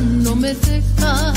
[0.00, 1.32] no me deja.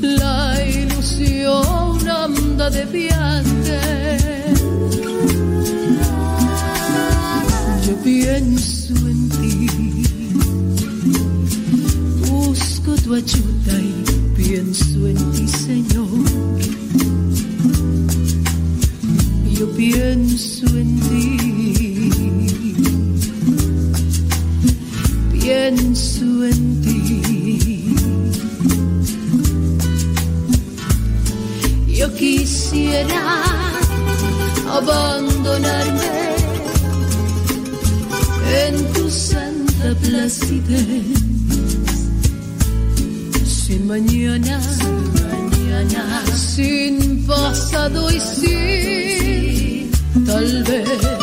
[0.00, 3.80] La ilusión anda de viaje.
[7.86, 9.66] Yo pienso en ti,
[12.28, 14.04] busco tu ayuda y
[14.36, 16.08] pienso en ti, Señor.
[19.58, 21.85] Yo pienso en ti
[25.46, 27.84] pienso en ti.
[31.86, 33.22] Yo quisiera
[34.78, 36.14] abandonarme
[38.64, 41.06] en tu santa placidez.
[43.44, 49.90] Sin mañana, sin mañana, sin pasado y sin
[50.26, 51.15] tal vez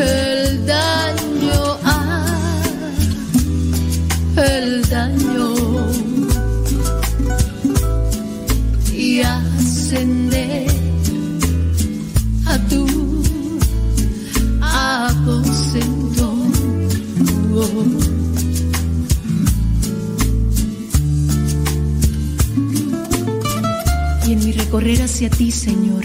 [0.00, 2.26] el daño a
[4.36, 5.54] el daño
[8.92, 10.66] y ascender
[12.46, 12.86] a tu
[14.62, 16.34] aposento.
[24.26, 26.04] Y en mi recorrer hacia ti, Señor,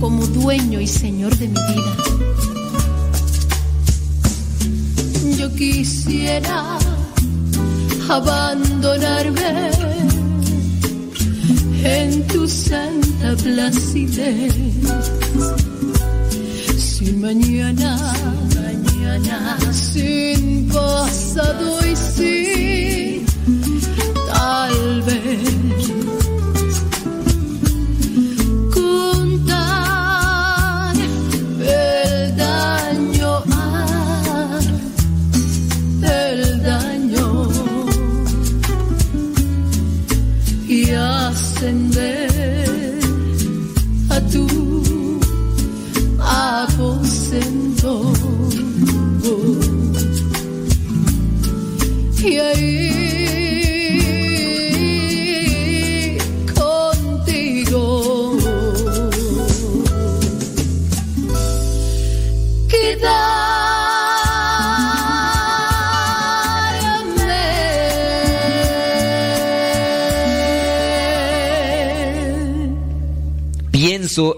[0.00, 1.96] como dueño y señor de mi vida.
[5.38, 6.78] Yo quisiera
[8.08, 9.70] abandonarme
[11.84, 14.54] en tu santa placidez.
[16.78, 17.96] Sin mañana,
[18.56, 23.26] mañana, sin pasado y sin
[24.26, 25.59] tal vez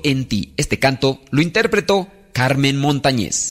[0.04, 0.52] en ti.
[0.56, 3.50] Este canto lo interpretó Carmen Montañez.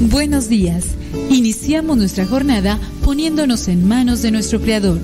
[0.00, 0.86] Buenos días.
[1.30, 4.98] Iniciamos nuestra jornada poniéndonos en manos de nuestro Creador.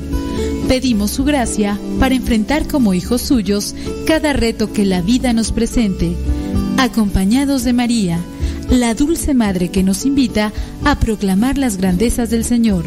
[0.69, 3.75] Pedimos su gracia para enfrentar como hijos suyos
[4.07, 6.15] cada reto que la vida nos presente,
[6.79, 8.19] acompañados de María,
[8.71, 10.53] la dulce Madre que nos invita
[10.85, 12.87] a proclamar las grandezas del Señor.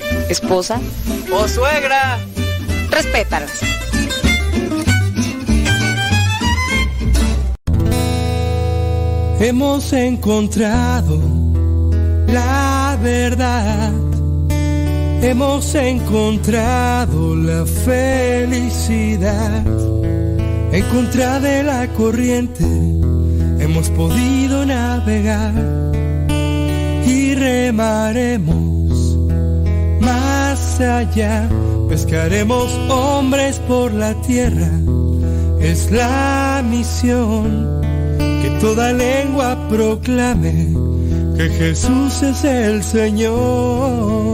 [0.31, 0.79] esposa
[1.31, 2.19] o suegra.
[2.89, 3.71] Respétalas.
[9.41, 11.19] hemos encontrado
[12.27, 13.91] la verdad.
[15.21, 19.63] Hemos encontrado la felicidad.
[20.71, 22.63] En contra de la corriente
[23.59, 25.53] hemos podido navegar
[27.05, 28.60] y remaremos
[30.79, 31.49] allá.
[31.89, 34.69] Pescaremos hombres por la tierra.
[35.59, 37.81] Es la misión
[38.41, 40.73] que toda lengua proclame
[41.37, 44.30] que Jesús es el Señor.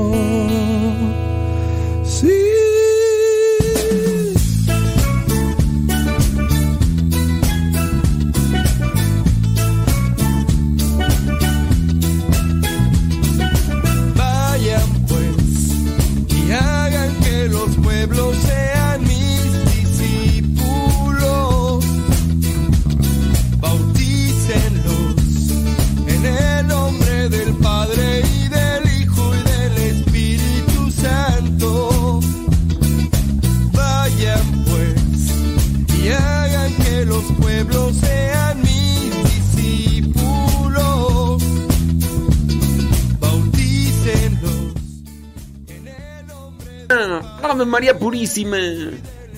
[48.00, 48.58] Purísima.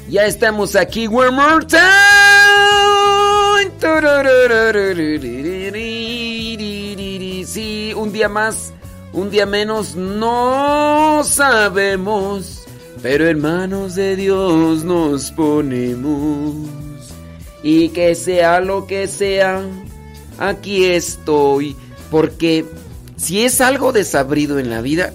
[0.10, 1.08] Ya estamos aquí.
[1.08, 2.20] One more time.
[7.46, 8.74] Sí, un día más,
[9.12, 12.66] un día menos, no sabemos.
[13.01, 16.54] Pero hermanos de Dios nos ponemos.
[17.63, 19.63] Y que sea lo que sea,
[20.38, 21.75] aquí estoy.
[22.12, 22.66] Porque
[23.18, 25.13] si es algo desabrido en la vida,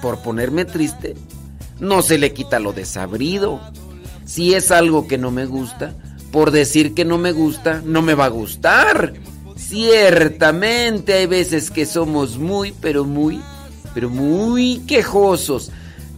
[0.00, 1.14] por ponerme triste,
[1.80, 3.60] no se le quita lo desabrido.
[4.24, 5.94] Si es algo que no me gusta,
[6.30, 9.14] por decir que no me gusta, no me va a gustar.
[9.56, 13.40] Ciertamente hay veces que somos muy, pero muy,
[13.94, 15.70] pero muy quejosos.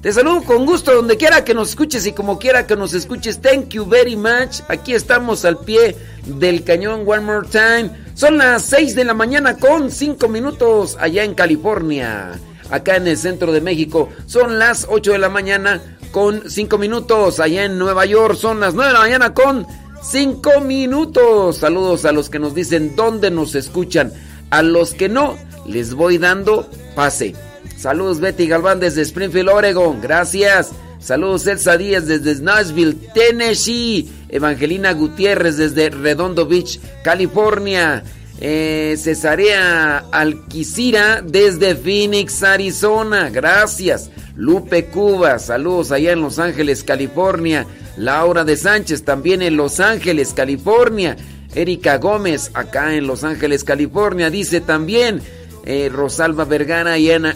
[0.03, 3.41] Te saludo con gusto donde quiera que nos escuches y como quiera que nos escuches.
[3.41, 4.61] Thank you very much.
[4.69, 7.91] Aquí estamos al pie del cañón One More Time.
[8.15, 12.41] Son las 6 de la mañana con 5 minutos allá en California
[12.71, 14.09] acá en el centro de México.
[14.27, 17.41] Son las 8 de la mañana con 5 minutos.
[17.41, 19.67] Allá en Nueva York son las 9 de la mañana con
[20.03, 21.59] 5 minutos.
[21.59, 24.13] Saludos a los que nos dicen dónde nos escuchan.
[24.51, 25.37] A los que no,
[25.67, 27.35] les voy dando pase.
[27.77, 30.01] Saludos Betty Galván desde Springfield, Oregon.
[30.01, 30.71] Gracias.
[30.99, 34.11] Saludos Elsa Díaz desde Nashville, Tennessee.
[34.29, 38.05] Evangelina Gutiérrez desde Redondo Beach, California.
[38.41, 43.29] Eh, Cesarea Alquicira desde Phoenix, Arizona.
[43.29, 44.11] Gracias.
[44.35, 47.67] Lupe Cuba, saludos allá en Los Ángeles, California.
[47.99, 51.17] Laura de Sánchez también en Los Ángeles, California.
[51.55, 54.31] Erika Gómez acá en Los Ángeles, California.
[54.31, 55.21] Dice también
[55.67, 57.27] eh, Rosalba Vergara y en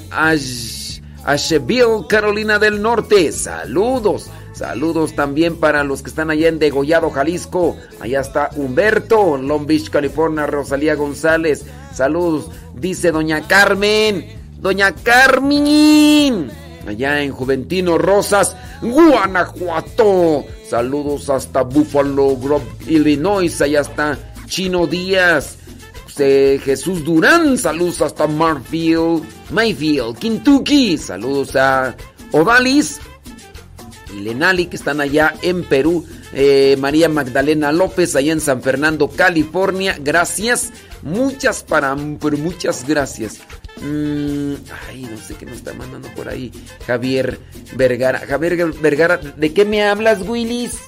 [1.25, 3.31] Asheville, Carolina del Norte.
[3.33, 4.31] Saludos.
[4.55, 7.77] Saludos también para los que están allá en Degollado, Jalisco.
[8.01, 11.67] Allá está Humberto, Long Beach, California, Rosalía González.
[11.93, 14.25] Saludos, dice Doña Carmen.
[14.61, 16.51] Doña Carmen.
[16.87, 20.45] Allá en Juventino Rosas, Guanajuato.
[20.69, 23.61] Saludos hasta Buffalo Grove, Illinois.
[23.61, 25.59] Allá está Chino Díaz.
[26.17, 27.59] Jesús Durán.
[27.59, 30.97] Saludos hasta Marfield, Mayfield, Kentucky.
[30.97, 31.97] Saludos a
[32.31, 33.01] Odalis
[34.15, 36.07] y Lenali, que están allá en Perú.
[36.33, 39.97] Eh, María Magdalena López, allá en San Fernando, California.
[40.01, 40.73] Gracias.
[41.03, 43.41] Muchas para, muchas gracias.
[43.83, 44.55] Mm,
[44.89, 46.53] ay, no sé qué nos está mandando por ahí.
[46.87, 47.39] Javier
[47.77, 48.21] Vergara.
[48.21, 50.79] Javier Vergara, ¿de qué me hablas, Willis?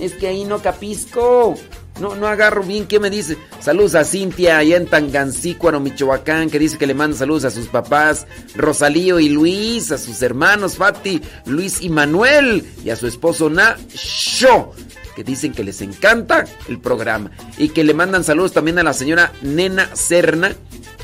[0.00, 1.54] Es que ahí no capisco.
[2.00, 3.36] No, no agarro bien qué me dice.
[3.60, 7.68] Saludos a Cintia allá en Tangancícuaro, Michoacán, que dice que le manda saludos a sus
[7.68, 13.48] papás, Rosalío y Luis, a sus hermanos Fati, Luis y Manuel, y a su esposo
[13.50, 14.72] Nacho,
[15.14, 17.30] que dicen que les encanta el programa.
[17.58, 20.56] Y que le mandan saludos también a la señora Nena Serna,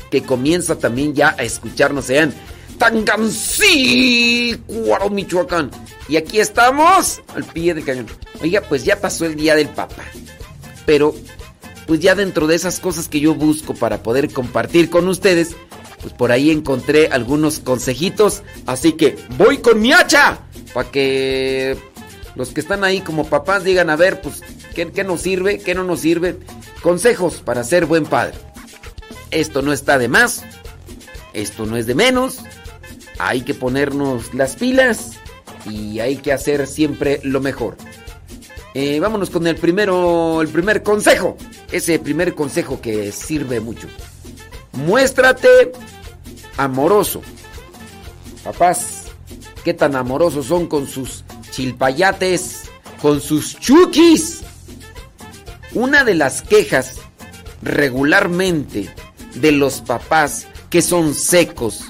[0.09, 2.33] que comienza también ya a escucharnos allá en
[2.79, 5.69] Tangancícuaro, Michoacán.
[6.07, 8.07] Y aquí estamos, al pie del cañón.
[8.41, 10.03] Oiga, pues ya pasó el día del Papa
[10.89, 11.13] pero
[11.85, 15.55] pues ya dentro de esas cosas que yo busco para poder compartir con ustedes,
[16.01, 20.39] pues por ahí encontré algunos consejitos, así que voy con mi hacha
[20.73, 21.77] para que
[22.33, 24.41] los que están ahí como papás digan, a ver, pues,
[24.73, 25.59] ¿qué, ¿qué, nos sirve?
[25.59, 26.39] ¿Qué no nos sirve?
[26.81, 28.33] Consejos para ser buen padre.
[29.29, 30.43] Esto no está de más,
[31.33, 32.39] esto no es de menos,
[33.19, 35.11] hay que ponernos las pilas
[35.69, 37.77] y hay que hacer siempre lo mejor.
[38.73, 41.37] Eh, vámonos con el primero, el primer consejo.
[41.71, 43.87] Ese primer consejo que sirve mucho.
[44.73, 45.71] Muéstrate
[46.57, 47.21] amoroso.
[48.43, 49.05] Papás,
[49.63, 52.63] qué tan amorosos son con sus chilpayates,
[53.01, 54.41] con sus chukis.
[55.73, 56.97] Una de las quejas
[57.61, 58.93] regularmente
[59.35, 61.83] de los papás que son secos,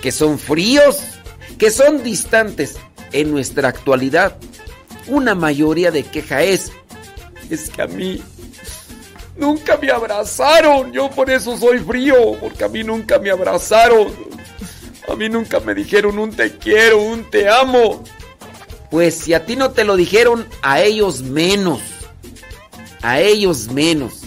[0.00, 1.00] que son fríos,
[1.58, 2.76] que son distantes
[3.12, 4.36] en nuestra actualidad,
[5.08, 6.72] una mayoría de queja es,
[7.50, 8.22] es que a mí
[9.36, 14.08] nunca me abrazaron, yo por eso soy frío, porque a mí nunca me abrazaron,
[15.08, 18.02] a mí nunca me dijeron un te quiero, un te amo.
[18.90, 21.80] Pues si a ti no te lo dijeron, a ellos menos,
[23.02, 24.22] a ellos menos.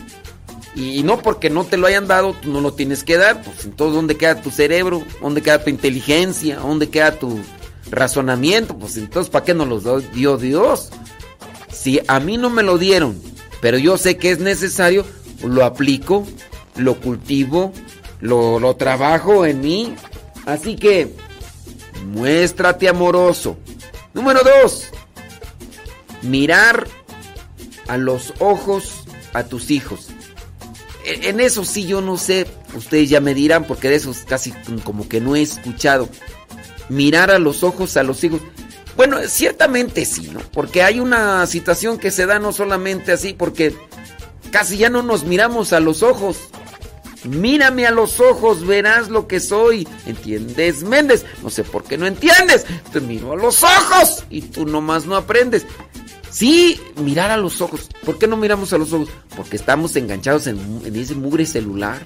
[0.76, 3.42] Y no porque no te lo hayan dado, tú no lo tienes que dar.
[3.42, 5.04] Pues entonces, ¿dónde queda tu cerebro?
[5.22, 6.58] ¿Dónde queda tu inteligencia?
[6.58, 7.40] ¿Dónde queda tu
[7.90, 8.78] razonamiento?
[8.78, 10.90] Pues entonces, ¿para qué no los dio Dios?
[11.72, 13.22] Si a mí no me lo dieron,
[13.62, 15.06] pero yo sé que es necesario,
[15.44, 16.26] lo aplico,
[16.76, 17.74] lo cultivo,
[18.20, 19.96] lo, lo trabajo en mí.
[20.46, 21.14] Así que,
[22.06, 23.58] muéstrate amoroso.
[24.14, 24.90] Número dos,
[26.22, 26.88] mirar
[27.88, 29.04] a los ojos
[29.34, 30.10] a tus hijos
[31.10, 34.52] en eso sí yo no sé, ustedes ya me dirán, porque de eso casi
[34.84, 36.10] como que no he escuchado.
[36.90, 38.42] Mirar a los ojos a los hijos.
[38.96, 40.40] Bueno, ciertamente sí, ¿no?
[40.52, 43.74] Porque hay una situación que se da no solamente así, porque
[44.52, 46.50] casi ya no nos miramos a los ojos.
[47.24, 49.88] Mírame a los ojos, verás lo que soy.
[50.06, 51.26] ¿Entiendes, Méndez?
[51.44, 52.66] No sé por qué no entiendes.
[52.92, 55.66] Te miro a los ojos y tú nomás no aprendes.
[56.32, 57.90] Sí, mirar a los ojos.
[58.06, 59.10] ¿Por qué no miramos a los ojos?
[59.36, 62.00] Porque estamos enganchados en, ese mugre celular.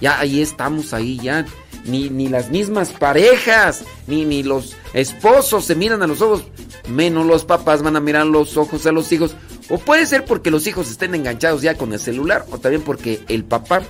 [0.00, 1.46] Ya ahí estamos, ahí ya.
[1.84, 6.44] Ni, ni las mismas parejas, ni, ni los esposos se miran a los ojos.
[6.88, 9.36] Menos los papás van a mirar los ojos a los hijos.
[9.68, 12.46] O puede ser porque los hijos estén enganchados ya con el celular.
[12.50, 13.82] O también porque el papá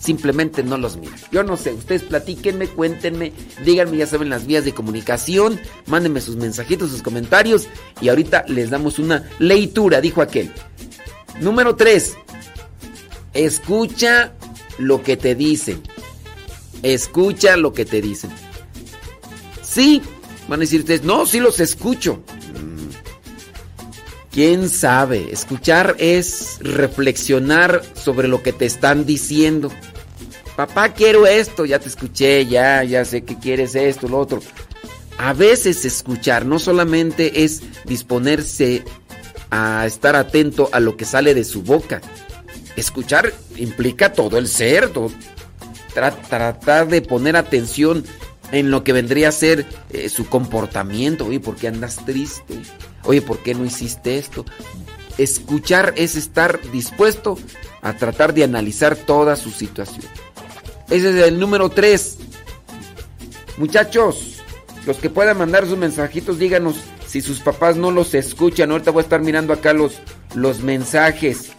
[0.00, 1.14] simplemente no los mira.
[1.30, 3.32] Yo no sé, ustedes platíquenme, cuéntenme,
[3.64, 7.68] díganme, ya saben las vías de comunicación, mándenme sus mensajitos, sus comentarios
[8.00, 10.50] y ahorita les damos una leitura, dijo aquel.
[11.40, 12.16] Número 3.
[13.34, 14.32] Escucha
[14.78, 15.82] lo que te dicen.
[16.82, 18.30] Escucha lo que te dicen.
[19.62, 20.02] Sí,
[20.48, 22.22] van a decir ustedes, no, sí los escucho.
[22.54, 22.88] Mm.
[24.32, 25.28] ¿Quién sabe?
[25.32, 29.70] Escuchar es reflexionar sobre lo que te están diciendo
[30.66, 34.42] papá quiero esto, ya te escuché, ya, ya sé que quieres esto, lo otro.
[35.16, 38.84] A veces escuchar no solamente es disponerse
[39.50, 42.02] a estar atento a lo que sale de su boca.
[42.76, 44.90] Escuchar implica todo el ser,
[45.94, 48.04] tratar de poner atención
[48.52, 51.26] en lo que vendría a ser eh, su comportamiento.
[51.26, 52.58] Oye, ¿por qué andas triste?
[53.04, 54.44] Oye, ¿por qué no hiciste esto?
[55.18, 57.38] Escuchar es estar dispuesto
[57.82, 60.04] a tratar de analizar toda su situación.
[60.88, 62.18] Ese es el número 3.
[63.58, 64.40] Muchachos,
[64.86, 66.76] los que puedan mandar sus mensajitos, díganos
[67.06, 68.70] si sus papás no los escuchan.
[68.70, 69.98] Ahorita voy a estar mirando acá los,
[70.34, 71.52] los mensajes.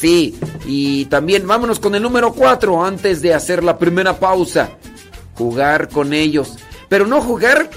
[0.00, 4.70] Sí, y también vámonos con el número 4 antes de hacer la primera pausa.
[5.34, 6.56] Jugar con ellos.
[6.88, 7.68] Pero no jugar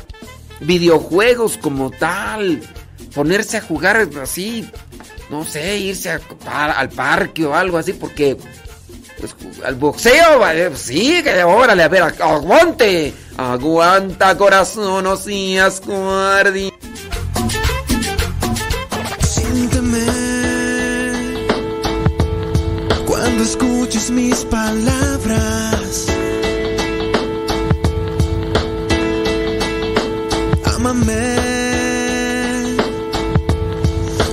[0.61, 2.61] videojuegos como tal.
[3.13, 4.69] Ponerse a jugar así.
[5.29, 6.11] No sé, irse
[6.45, 8.37] al parque o algo así porque
[9.19, 10.41] pues, al boxeo,
[10.75, 16.72] sí, que órale, a ver, aguante, aguanta corazón, no seas guardi.
[24.03, 26.07] Escuches mis palabras.
[30.75, 31.35] Ámame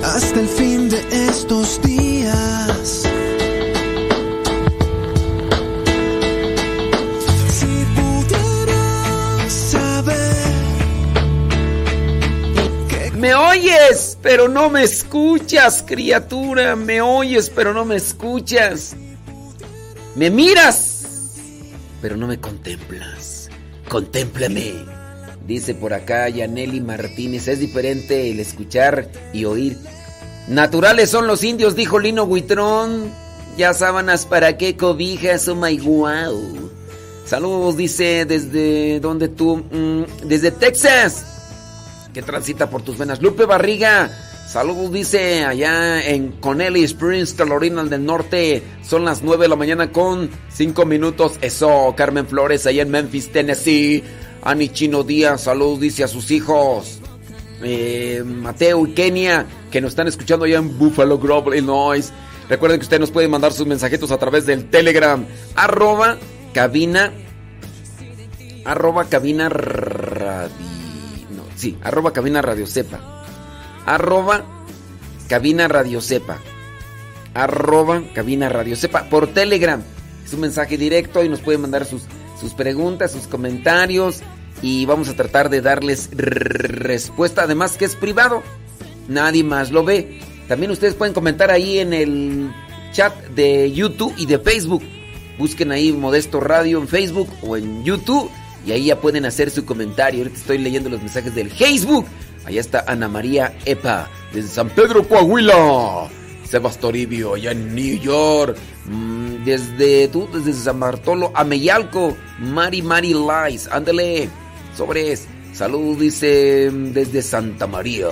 [0.02, 3.06] hasta el fin de estos días.
[13.16, 16.74] Me oyes, pero no me escuchas, criatura.
[16.74, 18.96] Me oyes, pero no me escuchas.
[20.16, 21.04] Me miras,
[22.02, 23.48] pero no me contemplas.
[23.88, 24.74] Contémplame.
[25.46, 27.48] Dice por acá Yaneli Martínez.
[27.48, 29.78] Es diferente el escuchar y oír.
[30.48, 33.12] Naturales son los indios, dijo Lino Huitrón.
[33.56, 36.70] Ya sábanas para qué cobijas, oh my wow.
[37.24, 41.24] Saludos, dice, desde donde tú, mm, desde Texas
[42.12, 43.22] que transita por tus venas.
[43.22, 44.10] Lupe Barriga,
[44.50, 48.62] saludos, dice allá en Connelly Springs, Carolina del Norte.
[48.82, 51.38] Son las 9 de la mañana con 5 minutos.
[51.40, 54.02] Eso, Carmen Flores, allá en Memphis, Tennessee.
[54.42, 57.00] Ani Chino Díaz, saludos, dice a sus hijos.
[57.62, 62.10] eh, Mateo y Kenia, que nos están escuchando allá en Buffalo Grove, Illinois.
[62.48, 66.16] Recuerden que ustedes nos pueden mandar sus mensajitos a través del Telegram, arroba
[66.54, 67.12] cabina,
[68.64, 70.50] arroba cabina radio,
[71.36, 73.19] no, sí, arroba cabina radio sepa,
[73.86, 74.44] arroba
[75.28, 76.38] cabina radio sepa,
[77.34, 79.82] arroba cabina radio sepa, por Telegram.
[80.24, 82.02] Es un mensaje directo y nos pueden mandar sus,
[82.40, 84.22] sus preguntas, sus comentarios
[84.62, 88.42] y vamos a tratar de darles respuesta, además que es privado,
[89.08, 90.20] nadie más lo ve.
[90.48, 92.50] También ustedes pueden comentar ahí en el
[92.92, 94.82] chat de YouTube y de Facebook.
[95.38, 98.30] Busquen ahí Modesto Radio en Facebook o en YouTube
[98.66, 100.20] y ahí ya pueden hacer su comentario.
[100.20, 102.06] Ahorita estoy leyendo los mensajes del Facebook.
[102.44, 106.08] Allá está Ana María Epa, desde San Pedro, Coahuila.
[106.44, 108.56] Sebas Toribio, allá en New York.
[108.86, 112.16] Mm, desde tú, desde San Bartolo, Ameyalco.
[112.40, 114.28] Mari Mari Lies, ándale.
[114.76, 115.26] Sobres.
[115.52, 118.08] Salud, dice desde Santa María.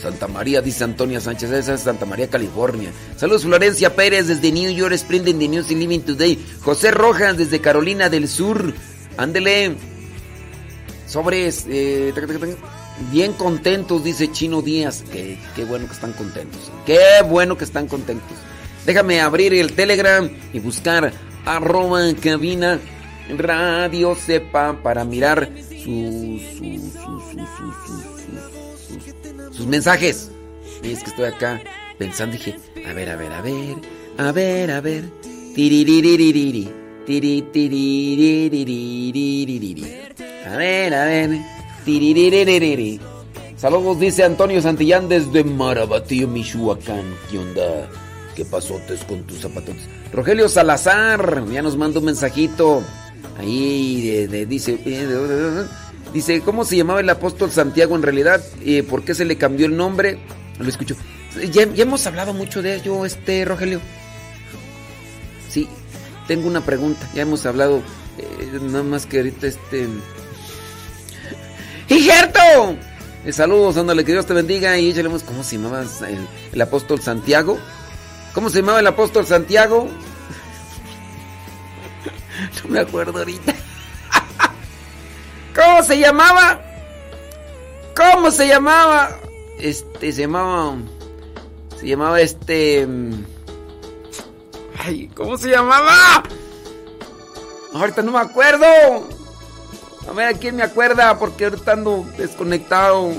[0.00, 2.90] Santa María, dice Antonia Sánchez, esa es Santa María, California.
[3.16, 6.44] Saludos Florencia Pérez desde New York, Sprinting the News y Living Today.
[6.60, 8.74] José Rojas desde Carolina del Sur.
[9.16, 9.76] Ándele.
[11.06, 11.64] Sobres.
[11.68, 12.12] Eh,
[13.10, 15.04] bien contentos, dice Chino Díaz.
[15.12, 16.70] Qué, bueno que están contentos.
[16.86, 18.36] Qué bueno que están contentos.
[18.86, 21.12] Déjame abrir el Telegram y buscar
[21.44, 22.78] arroba cabina
[23.36, 25.50] radio sepa para mirar
[25.82, 26.42] sus,
[29.52, 30.30] sus, mensajes.
[30.82, 31.60] Y es que estoy acá
[31.98, 33.76] pensando, dije, a ver, a ver, a ver,
[34.18, 35.04] a ver, a ver.
[35.54, 36.84] Tiritiriririririri.
[40.46, 41.63] A ver, a ver.
[43.56, 47.04] Saludos, dice Antonio Santillán desde Marabatío, Michoacán.
[47.30, 47.88] ¿Qué onda?
[48.34, 49.76] ¿Qué pasotes con tus zapatos?
[50.12, 52.82] Rogelio Salazar, ya nos manda un mensajito.
[53.38, 54.78] Ahí de, dice,
[56.12, 58.42] dice, ¿cómo se llamaba el apóstol Santiago en realidad?
[58.64, 60.18] Eh, ¿Por qué se le cambió el nombre?
[60.58, 60.96] Lo escucho.
[61.52, 63.80] Ya, ya, hemos hablado mucho de ello, este Rogelio.
[65.50, 65.68] Sí,
[66.28, 67.08] tengo una pregunta.
[67.14, 67.82] Ya hemos hablado,
[68.18, 69.88] eh, nada más que ahorita este.
[71.94, 72.76] ¡Hijerto!
[73.24, 77.00] Eh, saludos, ándale, que Dios te bendiga y échale ¿Cómo se llamaba el, el apóstol
[77.00, 77.58] Santiago?
[78.32, 79.88] ¿Cómo se llamaba el apóstol Santiago?
[82.64, 83.54] No me acuerdo ahorita.
[85.54, 86.60] ¿Cómo se llamaba?
[87.96, 89.16] ¿Cómo se llamaba?
[89.58, 90.74] Este, se llamaba...
[91.78, 92.88] Se llamaba este...
[94.78, 96.24] Ay, ¿cómo se llamaba?
[97.72, 98.66] Ahorita no me acuerdo.
[100.08, 103.12] A ver a quién me acuerda, porque ahorita ando desconectado.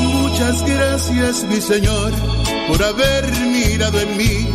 [0.00, 2.12] Muchas gracias, mi Señor,
[2.68, 4.48] por haber mirado en mí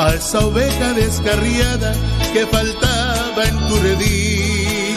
[0.00, 1.92] a esa oveja descarriada
[2.32, 4.96] que faltaba en tu redil.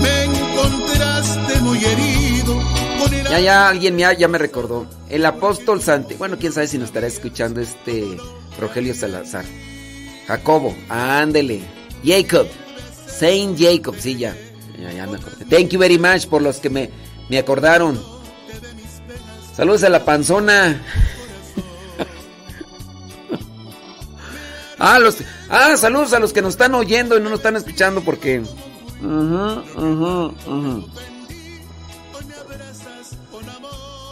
[0.00, 2.54] Me encontraste muy herido
[3.00, 3.24] con el...
[3.24, 4.86] Ya, ya, alguien ya, ya me recordó.
[5.08, 6.14] El apóstol Santi.
[6.14, 8.18] Bueno, quién sabe si nos estará escuchando este
[8.60, 9.44] Rogelio Salazar.
[10.26, 11.60] Jacobo, ándele.
[12.04, 12.46] Jacob.
[13.06, 14.34] Saint Jacob, sí, ya.
[14.78, 15.44] Ya, ya me acordé.
[15.46, 16.90] Thank you very much por los que me,
[17.28, 18.00] me acordaron.
[19.54, 20.78] Saludos a la panzona.
[24.78, 25.16] ah, los,
[25.50, 28.42] ah, saludos a los que nos están oyendo y no nos están escuchando porque...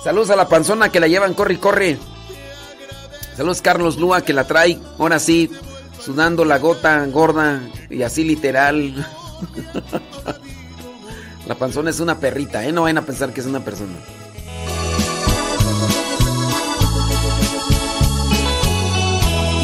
[0.05, 1.99] Saludos a la panzona que la llevan, corre y corre.
[3.39, 5.49] Saludos Carlos Lua que la trae, ahora sí,
[6.05, 8.97] sudando la gota gorda y así literal.
[11.47, 12.73] la panzona es una perrita, ¿eh?
[12.73, 13.93] No vayan a pensar que es una persona.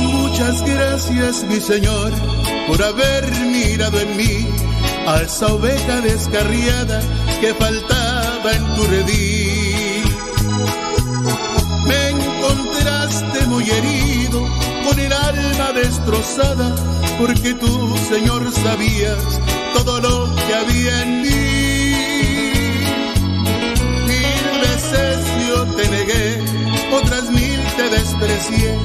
[0.03, 2.13] Muchas gracias, mi Señor,
[2.69, 4.47] por haber mirado en mí
[5.05, 7.03] a esa oveja descarriada
[7.41, 9.34] que faltaba en tu redil.
[13.47, 14.41] Muy herido,
[14.85, 16.75] con el alma destrozada,
[17.19, 19.41] porque tú, Señor, sabías
[19.73, 21.95] todo lo que había en mí.
[24.09, 26.43] Mil veces yo te negué,
[26.93, 28.79] otras mil te desprecié,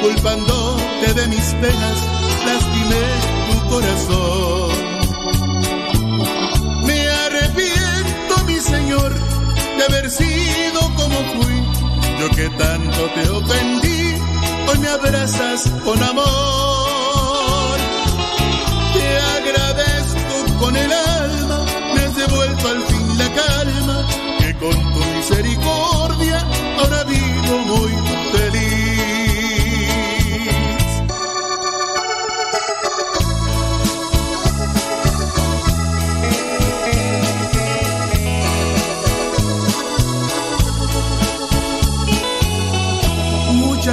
[0.00, 1.98] culpándote de mis penas,
[2.46, 3.04] lastimé
[3.50, 4.70] tu corazón.
[6.84, 9.12] Me arrepiento, mi Señor,
[9.76, 11.61] de haber sido como fui,
[12.22, 14.14] yo que tanto te ofendí,
[14.68, 17.78] hoy me abrazas con amor.
[18.94, 21.01] Te agradezco con el alma,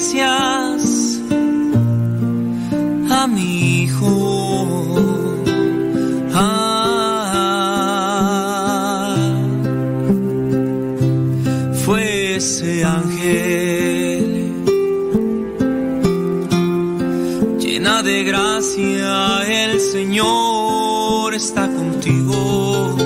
[0.00, 1.20] clemencias
[3.10, 4.96] a mi hijo.
[6.32, 6.76] Ah,
[11.84, 14.54] fue ese ángel
[17.58, 22.96] llena de gracia, el Señor está contigo.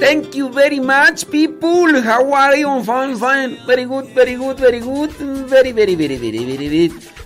[0.00, 2.00] Thank you very much, people.
[2.02, 2.82] How are you?
[2.82, 3.58] Fine, fine.
[3.66, 5.10] Very good, very good, very good
[5.50, 6.38] very, very, very, very,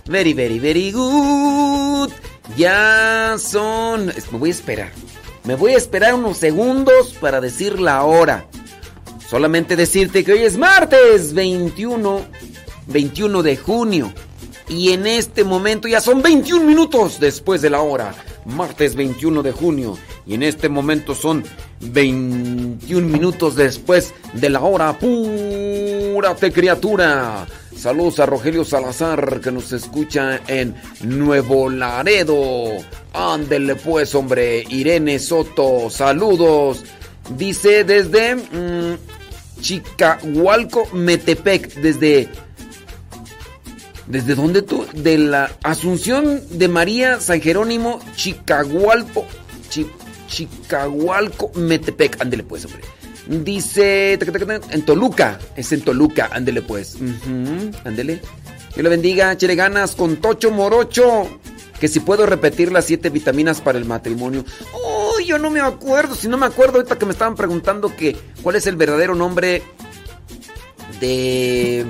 [0.05, 2.09] very, very, very, good.
[2.57, 4.07] Ya son...
[4.31, 4.91] Me voy a esperar.
[5.43, 8.47] Me voy a esperar unos segundos para decir la hora.
[9.29, 12.25] Solamente decirte que hoy es martes 21,
[12.87, 14.13] 21 de junio.
[14.67, 18.15] Y en este momento ya son 21 minutos después de la hora.
[18.45, 19.97] Martes 21 de junio.
[20.25, 21.43] Y en este momento son
[21.81, 24.97] 21 minutos después de la hora.
[24.97, 27.45] Púrate criatura.
[27.77, 32.69] Saludos a Rogelio Salazar que nos escucha en Nuevo Laredo.
[33.13, 34.63] Ándele pues, hombre.
[34.69, 36.83] Irene Soto, saludos.
[37.37, 38.97] Dice desde mm,
[39.61, 42.29] Chicahualco, Metepec, desde...
[44.07, 44.85] ¿Desde dónde tú?
[44.93, 49.25] De la Asunción de María San Jerónimo, Chicahualco,
[49.69, 49.87] Chi-
[50.27, 52.21] Chicahualco, Metepec.
[52.21, 52.81] Ándele pues, hombre.
[53.27, 56.97] Dice en Toluca, es en Toluca, ándele pues.
[57.83, 58.21] Ándele.
[58.75, 61.39] Dios le bendiga, chele ganas con Tocho Morocho.
[61.79, 64.45] Que si puedo repetir las siete vitaminas para el matrimonio.
[64.73, 66.15] Oh, yo no me acuerdo.
[66.15, 69.61] Si no me acuerdo, ahorita que me estaban preguntando que cuál es el verdadero nombre
[71.01, 71.85] de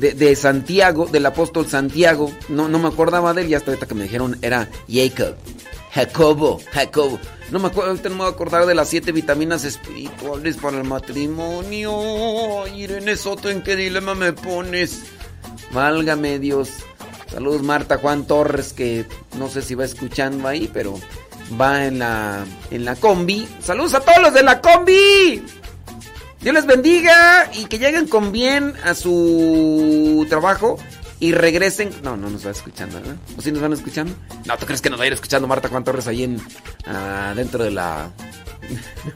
[0.00, 2.32] de, de Santiago, del apóstol Santiago.
[2.48, 5.36] No, no me acordaba de él y hasta ahorita que me dijeron era Jacob.
[5.92, 7.18] Jacobo, Jacobo.
[7.50, 10.78] No me acuerdo, ahorita no me voy a acordar de las siete vitaminas espirituales para
[10.78, 12.62] el matrimonio.
[12.62, 15.02] Ay, Irene Soto, ¿en qué dilema me pones?
[15.72, 16.70] Válgame Dios.
[17.28, 19.04] Saludos Marta Juan Torres, que
[19.36, 20.98] no sé si va escuchando ahí, pero
[21.60, 23.48] va en la, en la combi.
[23.60, 25.42] Saludos a todos los de la combi.
[26.40, 30.78] Dios les bendiga y que lleguen con bien a su trabajo
[31.20, 31.90] y regresen.
[32.02, 33.16] No, no nos va escuchando, ¿verdad?
[33.36, 34.14] ¿O sí nos van escuchando?
[34.46, 36.40] No, ¿tú crees que nos va a ir escuchando Marta Juan Torres ahí en,
[37.36, 38.10] dentro de la...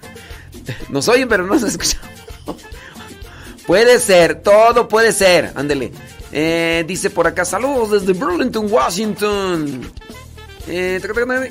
[0.91, 2.01] nos oyen, pero no nos escuchan.
[3.67, 5.53] puede ser, todo puede ser.
[5.57, 5.93] Ándele.
[6.31, 9.91] Eh, dice por acá, saludos desde Burlington, Washington.
[10.67, 11.01] Eh,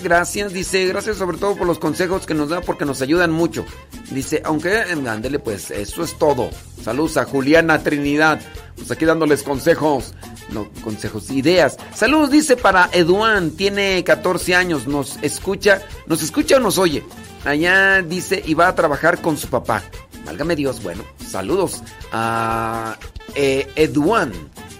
[0.01, 3.65] gracias, dice, gracias sobre todo por los consejos que nos da porque nos ayudan mucho.
[4.09, 6.49] Dice, aunque, eh, ándele, pues eso es todo.
[6.83, 8.41] Saludos a Juliana Trinidad,
[8.75, 10.13] pues aquí dándoles consejos,
[10.49, 11.77] no, consejos, ideas.
[11.93, 17.03] Saludos, dice para Eduán, tiene 14 años, nos escucha, nos escucha o nos oye.
[17.45, 19.83] Allá dice, y va a trabajar con su papá.
[20.25, 22.97] Válgame Dios, bueno, saludos a
[23.35, 24.31] eh, Eduán.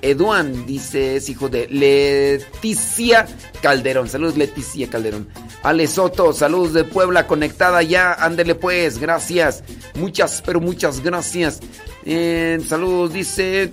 [0.03, 3.25] Eduán dice, es hijo de Leticia
[3.61, 4.09] Calderón.
[4.09, 5.29] Saludos, Leticia Calderón.
[5.63, 8.13] Ale Soto, saludos de Puebla, conectada ya.
[8.13, 9.63] Ándele pues, gracias.
[9.95, 11.61] Muchas, pero muchas gracias.
[12.05, 13.71] Eh, saludos, dice.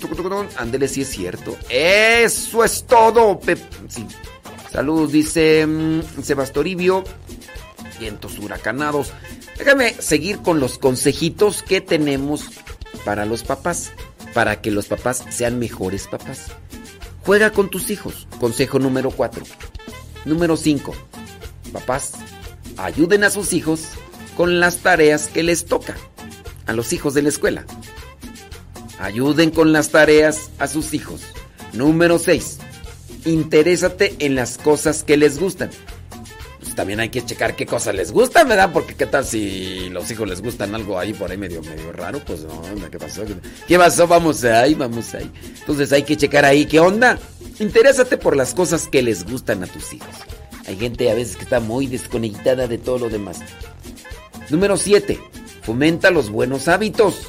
[0.56, 1.56] Ándele, si es cierto.
[1.68, 3.40] Eso es todo.
[3.88, 4.06] Sí.
[4.72, 7.02] Saludos, dice mm, Sebastoribio.
[7.98, 9.12] Vientos huracanados.
[9.58, 12.44] Déjame seguir con los consejitos que tenemos
[13.04, 13.90] para los papás.
[14.34, 16.46] Para que los papás sean mejores papás.
[17.24, 18.26] Juega con tus hijos.
[18.38, 19.44] Consejo número 4.
[20.24, 20.94] Número 5
[21.70, 22.12] papás,
[22.76, 23.88] ayuden a sus hijos
[24.36, 25.96] con las tareas que les toca
[26.66, 27.64] a los hijos de la escuela.
[28.98, 31.22] Ayuden con las tareas a sus hijos.
[31.72, 32.58] Número 6.
[33.24, 35.70] Interésate en las cosas que les gustan.
[36.70, 38.70] Pues también hay que checar qué cosas les gustan, ¿verdad?
[38.72, 42.20] Porque qué tal si los hijos les gustan algo ahí por ahí medio, medio raro,
[42.24, 43.22] pues no, ¿qué pasó?
[43.66, 44.06] ¿Qué pasó?
[44.06, 45.28] Vamos ahí, vamos ahí.
[45.59, 47.18] Entonces hay que checar ahí qué onda.
[47.59, 50.14] Interésate por las cosas que les gustan a tus hijos.
[50.68, 53.40] Hay gente a veces que está muy desconectada de todo lo demás.
[54.48, 55.18] Número 7.
[55.62, 57.26] Fomenta los buenos hábitos.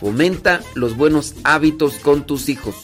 [0.00, 2.76] Fomenta los buenos hábitos con tus hijos.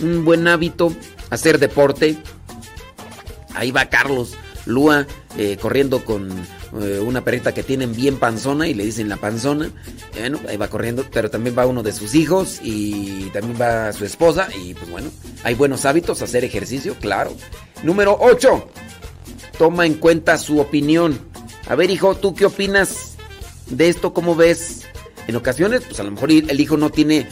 [0.00, 0.92] Un buen hábito,
[1.30, 2.16] hacer deporte.
[3.54, 5.06] Ahí va Carlos Lua
[5.38, 6.28] eh, corriendo con
[6.80, 9.70] eh, una perrita que tienen bien panzona y le dicen la panzona.
[10.18, 14.04] Bueno, ahí va corriendo, pero también va uno de sus hijos y también va su
[14.04, 14.48] esposa.
[14.64, 15.10] Y pues bueno,
[15.44, 17.32] hay buenos hábitos, hacer ejercicio, claro.
[17.82, 18.68] Número 8
[19.60, 21.20] toma en cuenta su opinión.
[21.68, 23.16] A ver, hijo, ¿tú qué opinas
[23.68, 24.14] de esto?
[24.14, 24.86] ¿Cómo ves?
[25.26, 27.28] En ocasiones, pues a lo mejor el hijo no tiene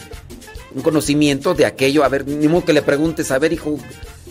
[0.75, 2.03] un conocimiento de aquello.
[2.03, 3.79] A ver, ni modo que le preguntes, a ver, hijo,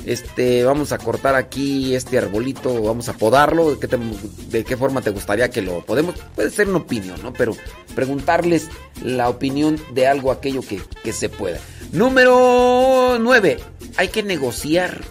[0.08, 5.50] este, vamos a cortar aquí este arbolito, vamos a podarlo, ¿de qué, forma te gustaría
[5.50, 6.14] que lo podemos?
[6.34, 7.34] Puede ser una opinión, ¿no?
[7.34, 7.54] Pero
[7.94, 8.68] preguntarles
[9.02, 11.60] la opinión de algo, aquello que, que se pueda.
[11.92, 13.58] Número 9.
[13.98, 15.02] Hay que negociar.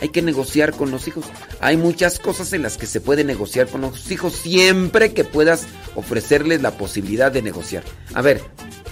[0.00, 1.26] Hay que negociar con los hijos.
[1.60, 5.66] Hay muchas cosas en las que se puede negociar con los hijos siempre que puedas
[5.94, 7.82] ofrecerles la posibilidad de negociar.
[8.14, 8.40] A ver,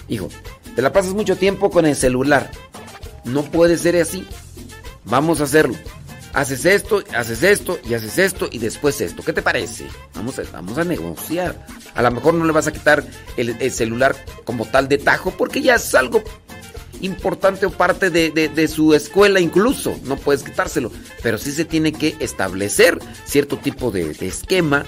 [0.07, 0.29] hijo,
[0.75, 2.51] te la pasas mucho tiempo con el celular.
[3.23, 4.27] No puede ser así.
[5.07, 5.75] Vamos a hacerlo.
[6.33, 9.23] Haces esto, haces esto y haces esto y después esto.
[9.23, 9.87] ¿Qué te parece?
[10.13, 11.65] Vamos a, vamos a negociar.
[11.95, 13.03] A lo mejor no le vas a quitar
[13.37, 16.21] el, el celular como tal de tajo porque ya es algo
[17.01, 20.91] importante o parte de, su escuela incluso, no puedes quitárselo,
[21.21, 24.85] pero sí se tiene que establecer cierto tipo de, esquema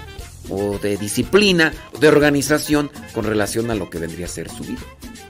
[0.49, 4.81] o de disciplina, de organización con relación a lo que vendría a ser su vida.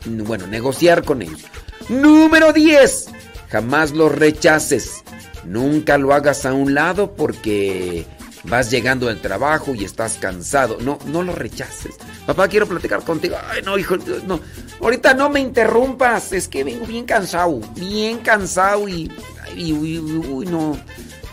[0.06, 1.42] Bueno, negociar con ellos.
[1.90, 3.08] Número 10.
[3.50, 5.04] Jamás los rechaces.
[5.46, 8.06] Nunca lo hagas a un lado porque
[8.44, 10.78] vas llegando al trabajo y estás cansado.
[10.82, 11.96] No, no lo rechaces.
[12.26, 13.38] Papá, quiero platicar contigo.
[13.50, 14.40] Ay, no, hijo, no.
[14.82, 16.32] Ahorita no me interrumpas.
[16.34, 17.60] Es que vengo bien cansado.
[17.76, 19.12] Bien cansado y.
[19.44, 20.78] Ay, uy, uy, no.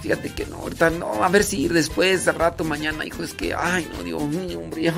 [0.00, 1.24] Fíjate que no, ahorita no.
[1.24, 3.55] A ver si después, al rato, mañana, hijo, es que.
[3.55, 4.92] Ay, no, Dios mío, hombre.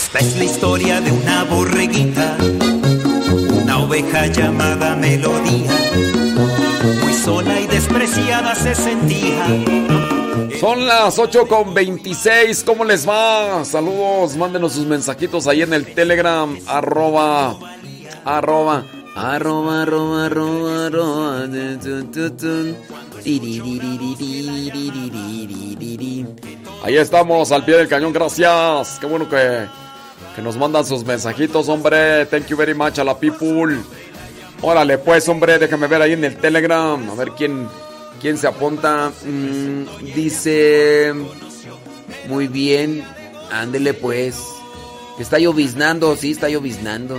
[0.00, 2.36] Esta es la historia de una borreguita,
[3.62, 5.72] una oveja llamada Melodía.
[7.02, 9.44] Muy sola y despreciada se sentía.
[10.60, 13.64] Son las 8 con 26, ¿cómo les va?
[13.64, 17.58] Saludos, mándenos sus mensajitos ahí en el Telegram, arroba,
[18.24, 18.84] arroba,
[19.16, 21.48] arroba, arroba, arroba, arroba,
[26.84, 28.98] Ahí estamos, al pie del cañón, gracias.
[29.00, 29.66] Qué bueno que
[30.38, 32.24] que nos mandan sus mensajitos, hombre.
[32.26, 33.76] Thank you very much a la people.
[34.62, 37.10] Órale, pues, hombre, déjame ver ahí en el Telegram.
[37.10, 37.66] A ver quién,
[38.20, 39.10] quién se apunta.
[39.24, 41.12] Mm, dice.
[42.28, 43.02] Muy bien.
[43.50, 44.38] Ándele, pues.
[45.18, 47.18] Está lloviznando, sí, está lloviznando.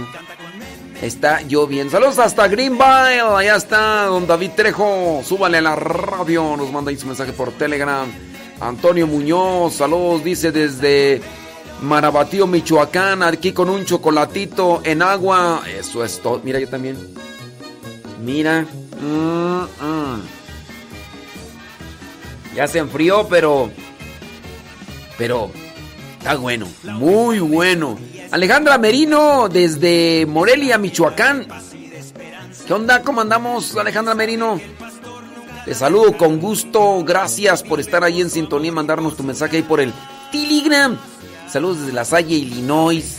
[1.02, 1.92] Está lloviendo.
[1.92, 3.36] Saludos hasta Greenville.
[3.36, 5.24] Allá está don David Trejo.
[5.26, 6.56] Súbale a la radio.
[6.56, 8.10] Nos manda ahí su mensaje por Telegram.
[8.62, 9.74] Antonio Muñoz.
[9.74, 11.22] Saludos, dice desde
[11.82, 15.62] Marabatío, Michoacán, aquí con un chocolatito en agua.
[15.68, 16.42] Eso es todo.
[16.44, 16.98] Mira, yo también.
[18.24, 18.66] Mira.
[19.02, 20.22] Mm, mm.
[22.56, 23.72] Ya se enfrió, pero.
[25.18, 25.52] Pero.
[26.18, 26.68] Está bueno.
[26.84, 27.98] Muy bueno.
[28.32, 31.48] Alejandra Merino, desde Morelia, Michoacán.
[32.68, 33.02] ¿Qué onda?
[33.02, 34.60] ¿Cómo andamos, Alejandra Merino?
[35.66, 37.04] Te saludo con gusto.
[37.06, 39.94] Gracias por estar ahí en sintonía y mandarnos tu mensaje ahí por el
[40.32, 40.98] Telegram.
[41.52, 43.18] Saludos desde La Salle, Illinois.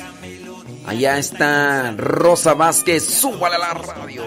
[0.86, 3.04] Allá está Rosa Vázquez.
[3.04, 4.24] Súbale a la radio.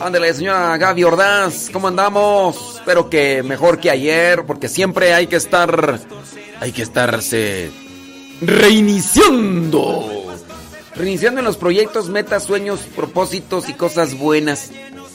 [0.00, 1.70] Ándale, señora Gaby Ordaz.
[1.72, 2.76] ¿Cómo andamos?
[2.76, 5.98] Espero que mejor que ayer, porque siempre hay que estar.
[6.60, 7.70] Hay que estarse
[8.42, 10.26] reiniciando.
[10.94, 14.70] Reiniciando en los proyectos, metas, sueños, propósitos y cosas buenas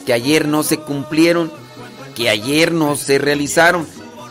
[0.06, 1.52] que ayer no se cumplieron,
[2.16, 3.86] que ayer no se realizaron,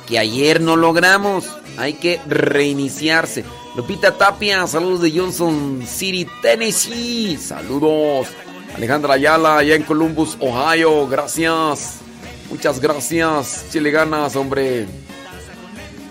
[0.08, 1.46] que ayer no logramos.
[1.78, 3.46] Hay que reiniciarse.
[3.76, 7.38] Lupita Tapia, saludos de Johnson City, Tennessee.
[7.38, 8.28] Saludos.
[8.76, 11.08] Alejandra Ayala, allá en Columbus, Ohio.
[11.08, 12.00] Gracias.
[12.50, 13.66] Muchas gracias.
[13.72, 14.88] Chile ganas, hombre.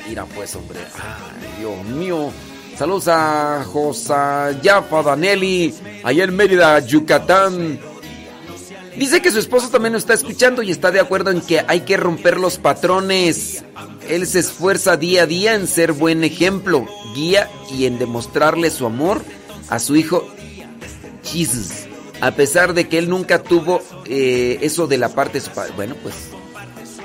[0.08, 0.78] Mira pues, hombre.
[0.94, 2.30] Ay, Dios mío.
[2.78, 7.78] Saludos a Josayafa Danelli, allá en Mérida, Yucatán.
[8.96, 11.80] Dice que su esposo también nos está escuchando y está de acuerdo en que hay
[11.80, 13.62] que romper los patrones.
[14.10, 18.84] Él se esfuerza día a día en ser buen ejemplo, guía y en demostrarle su
[18.84, 19.22] amor
[19.68, 20.28] a su hijo
[21.22, 21.86] Jesus.
[22.20, 25.72] A pesar de que él nunca tuvo eh, eso de la parte de su padre.
[25.76, 26.14] Bueno, pues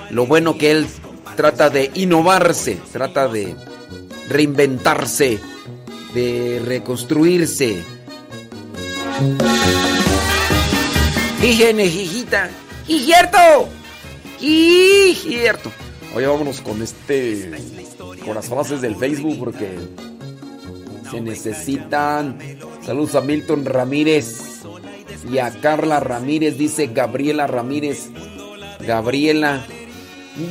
[0.10, 0.88] lo bueno que él
[1.36, 3.56] trata de innovarse, trata de
[4.28, 5.40] reinventarse
[6.16, 7.84] de reconstruirse.
[11.44, 12.50] Hijene, hijita,
[12.88, 13.70] hijierto,
[14.40, 15.72] hijierto.
[16.16, 17.52] Oye, vámonos con este,
[18.24, 19.78] con las frases del Facebook porque
[21.12, 22.40] se necesitan.
[22.86, 24.62] Saludos a Milton Ramírez
[25.30, 28.10] y a Carla Ramírez, dice Gabriela Ramírez.
[28.80, 29.66] Gabriela.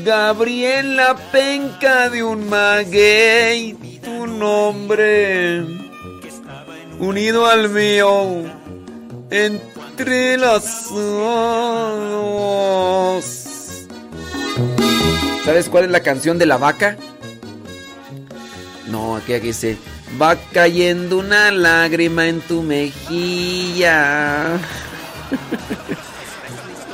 [0.05, 5.63] Gabriela Penca de un maguey tu nombre
[6.99, 8.45] unido al mío
[9.31, 10.95] entrelazados.
[15.45, 16.97] ¿Sabes cuál es la canción de la vaca?
[18.89, 19.77] No, aquí, aquí dice,
[20.21, 24.59] va cayendo una lágrima en tu mejilla.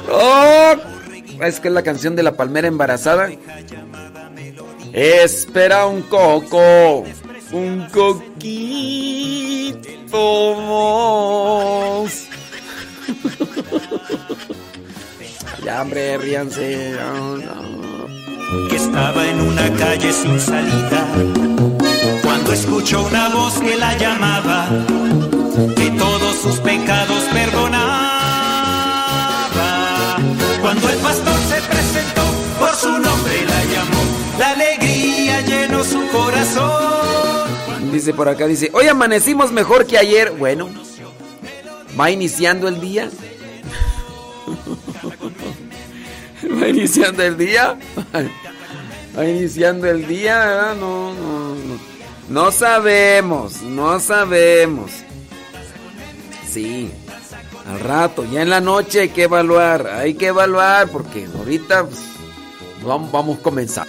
[0.11, 0.75] oh,
[1.43, 3.31] es que es la canción de la palmera embarazada.
[4.93, 7.05] Espera un coco,
[7.53, 8.51] un coquito
[12.03, 12.27] más.
[15.65, 16.97] ya, hombre, ríanse.
[18.69, 21.07] Que estaba en una calle sin salida.
[22.23, 24.69] Cuando escuchó una voz que la llamaba,
[25.77, 28.11] que todos sus pecados perdonaba.
[30.61, 32.23] Cuando el pastor se presentó,
[32.59, 34.03] por su nombre la llamó.
[34.39, 37.93] La alegría llenó su corazón.
[37.93, 40.33] Dice por acá, dice, hoy amanecimos mejor que ayer.
[40.33, 40.69] Bueno,
[41.99, 43.11] va iniciando el día.
[46.61, 47.77] va iniciando el día.
[49.29, 50.75] Iniciando el día.
[50.79, 51.91] No, no, no.
[52.29, 54.93] No sabemos, no sabemos.
[56.49, 56.91] Sí,
[57.67, 62.01] al rato, ya en la noche hay que evaluar, hay que evaluar porque ahorita pues,
[62.85, 63.87] vamos, vamos a comenzar.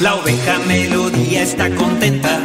[0.00, 2.44] La oveja melodía está contenta,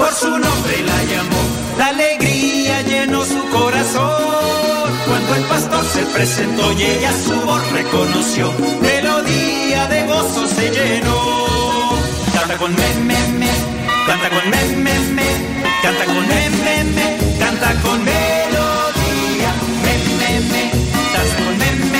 [0.00, 1.42] por su nombre la llamó.
[1.76, 4.88] La alegría llenó su corazón.
[5.06, 11.18] Cuando el pastor se presentó y ella su voz reconoció, melodía de gozo se llenó.
[12.34, 13.52] Canta con me, me, me,
[14.06, 15.28] canta con me, me, me,
[15.82, 17.06] canta con me, me, me,
[17.42, 19.50] canta con melodía.
[19.84, 20.62] Me, me, me,
[21.14, 21.99] danza con me, me,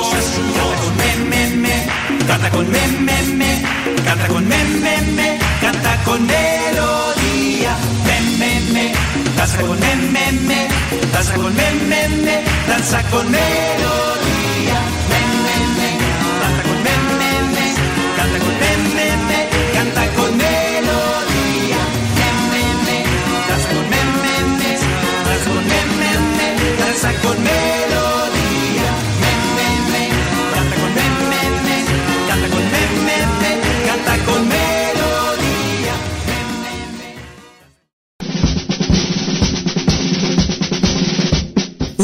[2.27, 3.63] canta con me, me, me,
[4.05, 8.93] canta con me, me, me, canta con melodía, me, me, me,
[9.35, 10.67] danza con me, me, me,
[11.13, 14.79] danza con me, me, me, danza con melodía,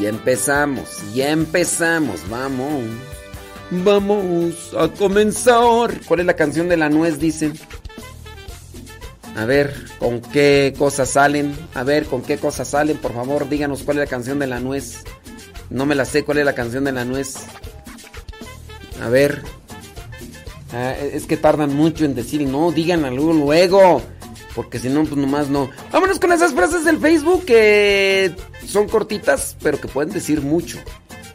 [0.00, 2.84] Ya empezamos, ya empezamos, vamos.
[3.70, 6.00] Vamos a comenzar.
[6.08, 7.52] ¿Cuál es la canción de la nuez, dicen?
[9.36, 11.54] A ver, ¿con qué cosas salen?
[11.74, 12.96] A ver, ¿con qué cosas salen?
[12.96, 15.04] Por favor, díganos cuál es la canción de la nuez.
[15.68, 17.34] No me la sé, ¿cuál es la canción de la nuez?
[19.02, 19.42] A ver.
[20.72, 24.02] Ah, es que tardan mucho en decir, no, díganlo luego, luego.
[24.54, 25.70] Porque si no, pues nomás no.
[25.92, 28.34] Vámonos con esas frases del Facebook que
[28.66, 30.78] son cortitas, pero que pueden decir mucho.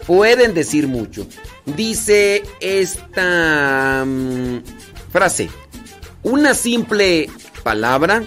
[0.05, 1.25] Pueden decir mucho.
[1.65, 4.57] Dice esta mm,
[5.11, 5.49] frase.
[6.23, 7.29] Una simple
[7.63, 8.23] palabra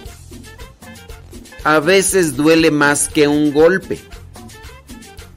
[1.65, 4.01] a veces duele más que un golpe.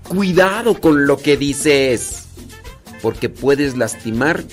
[0.07, 2.25] Cuidado con lo que dices,
[3.01, 4.43] porque puedes lastimar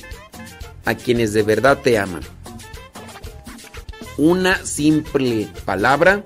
[0.85, 2.23] a quienes de verdad te aman
[4.19, 6.23] una simple palabra.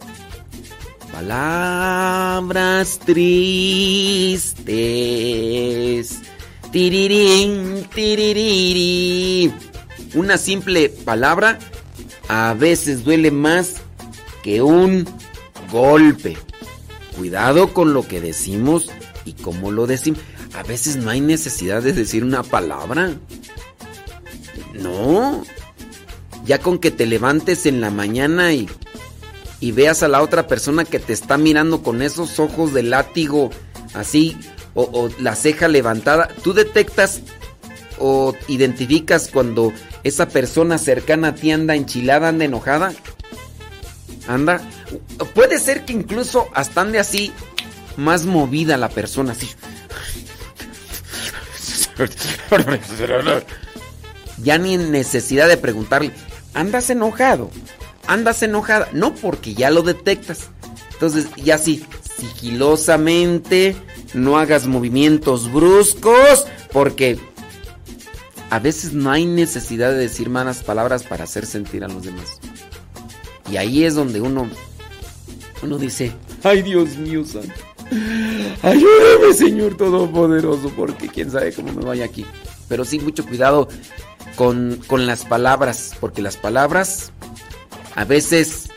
[1.13, 4.59] Palabras tristes.
[6.73, 9.53] Tirirín, tiririri.
[10.15, 11.59] Una simple palabra
[12.29, 13.75] a veces duele más
[14.43, 15.07] que un
[15.71, 16.37] golpe.
[17.17, 18.91] Cuidado con lo que decimos
[19.27, 20.21] y cómo lo decimos.
[20.55, 23.13] A veces no hay necesidad de decir una palabra.
[24.73, 25.45] No,
[26.45, 28.69] ya con que te levantes en la mañana y,
[29.61, 33.51] y veas a la otra persona que te está mirando con esos ojos de látigo
[33.95, 34.37] así
[34.75, 37.21] o, la ceja levantada, tú detectas
[37.99, 39.73] o identificas cuando
[40.03, 42.93] esa persona cercana a ti anda enchilada, anda enojada.
[44.27, 44.61] Anda.
[45.35, 47.33] Puede ser que incluso hasta ande así
[47.97, 49.51] más movida la persona, así.
[54.39, 56.11] Ya ni necesidad de preguntarle
[56.55, 57.51] andas enojado,
[58.07, 60.51] andas enojada, no porque ya lo detectas.
[60.93, 61.85] Entonces, ya sí,
[62.19, 63.77] sigilosamente,
[64.15, 67.19] no hagas movimientos bruscos, porque
[68.51, 72.39] a veces no hay necesidad de decir malas palabras para hacer sentir a los demás.
[73.51, 74.49] Y ahí es donde uno,
[75.63, 77.53] uno dice, ay Dios mío santo,
[78.63, 82.25] ayúdame Señor Todopoderoso, porque quién sabe cómo me vaya aquí.
[82.69, 83.69] Pero sí, mucho cuidado
[84.37, 87.13] con, con las palabras, porque las palabras
[87.95, 88.69] a veces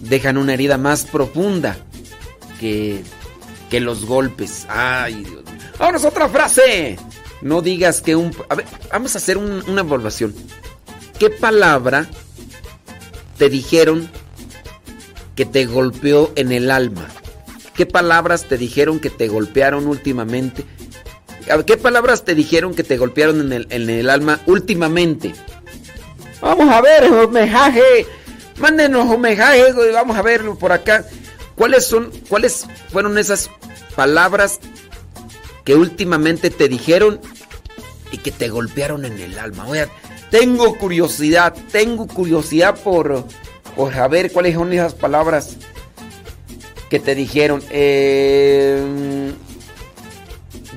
[0.00, 1.76] dejan una herida más profunda
[2.58, 3.02] que,
[3.70, 4.66] que los golpes.
[4.68, 5.62] Ay, Dios mío.
[5.78, 6.98] Vámonos otra frase.
[7.42, 8.34] No digas que un...
[8.48, 10.34] A ver, vamos a hacer un- una evaluación.
[11.18, 12.06] ¿Qué palabra
[13.38, 14.10] te dijeron
[15.34, 17.08] que te golpeó en el alma?
[17.74, 20.64] ¿Qué palabras te dijeron que te golpearon últimamente?
[21.66, 25.34] ¿Qué palabras te dijeron que te golpearon en el, en el alma últimamente?
[26.40, 28.06] Vamos a ver, homenaje.
[28.58, 31.04] Mándenos homenaje, vamos a verlo por acá.
[31.54, 33.50] ¿Cuáles son, cuáles fueron esas
[33.94, 34.60] palabras
[35.64, 37.20] que últimamente te dijeron
[38.12, 39.66] y que te golpearon en el alma?
[39.66, 39.88] Oiga,
[40.30, 43.24] tengo curiosidad, tengo curiosidad por,
[43.76, 45.56] por saber cuáles son esas palabras
[46.88, 47.62] que te dijeron.
[47.70, 49.32] Eh,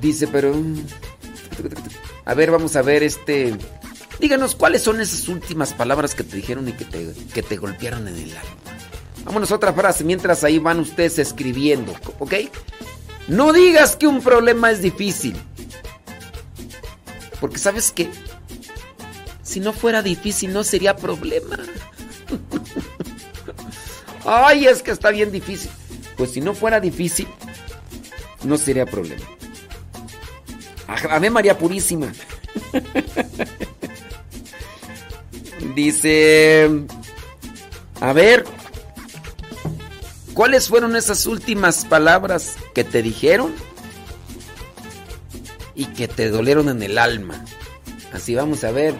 [0.02, 0.56] dice, pero...
[2.26, 3.56] A ver, vamos a ver este...
[4.20, 8.08] Díganos, ¿cuáles son esas últimas palabras que te dijeron y que te, que te golpearon
[8.08, 8.56] en el alma?
[9.26, 12.34] Vámonos a otra frase, mientras ahí van ustedes escribiendo, ¿ok?
[13.28, 15.36] No digas que un problema es difícil.
[17.39, 18.10] Porque sabes que
[19.41, 21.58] si no fuera difícil no sería problema.
[24.26, 25.70] Ay, es que está bien difícil.
[26.18, 27.28] Pues si no fuera difícil,
[28.44, 29.26] no sería problema.
[30.88, 32.11] Ave María Purísima.
[35.75, 36.69] Dice,
[38.01, 38.43] a ver,
[40.34, 43.53] ¿cuáles fueron esas últimas palabras que te dijeron
[45.73, 47.45] y que te dolieron en el alma?
[48.11, 48.93] Así vamos a ver.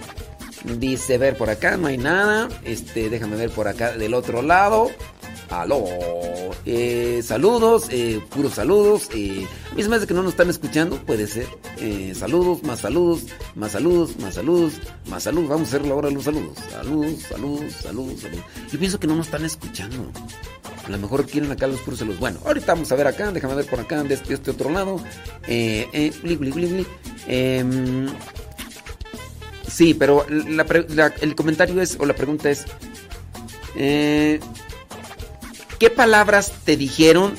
[0.64, 2.48] Dice, ver por acá, no hay nada.
[2.64, 4.90] Este, déjame ver por acá del otro lado.
[5.62, 5.86] Aló.
[6.66, 9.10] Eh, saludos, eh, puros saludos.
[9.14, 11.48] Eh, a que no nos están escuchando, puede ser.
[11.78, 13.26] Eh, saludos, más saludos,
[13.56, 14.74] más saludos, más saludos,
[15.08, 15.50] más saludos.
[15.50, 16.58] Vamos a hacer la hora de los saludos.
[16.72, 18.44] Saludos, saludos, saludos, saludos.
[18.72, 20.12] Yo pienso que no nos están escuchando.
[20.86, 22.20] A lo mejor quieren acá los puros saludos.
[22.20, 24.98] Bueno, ahorita vamos a ver acá, déjame ver por acá, de este, este otro lado.
[25.48, 26.88] Eh, eh, bli, bli.
[27.28, 28.08] Em,
[29.68, 32.66] sí, pero el comentario es, o la pregunta es,
[33.76, 34.40] eh,
[35.84, 37.36] ¿qué palabras te dijeron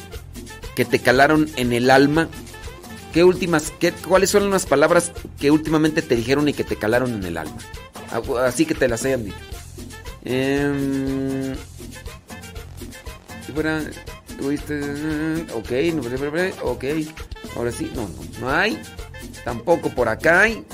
[0.76, 2.28] que te calaron en el alma?
[3.14, 7.14] ¿Qué últimas, qué, cuáles son las palabras que últimamente te dijeron y que te calaron
[7.14, 7.56] en el alma?
[8.44, 9.36] Así que te las hayan dicho.
[10.26, 11.54] Em,
[13.46, 13.80] si fuera,
[15.54, 15.72] ok,
[16.64, 16.84] ok,
[17.56, 18.78] ahora sí, no, no, no hay,
[19.42, 20.66] tampoco por acá hay.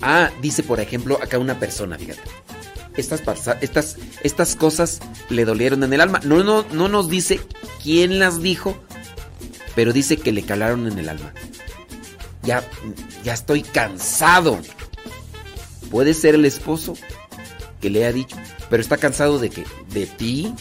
[0.00, 2.39] Ah, dice por ejemplo acá una persona, fíjate.
[2.96, 3.22] Estas,
[3.60, 6.20] estas, estas cosas le dolieron en el alma.
[6.24, 7.40] No, no, no nos dice
[7.82, 8.76] quién las dijo,
[9.74, 11.32] pero dice que le calaron en el alma.
[12.42, 12.64] Ya,
[13.22, 14.58] ya estoy cansado.
[15.90, 16.94] Puede ser el esposo
[17.80, 18.36] que le ha dicho,
[18.68, 20.54] pero está cansado de que, de ti,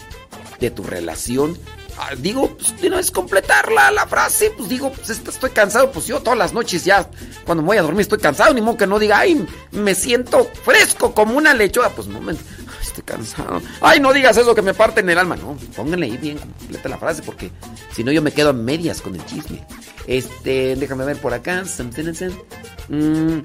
[0.59, 1.57] de tu relación.
[2.01, 6.07] Ah, digo, pues, de una completar la, frase, pues digo, pues est- estoy cansado, pues
[6.07, 7.09] yo todas las noches ya,
[7.45, 11.13] cuando voy a dormir estoy cansado, ni modo que no diga, ay, me siento fresco
[11.13, 12.21] como una lechuga, pues no,
[12.81, 13.61] estoy cansado.
[13.81, 16.87] Ay, no digas eso que me parte en el alma, no, pónganle ahí bien completa
[16.87, 17.51] la frase, porque
[17.93, 19.65] si no yo me quedo a medias con el chisme.
[20.07, 21.65] Este, déjame ver por acá.
[22.87, 23.39] Mm,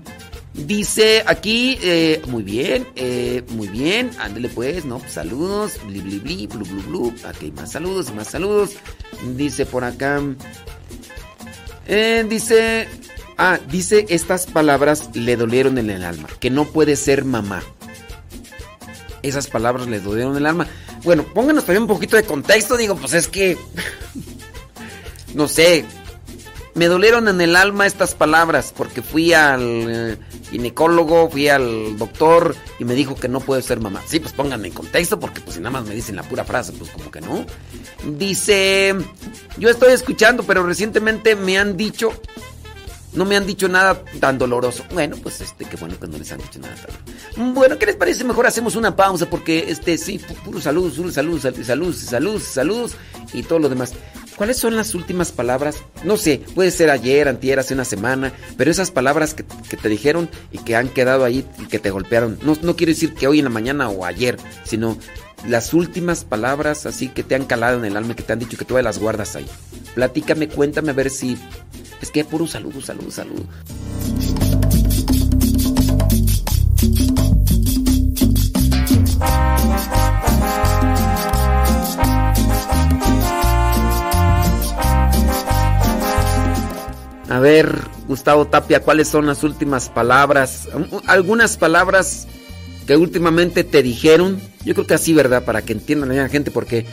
[0.55, 6.46] dice aquí, eh, muy bien, eh, muy bien, ándele pues, no, saludos, bli, bli, bli,
[6.46, 7.14] blu, blu, blu.
[7.24, 8.70] Aquí más saludos, más saludos.
[9.36, 10.20] Dice por acá,
[11.86, 12.88] eh, dice,
[13.36, 17.62] ah, dice estas palabras le dolieron en el alma, que no puede ser mamá.
[19.22, 20.66] Esas palabras le dolieron en el alma.
[21.02, 23.59] Bueno, pónganos también un poquito de contexto, digo, pues es que,
[25.34, 25.84] no sé,
[26.74, 30.16] me dolieron en el alma estas palabras porque fui al eh,
[30.50, 34.02] ginecólogo, fui al doctor y me dijo que no puedo ser mamá.
[34.06, 36.72] Sí, pues pónganme en contexto porque pues si nada más me dicen la pura frase,
[36.72, 37.46] pues como que no.
[38.18, 38.94] Dice,
[39.56, 42.12] yo estoy escuchando, pero recientemente me han dicho,
[43.14, 44.84] no me han dicho nada tan doloroso.
[44.92, 46.74] Bueno, pues este, qué bueno que no les han dicho nada
[47.36, 48.24] Bueno, ¿qué les parece?
[48.24, 52.42] Mejor hacemos una pausa porque este, sí, pu- puro saludos, puro saludos, sal- saludos, saludos,
[52.42, 52.92] saludos
[53.32, 53.92] y todo lo demás.
[54.36, 55.76] ¿Cuáles son las últimas palabras?
[56.02, 59.88] No sé, puede ser ayer, antier, hace una semana, pero esas palabras que, que te
[59.88, 62.38] dijeron y que han quedado ahí y que te golpearon.
[62.42, 64.98] No, no quiero decir que hoy en la mañana o ayer, sino
[65.49, 68.57] las últimas palabras así que te han calado en el alma, que te han dicho
[68.57, 69.47] que tú las guardas ahí.
[69.95, 71.38] Platícame, cuéntame a ver si...
[72.01, 73.45] Es que puro saludo, saludo, saludo.
[87.30, 90.68] A ver, Gustavo Tapia, ¿cuáles son las últimas palabras?
[91.07, 92.28] Algunas palabras
[92.87, 94.41] que últimamente te dijeron.
[94.64, 95.45] Yo creo que así, ¿verdad?
[95.45, 96.87] Para que entiendan la gente, porque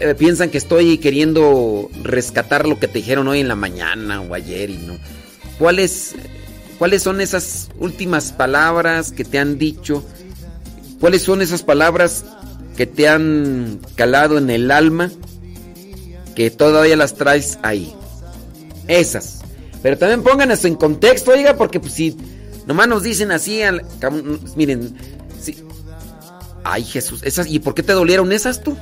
[0.00, 4.34] eh, piensan que estoy queriendo rescatar lo que te dijeron hoy en la mañana o
[4.34, 4.98] ayer y no.
[5.58, 6.14] ¿Cuáles,
[6.78, 10.04] ¿Cuáles son esas últimas palabras que te han dicho?
[11.00, 12.24] ¿Cuáles son esas palabras
[12.76, 15.10] que te han calado en el alma?
[16.34, 17.92] Que todavía las traes ahí.
[18.88, 19.40] Esas.
[19.82, 22.16] Pero también pongan eso en contexto, oiga, porque pues si
[22.66, 23.82] nomás nos dicen así, al-
[24.56, 24.94] miren,
[25.40, 25.56] sí.
[26.64, 28.76] Ay Jesús, esas, ¿y por qué te dolieron esas tú?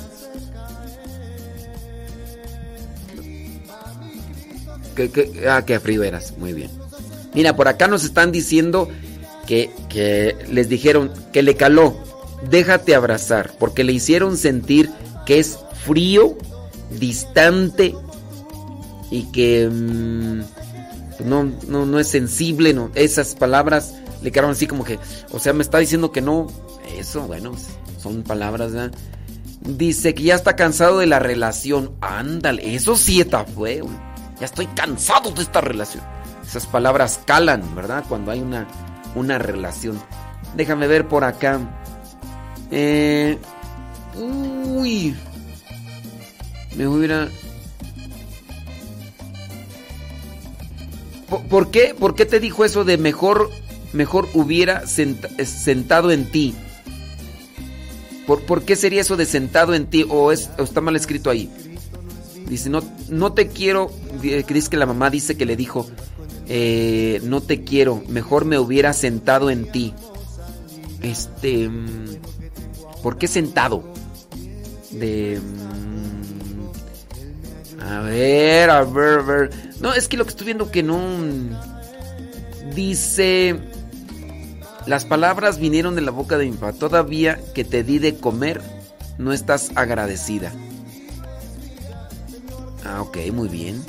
[4.94, 6.70] Que- ah, qué frío eras, muy bien.
[7.34, 8.88] Mira, por acá nos están diciendo
[9.46, 11.96] que, que les dijeron que le caló,
[12.50, 14.90] déjate abrazar, porque le hicieron sentir
[15.24, 16.36] que es frío,
[16.98, 17.94] distante
[19.10, 20.40] y que mm,
[21.28, 24.98] no, no, no es sensible, no, esas palabras le quedaron así como que,
[25.30, 26.46] o sea, me está diciendo que no,
[26.96, 27.52] eso, bueno,
[27.98, 28.92] son palabras, ¿verdad?
[29.60, 33.88] Dice que ya está cansado de la relación, ándale, eso sí está feo,
[34.40, 36.02] ya estoy cansado de esta relación.
[36.48, 38.04] Esas palabras calan, ¿verdad?
[38.08, 38.66] Cuando hay una,
[39.14, 40.00] una relación.
[40.56, 41.60] Déjame ver por acá.
[42.70, 43.38] Eh,
[44.16, 45.14] uy.
[46.74, 47.28] Me hubiera...
[51.28, 53.50] ¿Por, por qué, ¿Por qué te dijo eso de mejor,
[53.92, 56.54] mejor hubiera senta- sentado en ti?
[58.26, 60.04] ¿Por, por qué sería eso de sentado en ti?
[60.08, 61.50] ¿O, es, está mal escrito ahí?
[62.48, 63.90] Dice, no, no te quiero.
[64.20, 65.86] Dice que la mamá dice que le dijo,
[66.46, 69.94] eh, no te quiero, mejor me hubiera sentado en ti.
[71.02, 71.68] Este.
[71.68, 72.16] mm,
[73.02, 73.84] ¿Por qué sentado?
[74.90, 75.40] De.
[75.40, 76.68] mm,
[77.82, 79.50] A ver, a ver, a ver.
[79.80, 80.98] No, es que lo que estoy viendo que no.
[82.74, 83.58] Dice.
[84.88, 86.72] Las palabras vinieron de la boca de mi papá.
[86.72, 88.62] Todavía que te di de comer,
[89.18, 90.50] no estás agradecida.
[92.86, 93.84] Ah, ok, muy bien.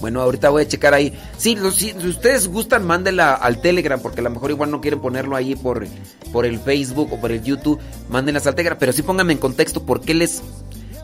[0.00, 1.16] Bueno, ahorita voy a checar ahí.
[1.38, 5.36] Sí, si, ustedes gustan, mándenla al Telegram, porque a lo mejor igual no quieren ponerlo
[5.36, 5.86] ahí por,
[6.32, 7.78] por el Facebook o por el YouTube.
[8.08, 10.42] Mándenlas al Telegram, pero sí pónganme en contexto por qué les,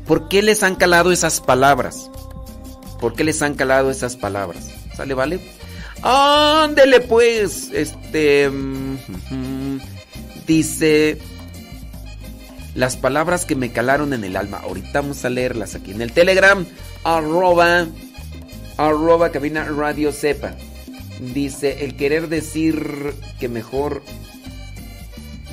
[0.05, 2.11] por qué les han calado esas palabras.
[2.99, 4.69] ¿Por qué les han calado esas palabras?
[4.97, 5.41] ¿Sale, vale?
[6.03, 7.71] Ándele pues.
[7.73, 8.51] Este.
[10.47, 11.19] Dice.
[12.75, 14.59] Las palabras que me calaron en el alma.
[14.59, 16.67] Ahorita vamos a leerlas aquí en el Telegram.
[17.05, 17.87] Arroba.
[18.77, 20.57] Arroba cabina radio sepa.
[21.35, 21.85] Dice.
[21.85, 24.03] El querer decir que mejor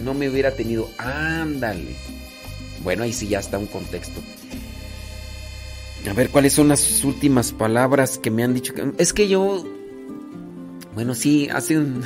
[0.03, 0.89] no me hubiera tenido.
[0.97, 1.95] Ándale.
[2.83, 4.21] Bueno, ahí sí ya está un contexto.
[6.09, 8.73] A ver, ¿cuáles son las últimas palabras que me han dicho?
[8.97, 9.65] Es que yo
[10.93, 12.03] bueno, sí, hace un...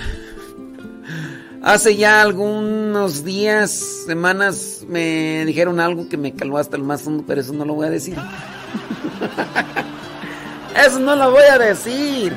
[1.62, 3.72] Hace ya algunos días,
[4.06, 7.74] semanas, me dijeron algo que me caló hasta el más hondo, pero eso no lo
[7.74, 8.18] voy a decir.
[10.86, 12.34] eso no lo voy a decir.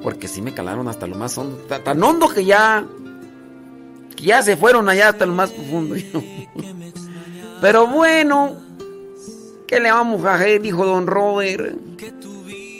[0.00, 1.56] Porque sí me calaron hasta lo más hondo.
[1.56, 2.84] Tan hondo que ya...
[4.14, 5.96] Que ya se fueron allá hasta el más profundo.
[7.60, 8.54] pero bueno,
[9.66, 10.62] ¿qué le vamos a hacer?
[10.62, 11.76] Dijo don Robert.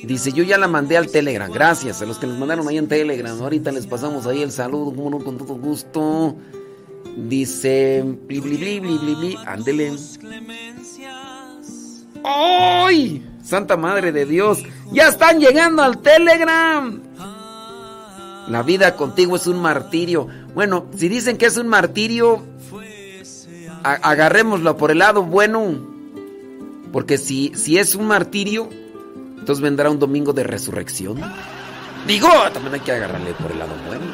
[0.07, 1.51] Dice, yo ya la mandé al Telegram.
[1.51, 3.41] Gracias a los que les mandaron ahí en Telegram.
[3.41, 6.37] Ahorita les pasamos ahí el saludo, como con todo gusto.
[7.17, 9.39] Dice, bli, bli.
[12.25, 13.25] ¡Ay!
[13.43, 14.63] Santa Madre de Dios.
[14.93, 17.03] Ya están llegando al Telegram.
[18.49, 20.29] La vida contigo es un martirio.
[20.55, 22.43] Bueno, si dicen que es un martirio,
[23.83, 25.95] agarrémoslo por el lado bueno.
[26.93, 28.69] Porque si, si es un martirio,
[29.45, 31.21] entonces vendrá un domingo de resurrección.
[32.07, 34.07] Digo, también hay que agarrarle por el lado bueno.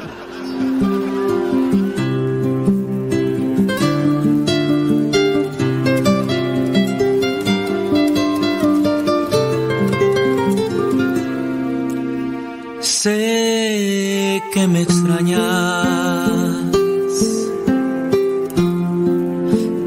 [12.81, 15.39] Sé que me extrañas,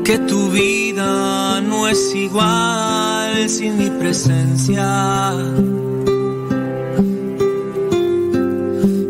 [0.05, 3.04] que tu vida no es igual
[3.49, 5.33] sin mi presencia.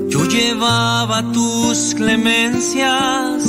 [0.09, 3.43] Yo llevaba tus clemencias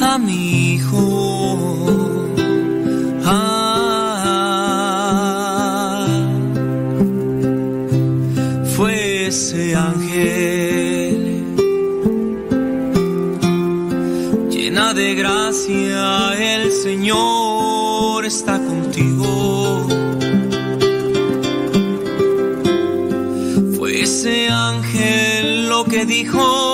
[0.00, 2.26] a mi hijo.
[3.26, 3.66] Ah,
[8.76, 11.44] fue ese ángel
[14.50, 17.43] llena de gracia el Señor
[18.36, 19.86] está contigo.
[23.76, 26.73] Fue ese ángel lo que dijo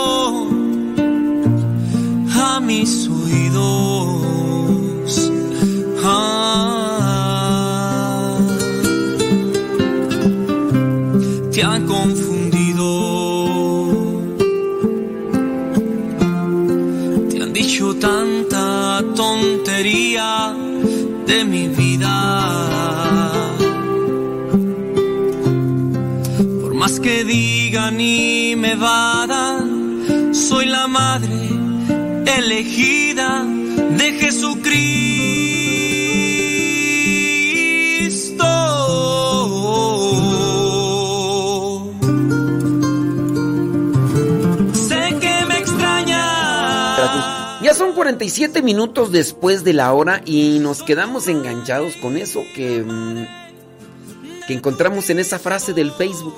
[21.31, 22.17] de mi vida.
[26.63, 31.39] Por más que digan y me vadan, soy la madre
[32.39, 33.00] elegida
[48.11, 54.53] 47 minutos después de la hora y nos quedamos enganchados con eso que, mm, que
[54.53, 56.35] encontramos en esa frase del Facebook.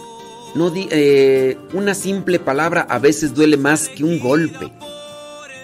[0.55, 4.71] No eh, una simple palabra a veces duele más que un golpe.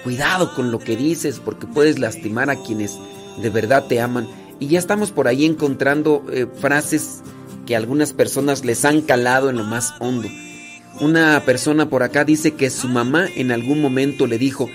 [0.02, 2.96] Cuidado con lo que dices porque puedes lastimar a quienes
[3.42, 4.26] de verdad te aman.
[4.60, 7.20] Y ya estamos por ahí encontrando eh, frases
[7.66, 10.28] que algunas personas les han calado en lo más hondo.
[11.00, 14.70] Una persona por acá dice que su mamá en algún momento le dijo,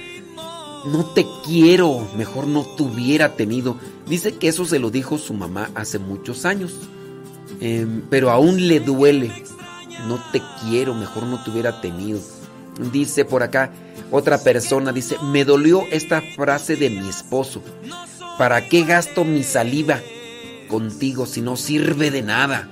[0.85, 3.77] no te quiero, mejor no te hubiera tenido.
[4.07, 6.73] Dice que eso se lo dijo su mamá hace muchos años,
[7.61, 9.31] em, pero aún le duele.
[10.07, 12.19] No te quiero, mejor no te hubiera tenido.
[12.91, 13.71] Dice por acá
[14.11, 17.61] otra persona, dice, me dolió esta frase de mi esposo.
[18.37, 20.01] ¿Para qué gasto mi saliva
[20.67, 22.67] contigo si no sirve de nada?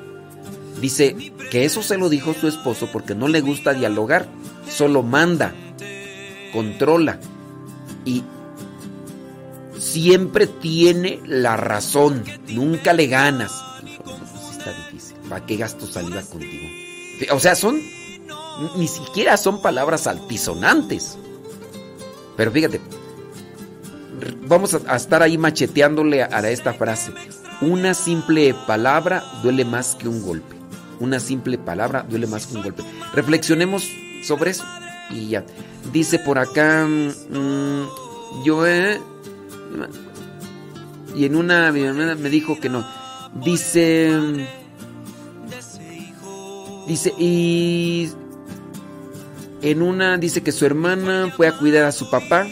[0.82, 4.28] Dice que eso se lo dijo su esposo porque no le gusta dialogar,
[4.68, 5.54] solo manda,
[6.52, 7.20] controla
[8.06, 8.24] y
[9.78, 13.52] siempre tiene la razón, nunca le ganas.
[13.82, 15.18] Pues está difícil.
[15.30, 16.68] ¿Para qué gasto saliva contigo?
[17.32, 17.82] O sea, son
[18.76, 21.18] ni siquiera son palabras altisonantes.
[22.38, 22.82] Pero fíjate,
[24.48, 27.12] vamos a, estar ahí macheteándole a, esta frase.
[27.62, 30.56] Una simple palabra duele más que un golpe.
[31.00, 32.84] Una simple palabra duele más que un golpe.
[33.14, 33.88] Reflexionemos
[34.24, 34.64] sobre eso
[35.12, 35.46] y ya.
[35.92, 39.00] Dice por acá, mm, yo eh,
[41.16, 42.86] y en una me dijo que no.
[43.44, 44.12] Dice,
[46.88, 48.10] dice y
[49.62, 52.48] en una dice que su hermana fue a cuidar a su papá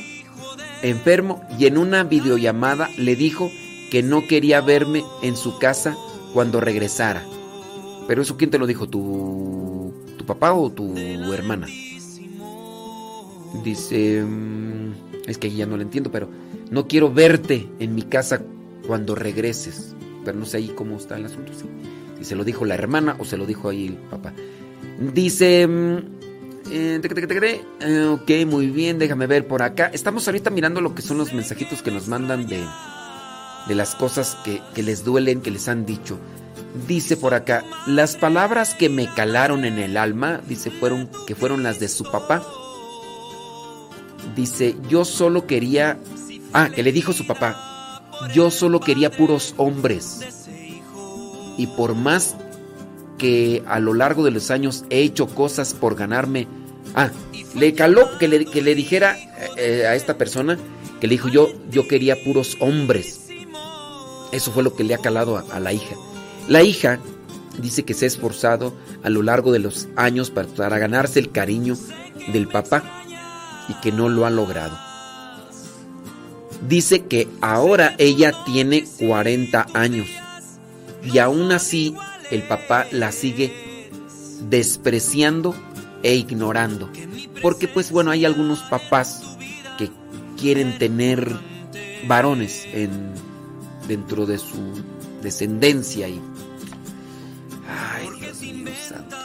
[0.81, 3.51] enfermo y en una videollamada le dijo
[3.91, 5.97] que no quería verme en su casa
[6.33, 7.23] cuando regresara.
[8.07, 10.93] Pero eso quién te lo dijo, tu tu papá o tu
[11.33, 11.67] hermana?
[13.63, 14.93] Dice, mm,
[15.27, 16.29] es que ya no lo entiendo, pero
[16.69, 18.41] no quiero verte en mi casa
[18.87, 19.95] cuando regreses.
[20.23, 21.51] Pero no sé ahí cómo está el asunto.
[22.17, 24.33] Si se lo dijo la hermana o se lo dijo ahí el papá.
[25.13, 25.97] Dice, mm,
[26.71, 27.01] eh,
[27.81, 29.89] eh, ok, muy bien, déjame ver por acá.
[29.93, 32.63] Estamos ahorita mirando lo que son los mensajitos que nos mandan de,
[33.67, 36.19] de las cosas que, que les duelen, que les han dicho.
[36.87, 41.63] Dice por acá, las palabras que me calaron en el alma, dice, fueron que fueron
[41.63, 42.43] las de su papá.
[44.35, 45.99] Dice, yo solo quería,
[46.53, 48.01] ah, que le dijo su papá,
[48.33, 50.47] yo solo quería puros hombres.
[51.57, 52.35] Y por más
[53.17, 56.47] que a lo largo de los años he hecho cosas por ganarme
[56.95, 57.11] Ah,
[57.55, 59.17] le caló que le, que le dijera
[59.57, 60.57] eh, a esta persona
[60.99, 63.27] que le dijo yo, yo quería puros hombres.
[64.31, 65.95] Eso fue lo que le ha calado a, la hija.
[66.47, 66.99] La hija
[67.59, 71.31] dice que se ha esforzado a lo largo de los años para, para ganarse el
[71.31, 71.75] cariño
[72.31, 72.98] del papá
[73.69, 74.77] y que no lo ha logrado.
[76.67, 80.07] Dice que ahora ella tiene 40 años
[81.03, 81.95] y aún así
[82.31, 83.89] el papá la sigue
[84.49, 85.55] despreciando
[86.03, 86.89] e ignorando.
[87.41, 89.37] Porque pues bueno, hay algunos papás
[89.77, 89.89] que
[90.37, 91.33] quieren tener
[92.07, 93.13] varones en,
[93.87, 94.83] dentro de su
[95.21, 96.21] descendencia y...
[97.67, 99.18] Ay, Dios mío santo.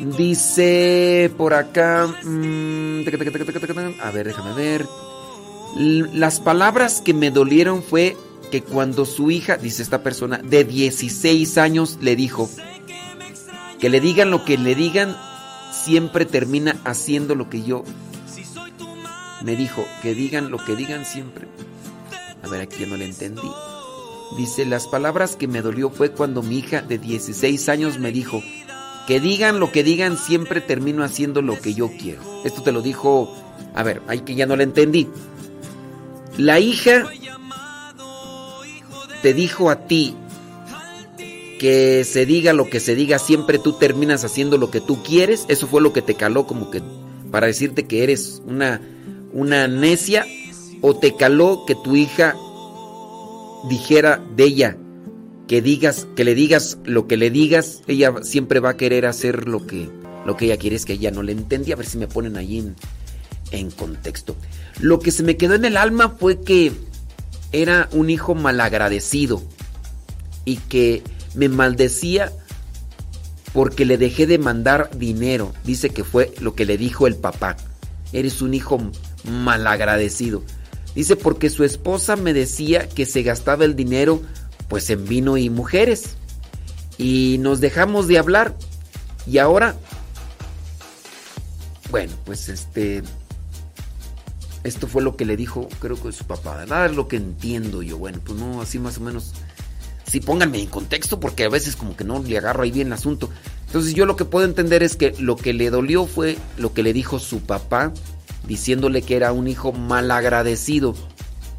[0.00, 2.04] Dice por acá...
[4.02, 4.86] a ver, déjame ver.
[5.76, 8.16] Las palabras que me dolieron fue
[8.50, 12.48] que cuando su hija, dice esta persona, de 16 años le dijo,
[13.80, 15.16] que le digan lo que le digan,
[15.72, 17.84] siempre termina haciendo lo que yo
[19.42, 21.46] me dijo, que digan lo que digan siempre.
[22.42, 23.50] A ver, aquí ya no le entendí.
[24.36, 28.42] Dice, las palabras que me dolió fue cuando mi hija de 16 años me dijo,
[29.06, 32.22] que digan lo que digan, siempre termino haciendo lo que yo quiero.
[32.44, 33.32] Esto te lo dijo,
[33.74, 35.08] a ver, ahí que ya no le entendí.
[36.36, 37.04] La hija
[39.22, 40.14] te dijo a ti,
[41.58, 45.46] que se diga lo que se diga, siempre tú terminas haciendo lo que tú quieres.
[45.48, 46.82] Eso fue lo que te caló como que
[47.30, 48.80] para decirte que eres una,
[49.32, 50.26] una necia
[50.82, 52.36] o te caló que tu hija
[53.68, 54.76] dijera de ella
[55.46, 59.48] que digas que le digas lo que le digas, ella siempre va a querer hacer
[59.48, 59.88] lo que
[60.24, 62.36] lo que ella quiere es que ella no le entendía, a ver si me ponen
[62.36, 62.74] ahí en,
[63.52, 64.36] en contexto.
[64.80, 66.72] Lo que se me quedó en el alma fue que
[67.52, 69.40] era un hijo malagradecido
[70.44, 72.32] y que me maldecía
[73.52, 75.54] porque le dejé de mandar dinero.
[75.64, 77.56] Dice que fue lo que le dijo el papá.
[78.12, 78.80] Eres un hijo
[79.24, 80.42] malagradecido.
[80.94, 84.22] Dice porque su esposa me decía que se gastaba el dinero
[84.68, 86.16] pues en vino y mujeres.
[86.98, 88.56] Y nos dejamos de hablar.
[89.26, 89.74] Y ahora,
[91.90, 93.02] bueno, pues este,
[94.64, 96.64] esto fue lo que le dijo, creo que su papá.
[96.66, 97.98] Nada es lo que entiendo yo.
[97.98, 99.32] Bueno, pues no, así más o menos
[100.10, 102.92] sí pónganme en contexto porque a veces como que no le agarro ahí bien el
[102.92, 103.30] asunto.
[103.66, 106.82] Entonces yo lo que puedo entender es que lo que le dolió fue lo que
[106.82, 107.92] le dijo su papá,
[108.46, 110.94] diciéndole que era un hijo malagradecido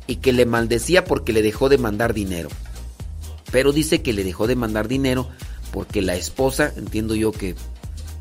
[0.08, 2.50] y que le maldecía porque le dejó de mandar dinero.
[3.52, 5.30] Pero dice que le dejó de mandar dinero
[5.72, 7.56] porque la esposa, entiendo yo que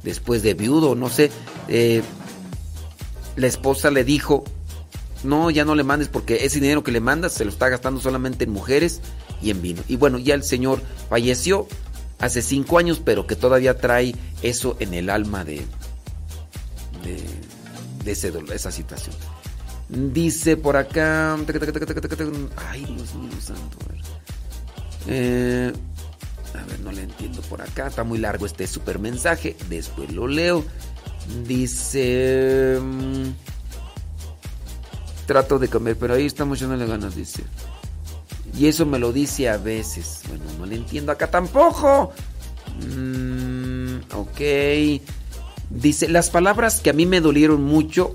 [0.03, 1.31] después de viudo, no sé,
[1.69, 2.03] eh,
[3.37, 4.45] la esposa le dijo,
[5.25, 8.01] no, ya no le mandes porque ese dinero que le mandas se lo está gastando
[8.01, 9.01] solamente en mujeres
[9.43, 9.83] y en vino.
[9.89, 11.67] Y bueno, ya el Señor falleció
[12.19, 15.63] hace cinco años, pero que todavía trae eso en el alma de,
[18.05, 19.15] de, ese esa situación.
[19.89, 21.37] Dice por acá.
[22.57, 23.79] Ay, Dios mío santo.
[23.85, 24.16] A ver.
[25.09, 25.73] Eh,
[26.55, 27.89] a ver, no le entiendo por acá.
[27.89, 29.57] Está muy largo este super mensaje.
[29.69, 30.65] Después lo leo.
[31.47, 32.79] Dice.
[32.81, 33.31] Mm,
[35.27, 37.43] trato de comer, pero ahí estamos echándole ganas, dice.
[38.57, 40.23] Y eso me lo dice a veces.
[40.29, 42.13] Bueno, no le entiendo acá tampoco.
[42.81, 45.03] Mm, ok.
[45.69, 48.15] Dice, las palabras que a mí me dolieron mucho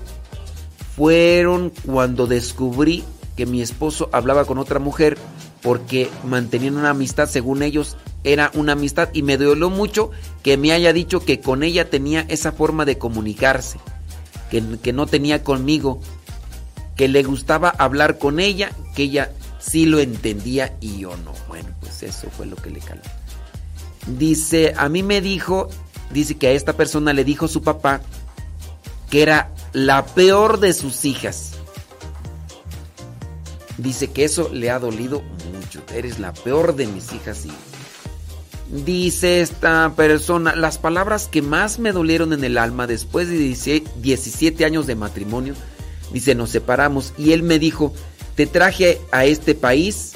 [0.95, 3.03] fueron cuando descubrí
[3.35, 5.17] que mi esposo hablaba con otra mujer
[5.61, 10.11] porque mantenían una amistad, según ellos era una amistad y me dolió mucho
[10.43, 13.79] que me haya dicho que con ella tenía esa forma de comunicarse,
[14.49, 16.01] que, que no tenía conmigo,
[16.95, 21.33] que le gustaba hablar con ella, que ella sí lo entendía y yo no.
[21.47, 23.01] Bueno, pues eso fue lo que le caló.
[24.07, 25.69] Dice, a mí me dijo,
[26.11, 28.01] dice que a esta persona le dijo su papá
[29.09, 31.50] que era la peor de sus hijas.
[33.77, 35.21] Dice que eso le ha dolido
[35.53, 35.81] mucho.
[35.93, 37.51] Eres la peor de mis hijas y
[38.71, 44.63] Dice esta persona, las palabras que más me dolieron en el alma después de 17
[44.63, 45.55] años de matrimonio,
[46.13, 47.93] dice, nos separamos y él me dijo,
[48.35, 50.13] te traje a este país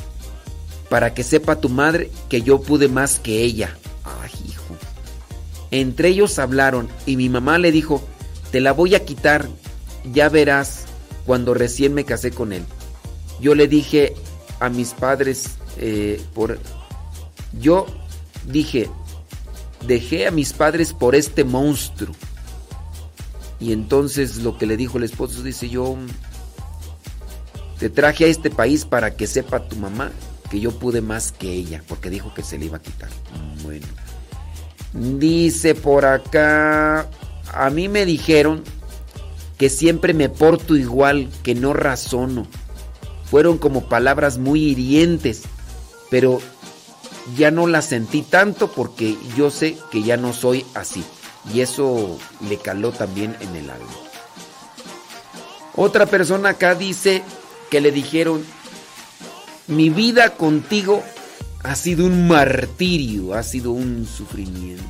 [0.89, 3.75] para que sepa tu madre que yo pude más que ella.
[4.05, 4.77] Ay, hijo.
[5.71, 8.01] Entre ellos hablaron y mi mamá le dijo,
[8.51, 9.49] te la voy a quitar,
[10.13, 10.85] ya verás
[11.25, 12.63] cuando recién me casé con él.
[13.39, 14.13] Yo le dije
[14.59, 16.59] a mis padres, eh, por...
[17.59, 17.85] Yo
[18.47, 18.89] dije,
[19.85, 22.15] dejé a mis padres por este monstruo.
[23.59, 25.97] Y entonces lo que le dijo el esposo, dice yo,
[27.79, 30.11] te traje a este país para que sepa tu mamá
[30.49, 33.09] que yo pude más que ella, porque dijo que se le iba a quitar.
[33.63, 33.87] Bueno.
[34.93, 37.09] Dice por acá,
[37.53, 38.63] a mí me dijeron
[39.57, 42.47] que siempre me porto igual, que no razono.
[43.35, 45.41] Fueron como palabras muy hirientes,
[46.09, 46.39] pero
[47.35, 51.03] ya no la sentí tanto porque yo sé que ya no soy así.
[51.53, 52.17] Y eso
[52.47, 53.91] le caló también en el alma.
[55.75, 57.23] Otra persona acá dice
[57.69, 58.41] que le dijeron,
[59.67, 61.03] mi vida contigo
[61.61, 64.85] ha sido un martirio, ha sido un sufrimiento.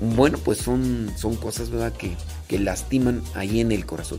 [0.00, 1.92] Bueno, pues son, son cosas ¿verdad?
[1.92, 2.16] Que,
[2.48, 4.18] que lastiman ahí en el corazón.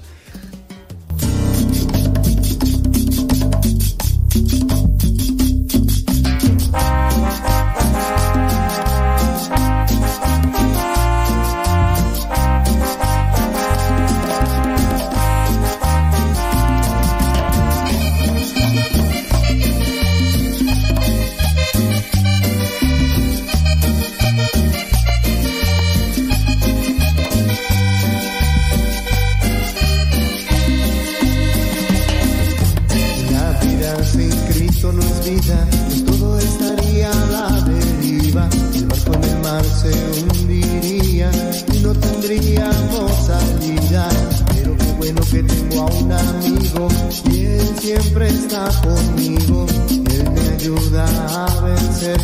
[47.83, 51.05] siempre está conmigo, Él me ayuda
[51.35, 52.17] a vencer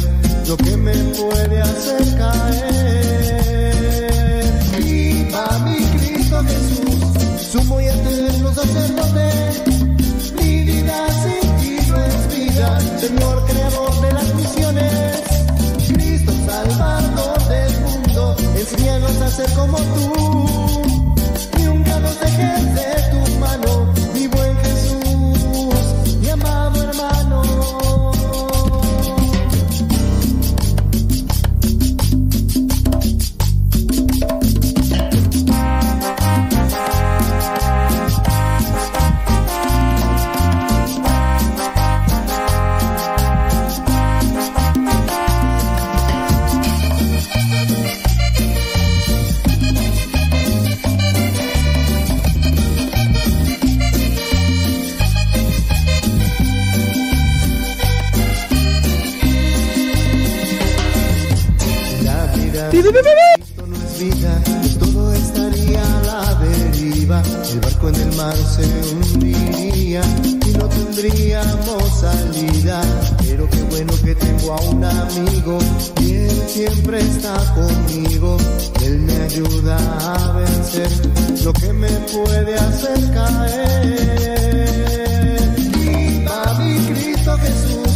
[0.48, 3.44] lo que me puede hacer caer.
[4.78, 6.96] Viva mi Cristo Jesús,
[7.52, 9.30] sumo y eterno sacerdote,
[10.42, 15.14] mi vida sin ti no es vida, Señor creador de las misiones,
[15.90, 20.19] Cristo salvador del mundo, enséñanos a ser como tú.
[73.26, 75.58] pero qué bueno que tengo a un amigo,
[76.02, 78.38] y él siempre está conmigo,
[78.84, 80.90] él me ayuda a vencer
[81.44, 84.00] lo que me puede hacer caer.
[85.58, 87.92] Y a mi Cristo Jesús,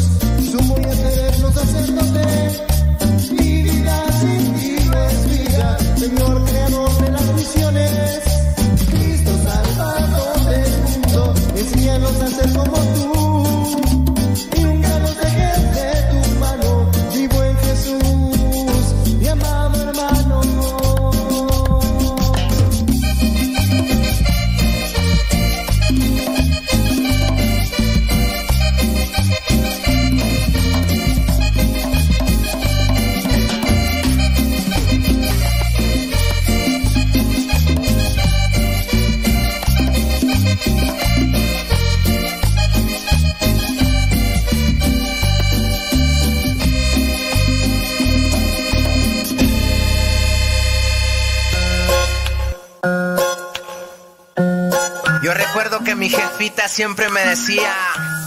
[0.51, 2.72] sumo y eterno sacerdote.
[56.67, 57.73] Siempre me decía...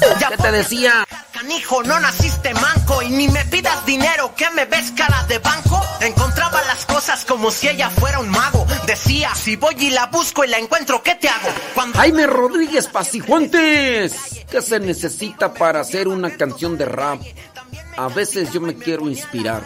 [0.00, 1.04] ¿Qué te decía?
[1.32, 5.82] Canijo, no naciste manco y ni me pidas dinero, que me ves cara de banco?
[6.00, 8.66] Encontraba las cosas como si ella fuera un mago.
[8.86, 11.48] Decía, si voy y la busco y la encuentro, ¿qué te hago?
[11.74, 11.98] Cuando...
[11.98, 14.14] Jaime Rodríguez Pasijuantes.
[14.50, 17.20] ¿Qué se necesita para hacer una canción de rap?
[17.96, 19.62] A veces yo me quiero inspirar,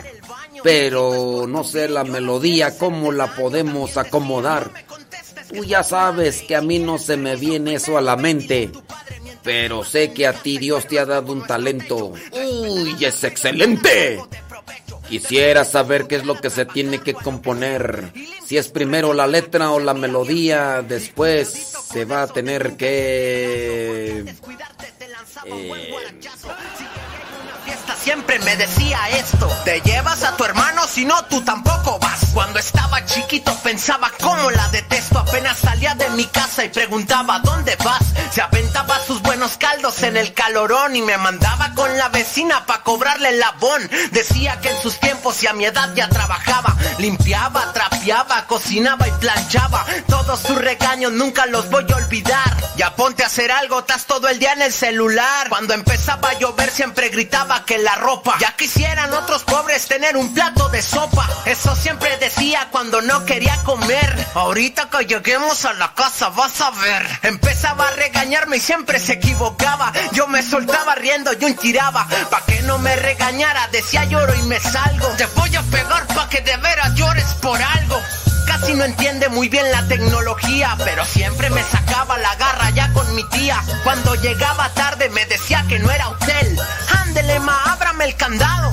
[0.62, 4.70] pero no sé la melodía, cómo la podemos acomodar.
[5.53, 8.70] Tú ya sabes que a mí no se me viene eso a la mente,
[9.42, 12.12] pero sé que a ti Dios te ha dado un talento.
[12.32, 14.20] ¡Uy, es excelente!
[15.09, 18.12] Quisiera saber qué es lo que se tiene que componer.
[18.46, 24.24] Si es primero la letra o la melodía, después se va a tener que...
[25.46, 25.94] Eh,
[27.70, 32.26] fiesta siempre me decía esto Te llevas a tu hermano si no tú tampoco vas
[32.34, 37.76] Cuando estaba chiquito pensaba cómo la detesto Apenas salía de mi casa y preguntaba ¿dónde
[37.84, 38.04] vas?
[38.32, 42.82] Se aventaba sus buenos caldos en el calorón Y me mandaba con la vecina pa'
[42.82, 47.72] cobrarle el labón Decía que en sus tiempos y a mi edad ya trabajaba Limpiaba,
[47.72, 49.86] trapeaba, cocinaba y planchaba.
[50.06, 52.56] Todos sus regaños nunca los voy a olvidar.
[52.76, 55.48] Ya ponte a hacer algo, estás todo el día en el celular.
[55.48, 58.36] Cuando empezaba a llover siempre gritaba que la ropa.
[58.40, 61.28] Ya quisieran otros pobres tener un plato de sopa.
[61.44, 64.26] Eso siempre decía cuando no quería comer.
[64.34, 67.06] Ahorita que lleguemos a la casa vas a ver.
[67.22, 69.92] Empezaba a regañarme y siempre se equivocaba.
[70.12, 72.06] Yo me soltaba riendo y un tiraba.
[72.30, 75.08] Pa' que no me regañara, decía lloro y me salgo.
[75.16, 78.00] Te voy a pegar pa' que de veras llores por algo.
[78.46, 83.14] Casi no entiende muy bien la tecnología, pero siempre me sacaba la garra ya con
[83.14, 83.62] mi tía.
[83.84, 86.58] Cuando llegaba tarde me decía que no era hotel.
[87.20, 88.72] Ándele, ma, ábrame el candado.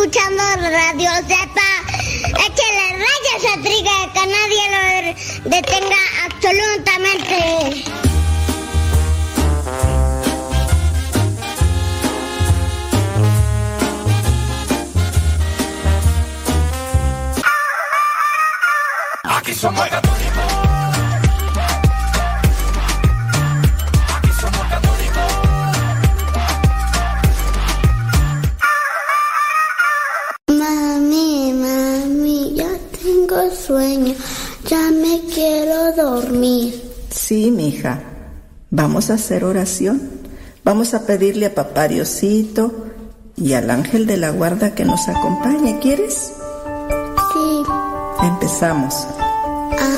[0.00, 1.70] Escuchando Radio Zepa.
[2.46, 7.38] Échale rayas a Triga, que nadie lo detenga absolutamente.
[19.24, 19.86] Aquí somos
[34.70, 36.80] ya me quiero dormir.
[37.10, 38.04] Sí, mija.
[38.70, 40.00] Vamos a hacer oración.
[40.62, 42.86] Vamos a pedirle a papá Diosito
[43.36, 45.80] y al ángel de la guarda que nos acompañe.
[45.80, 46.32] ¿Quieres?
[47.32, 47.62] Sí.
[48.22, 49.08] Empezamos.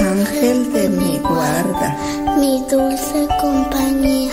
[0.00, 1.96] Ángel de mi guarda.
[2.38, 4.32] Mi dulce compañía,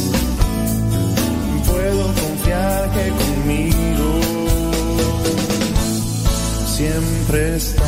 [2.93, 4.11] que conmigo
[6.65, 7.85] siempre estás.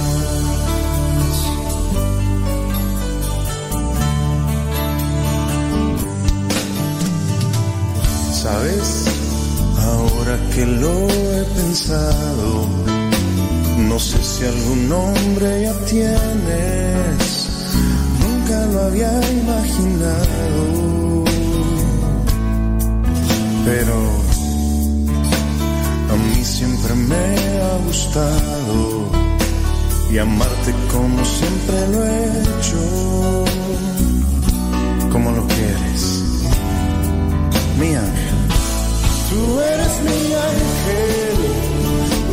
[8.42, 9.06] ¿Sabes?
[9.80, 12.68] Ahora que lo he pensado,
[13.90, 17.50] no sé si algún nombre ya tienes,
[18.20, 21.24] nunca lo había imaginado,
[23.66, 24.23] pero
[26.64, 29.10] siempre me ha gustado
[30.10, 32.82] y amarte como siempre lo he hecho.
[35.12, 36.02] Como lo quieres,
[37.80, 38.38] mi ángel.
[39.30, 39.42] Tú
[39.74, 40.22] eres mi
[40.52, 41.38] ángel,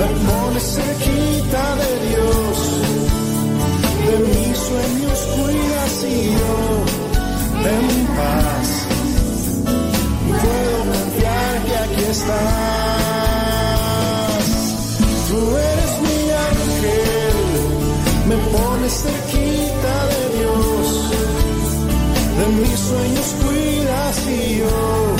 [0.01, 2.57] la pones cerquita de Dios.
[4.07, 6.57] De mis sueños cuidas y yo
[7.65, 8.69] de mi paz.
[10.40, 12.89] Puedo confiar que aquí estás.
[15.31, 16.20] Tú eres mi
[16.51, 17.39] ángel,
[18.27, 21.11] me pones cerquita de Dios.
[22.36, 25.16] De mis sueños cuidas y yo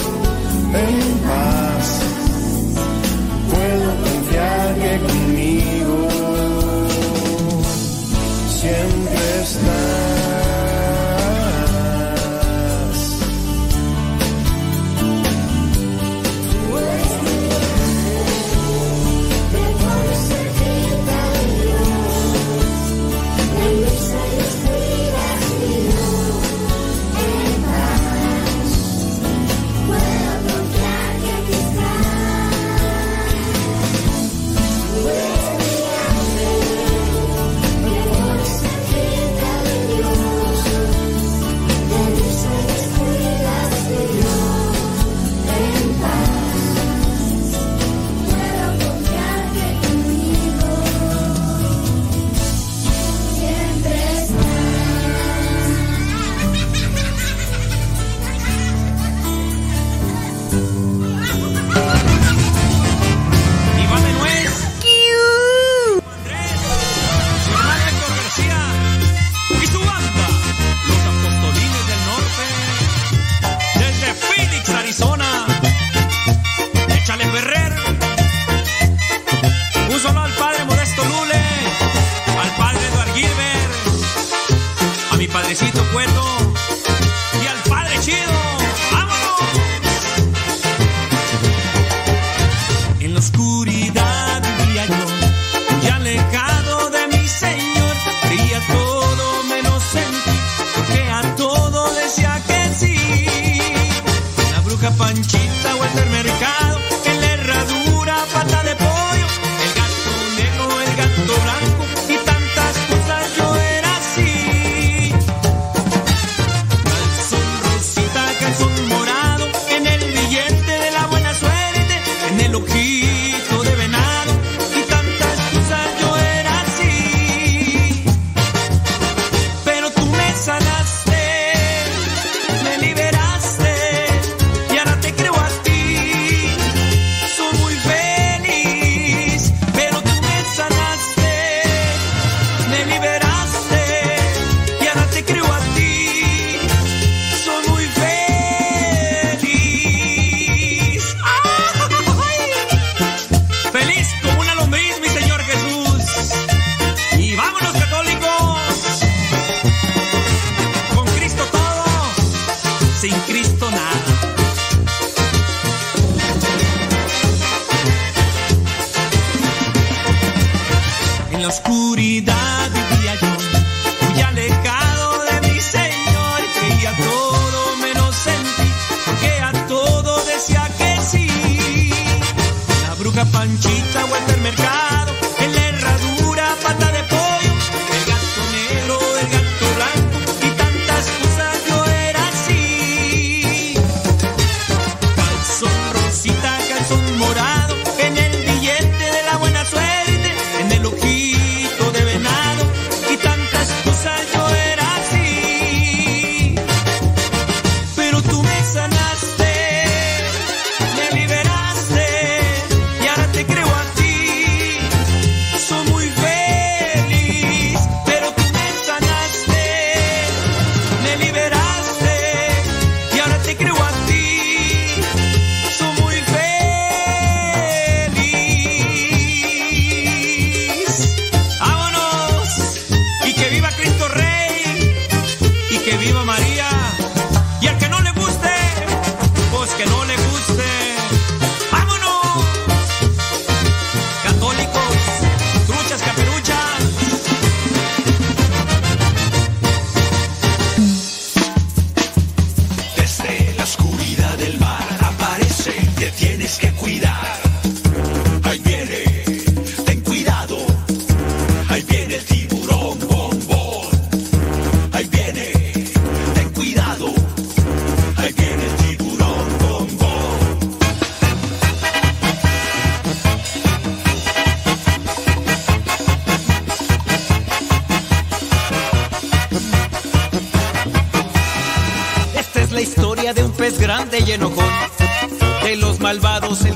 [0.74, 1.60] en paz.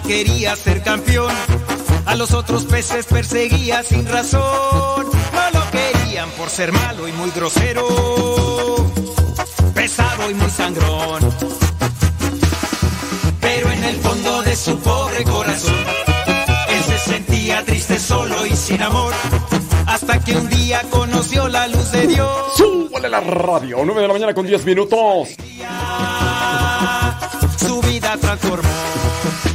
[0.07, 1.35] Quería ser campeón.
[2.07, 5.07] A los otros peces perseguía sin razón.
[5.07, 7.87] No lo querían por ser malo y muy grosero.
[9.75, 11.35] Pesado y muy sangrón.
[13.41, 15.85] Pero en el fondo de su pobre corazón,
[16.69, 19.13] él se sentía triste, solo y sin amor.
[19.87, 22.29] Hasta que un día conoció la luz de Dios.
[22.57, 25.29] Súbale la radio, 9 de la mañana con 10 minutos.
[27.59, 29.54] su vida transformó.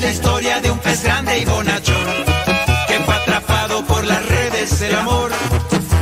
[0.00, 2.06] La historia de un pez grande y bonachón,
[2.86, 5.30] que fue atrapado por las redes del amor.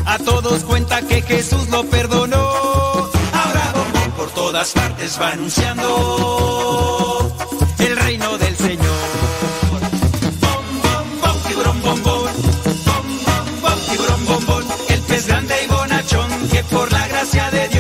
[0.05, 2.36] A todos cuenta que Jesús lo perdonó.
[2.36, 5.86] Ahora Bombón por todas partes va anunciando
[7.78, 9.06] el reino del Señor.
[10.40, 10.64] Bom,
[11.23, 12.31] bom, tiburón, bombón.
[12.86, 14.64] Bom, bom, bom, tiburón, bombón.
[14.89, 17.76] El pez grande y bonachón que por la gracia de Dios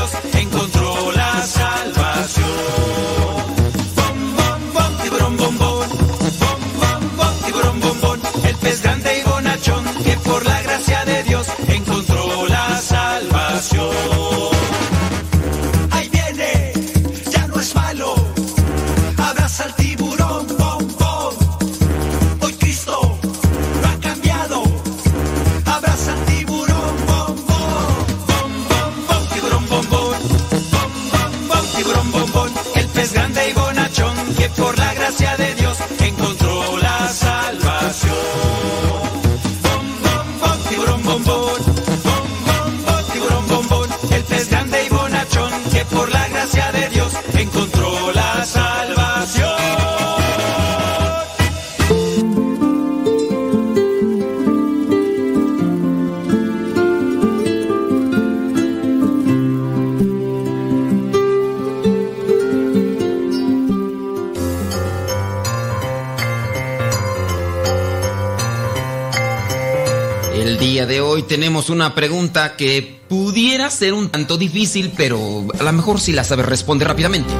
[71.76, 76.46] una pregunta que pudiera ser un tanto difícil, pero a lo mejor si la sabes
[76.46, 77.32] responder rápidamente.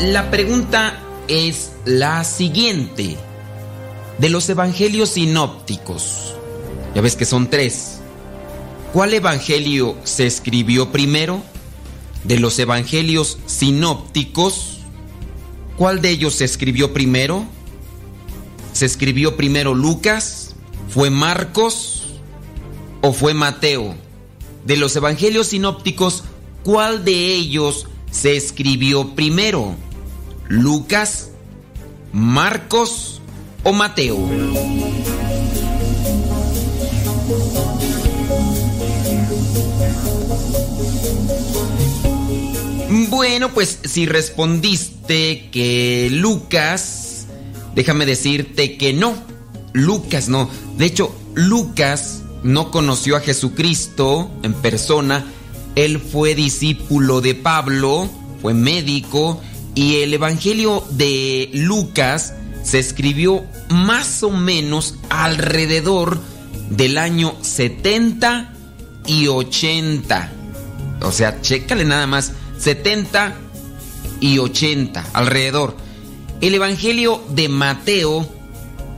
[0.00, 0.98] La pregunta
[1.28, 3.16] es la siguiente.
[4.18, 6.34] De los evangelios sinópticos,
[6.94, 8.00] ya ves que son tres.
[8.92, 11.42] ¿Cuál evangelio se escribió primero?
[12.24, 14.69] De los evangelios sinópticos,
[15.80, 17.46] ¿cuál de ellos se escribió primero?
[18.74, 20.54] ¿Se escribió primero Lucas?
[20.90, 22.20] ¿Fue Marcos?
[23.00, 23.94] ¿O fue Mateo?
[24.66, 26.24] De los evangelios sinópticos,
[26.64, 29.74] ¿cuál de ellos se escribió primero?
[30.48, 31.30] ¿Lucas?
[32.12, 33.22] ¿Marcos?
[33.64, 34.18] ¿O Mateo?
[43.20, 47.26] Bueno, pues si respondiste que Lucas,
[47.74, 49.14] déjame decirte que no.
[49.74, 50.48] Lucas no.
[50.78, 55.26] De hecho, Lucas no conoció a Jesucristo en persona.
[55.74, 58.08] Él fue discípulo de Pablo,
[58.40, 59.42] fue médico
[59.74, 62.32] y el Evangelio de Lucas
[62.62, 66.18] se escribió más o menos alrededor
[66.70, 68.54] del año 70
[69.06, 70.32] y 80.
[71.02, 73.36] O sea, chécale nada más, 70
[74.20, 75.76] y 80, alrededor.
[76.40, 78.28] El Evangelio de Mateo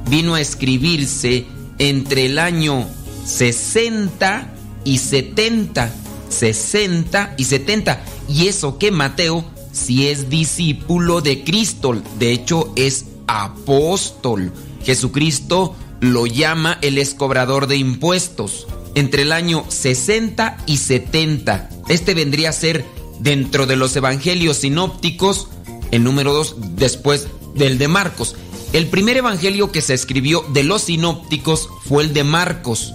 [0.09, 1.47] vino a escribirse
[1.79, 2.87] entre el año
[3.25, 4.53] 60
[4.85, 5.95] y 70.
[6.29, 8.05] 60 y 70.
[8.29, 14.53] Y eso que Mateo si es discípulo de Cristo, de hecho es apóstol.
[14.85, 18.67] Jesucristo lo llama el escobrador de impuestos.
[18.95, 21.71] Entre el año 60 y 70.
[21.89, 22.85] Este vendría a ser
[23.23, 25.49] dentro de los evangelios sinópticos
[25.93, 28.35] el número 2 después del de Marcos.
[28.73, 32.95] El primer evangelio que se escribió de los sinópticos fue el de Marcos.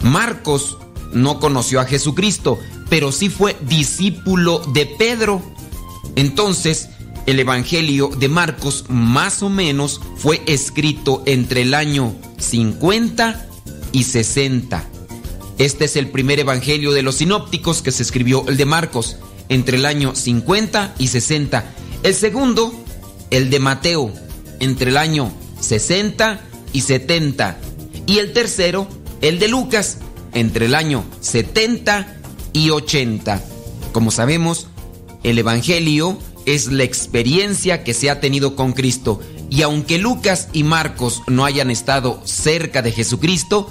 [0.00, 0.78] Marcos
[1.12, 5.42] no conoció a Jesucristo, pero sí fue discípulo de Pedro.
[6.16, 6.88] Entonces,
[7.26, 13.46] el Evangelio de Marcos más o menos fue escrito entre el año 50
[13.92, 14.88] y 60.
[15.58, 19.18] Este es el primer Evangelio de los sinópticos que se escribió, el de Marcos,
[19.48, 21.64] entre el año 50 y 60.
[22.02, 22.72] El segundo,
[23.30, 24.12] el de Mateo,
[24.60, 26.40] entre el año 60
[26.72, 27.58] y 70.
[28.06, 28.88] Y el tercero,
[29.20, 29.98] el de Lucas,
[30.32, 32.16] entre el año 70
[32.52, 33.42] y 80.
[33.92, 34.68] Como sabemos,
[35.22, 39.20] el Evangelio es la experiencia que se ha tenido con Cristo.
[39.50, 43.70] Y aunque Lucas y Marcos no hayan estado cerca de Jesucristo,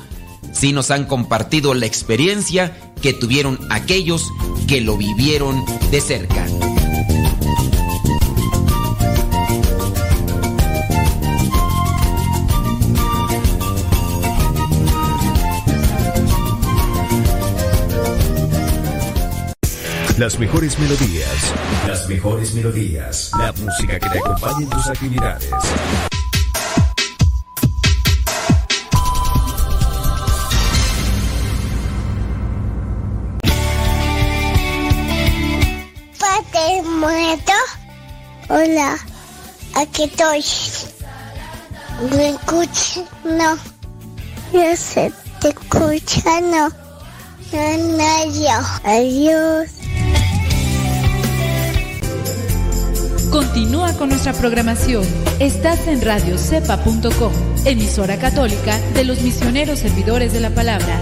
[0.54, 4.28] sí nos han compartido la experiencia que tuvieron aquellos
[4.68, 6.46] que lo vivieron de cerca.
[20.18, 21.54] Las mejores melodías.
[21.88, 23.30] Las mejores melodías.
[23.38, 25.52] La música que te acompañe en tus actividades.
[38.50, 38.98] Hola,
[39.76, 40.42] aquí estoy.
[42.16, 43.04] ¿Me escuchas?
[43.26, 43.58] No.
[44.54, 45.12] Yo sé,
[45.42, 46.70] te escucha, no.
[47.52, 48.68] No, no, yo.
[48.86, 49.70] Adiós.
[53.30, 55.04] Continúa con nuestra programación.
[55.40, 57.34] Estás en radiocepa.com,
[57.66, 61.02] emisora católica de los misioneros servidores de la palabra.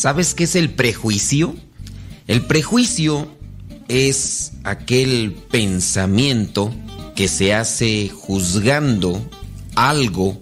[0.00, 1.54] ¿Sabes qué es el prejuicio?
[2.26, 3.28] El prejuicio
[3.86, 6.72] es aquel pensamiento
[7.14, 9.22] que se hace juzgando
[9.74, 10.40] algo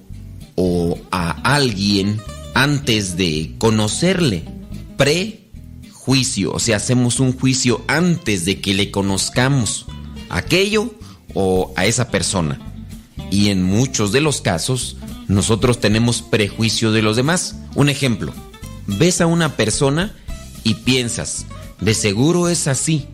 [0.54, 2.20] o a alguien
[2.54, 4.44] antes de conocerle.
[4.96, 9.86] Prejuicio, o sea, hacemos un juicio antes de que le conozcamos
[10.28, 10.94] aquello
[11.34, 12.60] o a esa persona.
[13.32, 17.56] Y en muchos de los casos, nosotros tenemos prejuicio de los demás.
[17.74, 18.32] Un ejemplo,
[18.88, 20.14] ves a una persona
[20.64, 21.46] y piensas,
[21.80, 23.06] de seguro es así,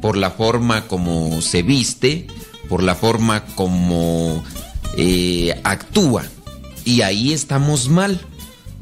[0.00, 2.26] por la forma como se viste,
[2.68, 4.42] por la forma como
[4.96, 6.24] eh, actúa.
[6.84, 8.20] Y ahí estamos mal,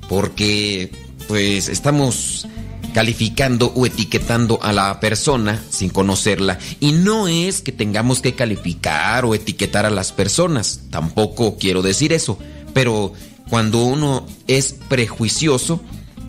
[0.08, 0.92] porque
[1.26, 2.46] pues estamos
[2.92, 6.58] calificando o etiquetando a la persona sin conocerla.
[6.80, 12.12] Y no es que tengamos que calificar o etiquetar a las personas, tampoco quiero decir
[12.12, 12.38] eso,
[12.72, 13.12] pero
[13.48, 15.80] cuando uno es prejuicioso,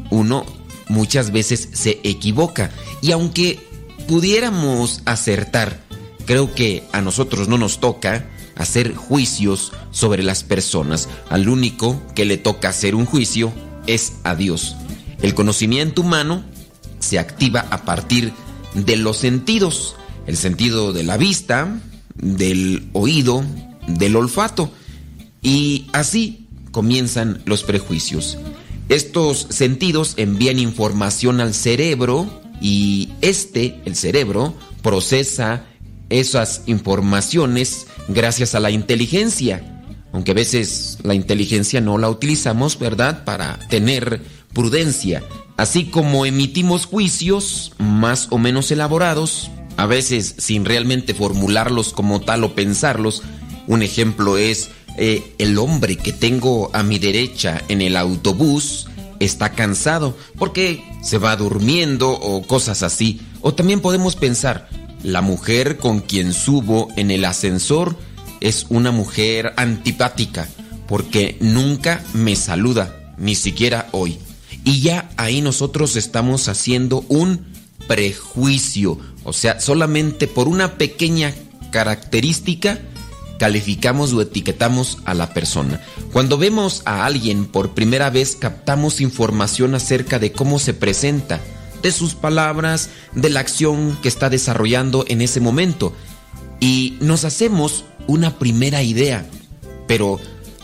[0.10, 0.45] uno
[0.88, 2.72] muchas veces se equivoca.
[3.02, 3.60] Y aunque
[4.07, 5.80] pudiéramos acertar,
[6.26, 11.10] creo que a nosotros no nos toca hacer juicios sobre las personas.
[11.30, 13.52] Al único que le toca hacer un juicio
[13.88, 14.76] es a Dios.
[15.22, 16.44] El conocimiento humano
[16.99, 18.34] se activa a partir
[18.73, 19.95] de los sentidos.
[20.27, 21.80] El sentido de la vista,
[22.15, 23.44] del oído,
[23.88, 24.72] del olfato.
[25.41, 28.38] Y así comienzan los prejuicios.
[28.90, 32.30] Estos sentidos envían información al cerebro
[32.62, 35.66] y este, el cerebro, procesa
[36.10, 39.84] esas informaciones gracias a la inteligencia.
[40.14, 43.26] Aunque a veces la inteligencia no la utilizamos, ¿verdad?
[43.26, 44.22] Para tener
[44.53, 45.24] prudencia.
[45.57, 52.44] Así como emitimos juicios más o menos elaborados, a veces sin realmente formularlos como tal
[52.44, 53.24] o pensarlos.
[53.68, 58.88] Un ejemplo es eh, el hombre que tengo a mi derecha en el autobús
[59.20, 63.22] está cansado porque se va durmiendo o cosas así.
[63.42, 64.70] O también podemos pensar,
[65.04, 67.98] la mujer con quien subo en el ascensor
[68.42, 70.48] es una mujer antipática
[70.88, 74.20] porque nunca me saluda, ni siquiera hoy.
[74.64, 77.46] Y ya ahí nosotros estamos haciendo un
[77.88, 81.34] prejuicio, o sea, solamente por una pequeña
[81.72, 82.80] característica
[83.38, 85.82] calificamos o etiquetamos a la persona.
[86.12, 91.40] Cuando vemos a alguien por primera vez captamos información acerca de cómo se presenta,
[91.82, 95.94] de sus palabras, de la acción que está desarrollando en ese momento.
[96.60, 99.26] Y nos hacemos una primera idea,
[99.88, 100.20] pero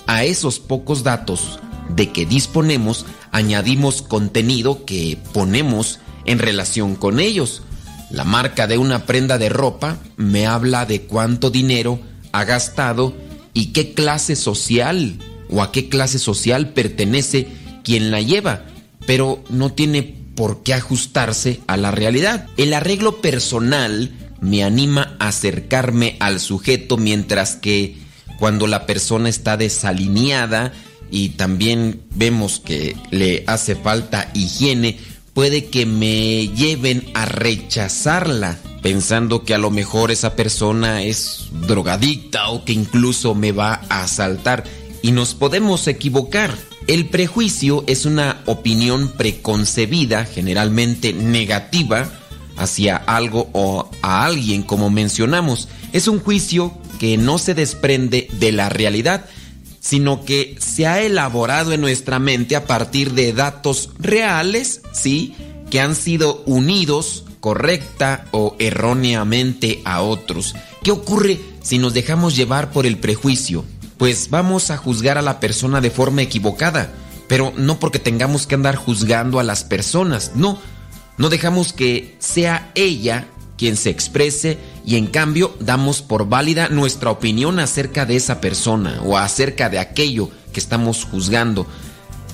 [0.08, 7.62] a esos pocos datos de que disponemos añadimos contenido que ponemos en relación con ellos.
[8.10, 12.00] La marca de una prenda de ropa me habla de cuánto dinero
[12.32, 13.14] ha gastado
[13.54, 15.18] y qué clase social
[15.50, 17.48] o a qué clase social pertenece
[17.84, 18.64] quien la lleva,
[19.06, 20.04] pero no tiene
[20.36, 22.48] por qué ajustarse a la realidad.
[22.58, 27.98] El arreglo personal me anima a acercarme al sujeto mientras que
[28.40, 30.74] cuando la persona está desalineada
[31.12, 34.98] y también vemos que le hace falta higiene,
[35.34, 42.50] puede que me lleven a rechazarla pensando que a lo mejor esa persona es drogadicta
[42.50, 44.64] o que incluso me va a asaltar.
[45.02, 46.56] Y nos podemos equivocar.
[46.88, 52.10] El prejuicio es una opinión preconcebida, generalmente negativa,
[52.58, 55.68] hacia algo o a alguien, como mencionamos.
[55.94, 59.26] Es un juicio que no se desprende de la realidad,
[59.82, 65.36] sino que se ha elaborado en nuestra mente a partir de datos reales, ¿sí?
[65.70, 70.56] Que han sido unidos correcta o erróneamente a otros.
[70.84, 73.66] ¿Qué ocurre si nos dejamos llevar por el prejuicio?
[73.98, 76.94] Pues vamos a juzgar a la persona de forma equivocada,
[77.28, 80.60] pero no porque tengamos que andar juzgando a las personas, no,
[81.18, 83.28] no dejamos que sea ella
[83.62, 84.58] quien se exprese
[84.88, 89.78] y en cambio damos por válida nuestra opinión acerca de esa persona o acerca de
[89.78, 91.68] aquello que estamos juzgando.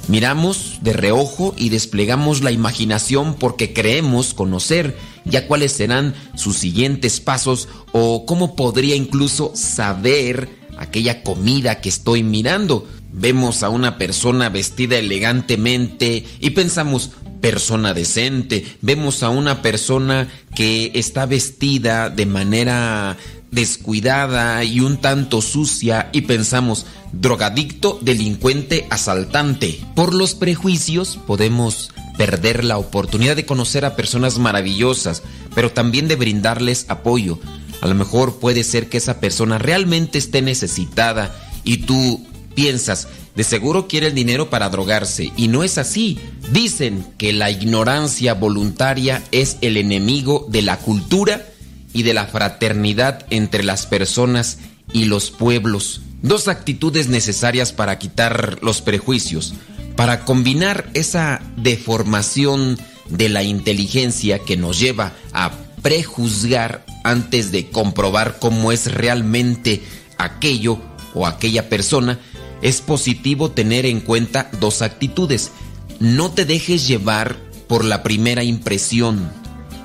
[0.07, 7.19] Miramos de reojo y desplegamos la imaginación porque creemos conocer ya cuáles serán sus siguientes
[7.19, 10.47] pasos o cómo podría incluso saber
[10.77, 12.87] aquella comida que estoy mirando.
[13.11, 17.11] Vemos a una persona vestida elegantemente y pensamos,
[17.41, 18.65] persona decente.
[18.81, 23.17] Vemos a una persona que está vestida de manera
[23.51, 29.79] descuidada y un tanto sucia y pensamos drogadicto, delincuente, asaltante.
[29.95, 35.23] Por los prejuicios podemos perder la oportunidad de conocer a personas maravillosas,
[35.55, 37.39] pero también de brindarles apoyo.
[37.81, 42.25] A lo mejor puede ser que esa persona realmente esté necesitada y tú
[42.57, 46.17] piensas, de seguro quiere el dinero para drogarse, y no es así.
[46.51, 51.45] Dicen que la ignorancia voluntaria es el enemigo de la cultura
[51.93, 54.57] y de la fraternidad entre las personas
[54.91, 56.01] y los pueblos.
[56.23, 59.53] Dos actitudes necesarias para quitar los prejuicios,
[59.95, 65.51] para combinar esa deformación de la inteligencia que nos lleva a
[65.83, 69.83] prejuzgar antes de comprobar cómo es realmente
[70.17, 70.79] aquello
[71.13, 72.19] o aquella persona,
[72.61, 75.51] es positivo tener en cuenta dos actitudes.
[75.99, 79.29] No te dejes llevar por la primera impresión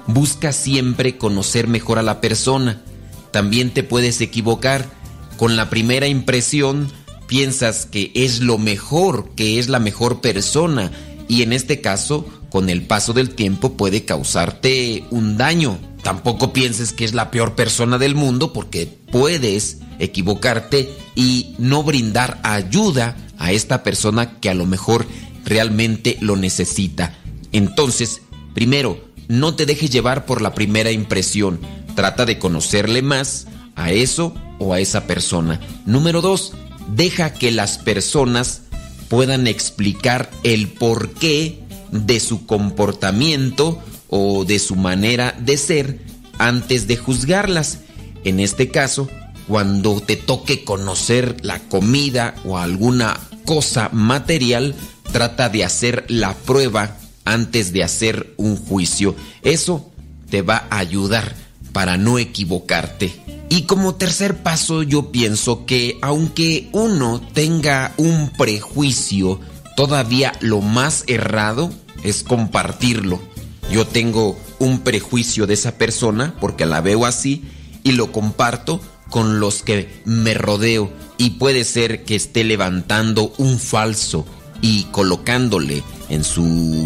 [0.06, 2.82] Busca siempre conocer mejor a la persona.
[3.30, 4.86] También te puedes equivocar.
[5.36, 6.90] Con la primera impresión
[7.26, 10.90] piensas que es lo mejor, que es la mejor persona.
[11.28, 15.78] Y en este caso, con el paso del tiempo puede causarte un daño.
[16.02, 22.40] Tampoco pienses que es la peor persona del mundo porque puedes equivocarte y no brindar
[22.42, 25.06] ayuda a esta persona que a lo mejor
[25.44, 27.14] realmente lo necesita.
[27.52, 28.22] Entonces,
[28.54, 31.60] primero, no te dejes llevar por la primera impresión.
[31.94, 33.46] Trata de conocerle más
[33.76, 35.60] a eso o a esa persona.
[35.86, 36.52] Número dos,
[36.94, 38.62] deja que las personas
[39.08, 41.60] puedan explicar el porqué
[41.90, 43.82] de su comportamiento
[44.14, 45.98] o de su manera de ser
[46.36, 47.78] antes de juzgarlas.
[48.24, 49.08] En este caso,
[49.48, 54.74] cuando te toque conocer la comida o alguna cosa material,
[55.12, 59.16] trata de hacer la prueba antes de hacer un juicio.
[59.42, 59.90] Eso
[60.28, 61.34] te va a ayudar
[61.72, 63.14] para no equivocarte.
[63.48, 69.40] Y como tercer paso yo pienso que aunque uno tenga un prejuicio,
[69.74, 71.72] todavía lo más errado
[72.04, 73.31] es compartirlo.
[73.72, 77.42] Yo tengo un prejuicio de esa persona porque la veo así
[77.82, 83.58] y lo comparto con los que me rodeo y puede ser que esté levantando un
[83.58, 84.26] falso
[84.60, 86.42] y colocándole en su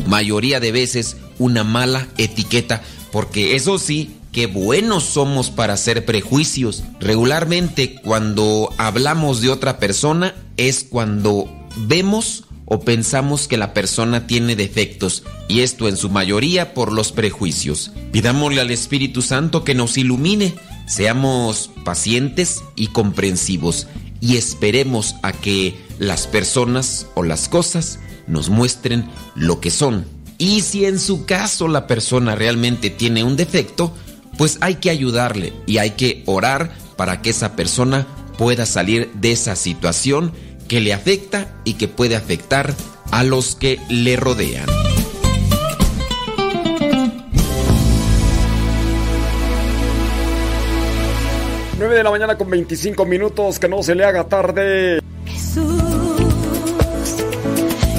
[0.06, 6.84] mayoría de veces una mala etiqueta porque eso sí qué buenos somos para hacer prejuicios.
[7.00, 14.56] Regularmente cuando hablamos de otra persona es cuando vemos o pensamos que la persona tiene
[14.56, 17.92] defectos, y esto en su mayoría por los prejuicios.
[18.12, 20.54] Pidámosle al Espíritu Santo que nos ilumine,
[20.86, 23.86] seamos pacientes y comprensivos,
[24.20, 30.04] y esperemos a que las personas o las cosas nos muestren lo que son.
[30.38, 33.94] Y si en su caso la persona realmente tiene un defecto,
[34.36, 38.06] pues hay que ayudarle y hay que orar para que esa persona
[38.36, 40.32] pueda salir de esa situación
[40.66, 42.74] que le afecta y que puede afectar
[43.10, 44.66] a los que le rodean.
[51.78, 55.00] Nueve de la mañana con 25 minutos, que no se le haga tarde.
[55.26, 55.82] Jesús,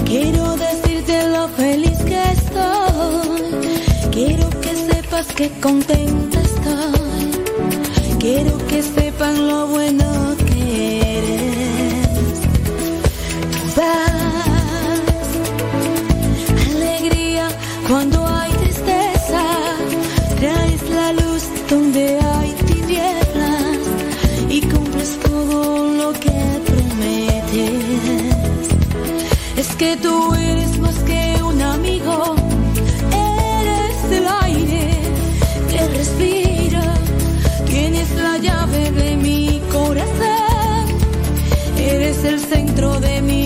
[0.05, 4.11] quiero decirte lo feliz que estoy.
[4.11, 8.17] Quiero que sepas que contenta estoy.
[8.19, 10.36] Quiero que sepan lo bueno
[29.87, 32.35] que tú eres más que un amigo.
[33.55, 34.83] Eres el aire
[35.71, 36.83] que respira.
[37.65, 40.83] Tienes la llave de mi corazón.
[41.77, 43.36] Eres el centro de mi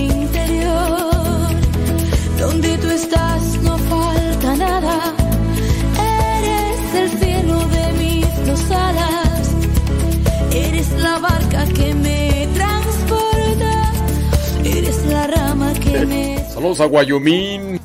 [16.61, 17.79] Saludos a Guayumín.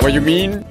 [0.00, 0.67] Guayumín.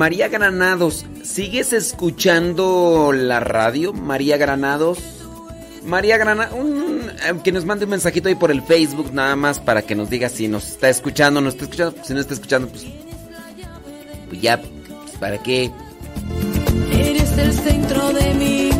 [0.00, 3.92] María Granados, ¿sigues escuchando la radio?
[3.92, 4.98] María Granados.
[5.84, 6.54] María Granados,
[7.44, 10.30] que nos mande un mensajito ahí por el Facebook nada más para que nos diga
[10.30, 12.02] si nos está escuchando, no está escuchando.
[12.02, 12.86] Si no está escuchando, pues,
[14.30, 14.72] pues ya, pues,
[15.20, 15.70] ¿para qué?
[16.94, 18.79] Eres el centro de mi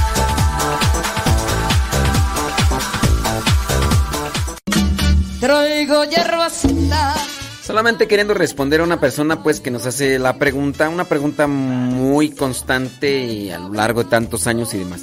[7.63, 12.31] Solamente queriendo responder a una persona pues que nos hace la pregunta, una pregunta muy
[12.31, 15.01] constante y a lo largo de tantos años y demás.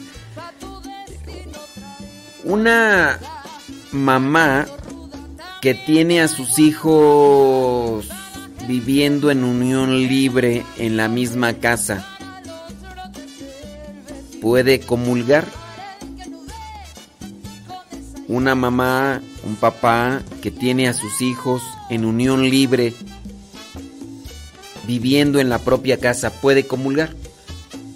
[2.45, 3.19] Una
[3.93, 4.67] mamá
[5.61, 8.09] que tiene a sus hijos
[8.67, 12.07] viviendo en unión libre en la misma casa,
[14.41, 15.47] ¿puede comulgar?
[18.29, 22.95] Una mamá, un papá que tiene a sus hijos en unión libre,
[24.87, 27.15] viviendo en la propia casa, ¿puede comulgar?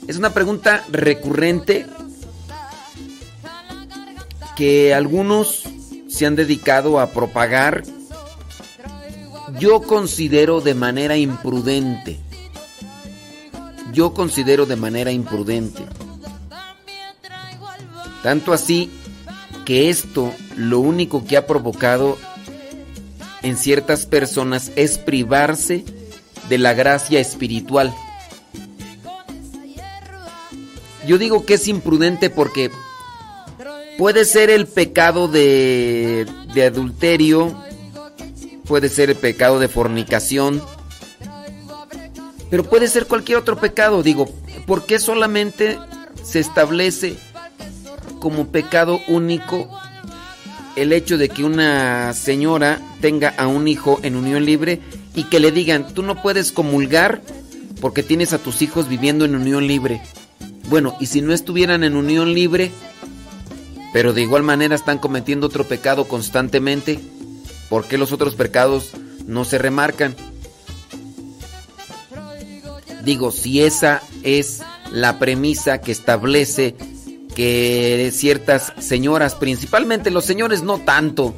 [0.06, 1.86] Es una pregunta recurrente
[4.56, 5.64] que algunos
[6.08, 7.82] se han dedicado a propagar.
[9.58, 12.18] Yo considero de manera imprudente.
[13.92, 15.82] Yo considero de manera imprudente.
[18.22, 18.90] Tanto así
[19.64, 22.18] que esto lo único que ha provocado
[23.42, 25.84] en ciertas personas es privarse
[26.48, 27.94] de la gracia espiritual.
[31.06, 32.70] Yo digo que es imprudente porque
[33.98, 37.56] puede ser el pecado de, de adulterio,
[38.64, 40.62] puede ser el pecado de fornicación,
[42.50, 44.02] pero puede ser cualquier otro pecado.
[44.02, 44.28] Digo,
[44.66, 45.78] ¿por qué solamente
[46.22, 47.16] se establece
[48.22, 49.68] como pecado único
[50.76, 54.80] el hecho de que una señora tenga a un hijo en unión libre
[55.16, 57.20] y que le digan, tú no puedes comulgar
[57.80, 60.00] porque tienes a tus hijos viviendo en unión libre?
[60.68, 62.70] Bueno, y si no estuvieran en unión libre,
[63.92, 67.00] pero de igual manera están cometiendo otro pecado constantemente,
[67.68, 68.92] ¿por qué los otros pecados
[69.26, 70.14] no se remarcan?
[73.04, 74.62] Digo, si esa es
[74.92, 76.76] la premisa que establece
[77.34, 81.34] que ciertas señoras, principalmente los señores no tanto,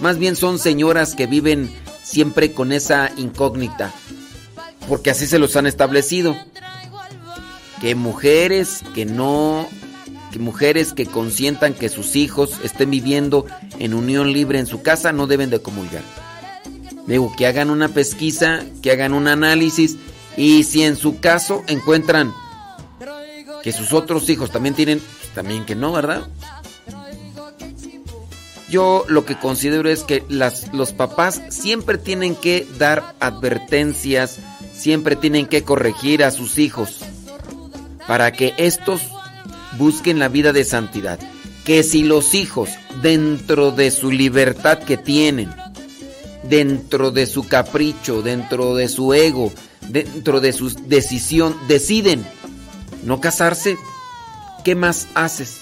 [0.00, 1.70] más bien son señoras que viven
[2.02, 3.92] siempre con esa incógnita,
[4.88, 6.36] porque así se los han establecido.
[7.80, 9.68] que mujeres que no
[10.32, 13.46] que mujeres que consientan que sus hijos estén viviendo
[13.78, 16.02] en unión libre en su casa no deben de comulgar.
[17.06, 19.96] Digo, que hagan una pesquisa, que hagan un análisis
[20.36, 22.34] y si en su caso encuentran
[23.62, 25.00] que sus otros hijos también tienen,
[25.38, 26.26] también que no, ¿verdad?
[28.68, 34.40] Yo lo que considero es que las, los papás siempre tienen que dar advertencias,
[34.74, 37.04] siempre tienen que corregir a sus hijos
[38.08, 39.00] para que estos
[39.78, 41.20] busquen la vida de santidad.
[41.64, 42.70] Que si los hijos,
[43.00, 45.54] dentro de su libertad que tienen,
[46.42, 49.52] dentro de su capricho, dentro de su ego,
[49.88, 52.26] dentro de su decisión, deciden
[53.04, 53.76] no casarse,
[54.68, 55.60] ¿qué más haces?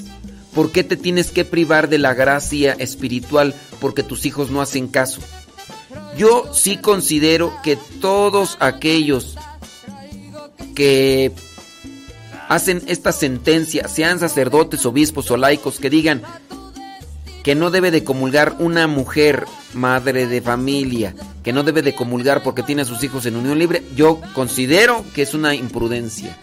[0.52, 4.88] ¿Por qué te tienes que privar de la gracia espiritual porque tus hijos no hacen
[4.88, 5.20] caso?
[6.18, 9.36] Yo sí considero que todos aquellos
[10.74, 11.30] que
[12.48, 16.22] hacen esta sentencia, sean sacerdotes, obispos o laicos, que digan
[17.44, 21.14] que no debe de comulgar una mujer, madre de familia,
[21.44, 25.04] que no debe de comulgar porque tiene a sus hijos en unión libre, yo considero
[25.14, 26.36] que es una imprudencia.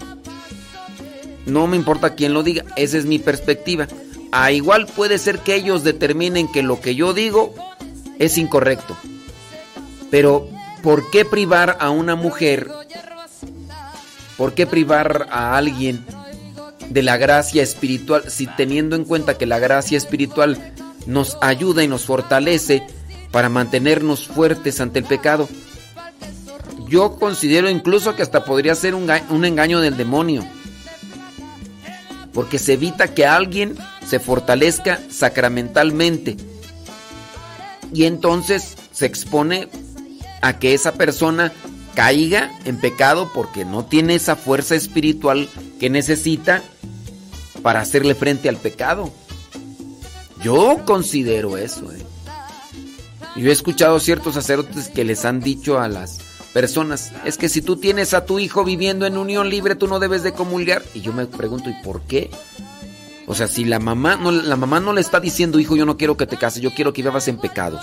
[1.45, 3.87] No me importa quién lo diga, esa es mi perspectiva.
[4.31, 7.53] A igual puede ser que ellos determinen que lo que yo digo
[8.17, 8.97] es incorrecto.
[10.09, 10.47] Pero,
[10.81, 12.69] ¿por qué privar a una mujer?
[14.37, 16.03] ¿Por qué privar a alguien
[16.89, 20.73] de la gracia espiritual si teniendo en cuenta que la gracia espiritual
[21.05, 22.83] nos ayuda y nos fortalece
[23.31, 25.49] para mantenernos fuertes ante el pecado?
[26.87, 30.43] Yo considero incluso que hasta podría ser un, un engaño del demonio
[32.33, 33.75] porque se evita que alguien
[34.07, 36.37] se fortalezca sacramentalmente
[37.93, 39.69] y entonces se expone
[40.41, 41.53] a que esa persona
[41.93, 45.47] caiga en pecado porque no tiene esa fuerza espiritual
[45.79, 46.63] que necesita
[47.61, 49.11] para hacerle frente al pecado.
[50.43, 51.91] Yo considero eso.
[51.93, 52.05] ¿eh?
[53.37, 56.19] Yo he escuchado ciertos sacerdotes que les han dicho a las
[56.53, 59.99] personas, es que si tú tienes a tu hijo viviendo en unión libre, tú no
[59.99, 60.83] debes de comulgar.
[60.93, 62.29] Y yo me pregunto, ¿y por qué?
[63.25, 65.97] O sea, si la mamá no, la mamá no le está diciendo, hijo, yo no
[65.97, 67.79] quiero que te cases, yo quiero que vivas en pecado.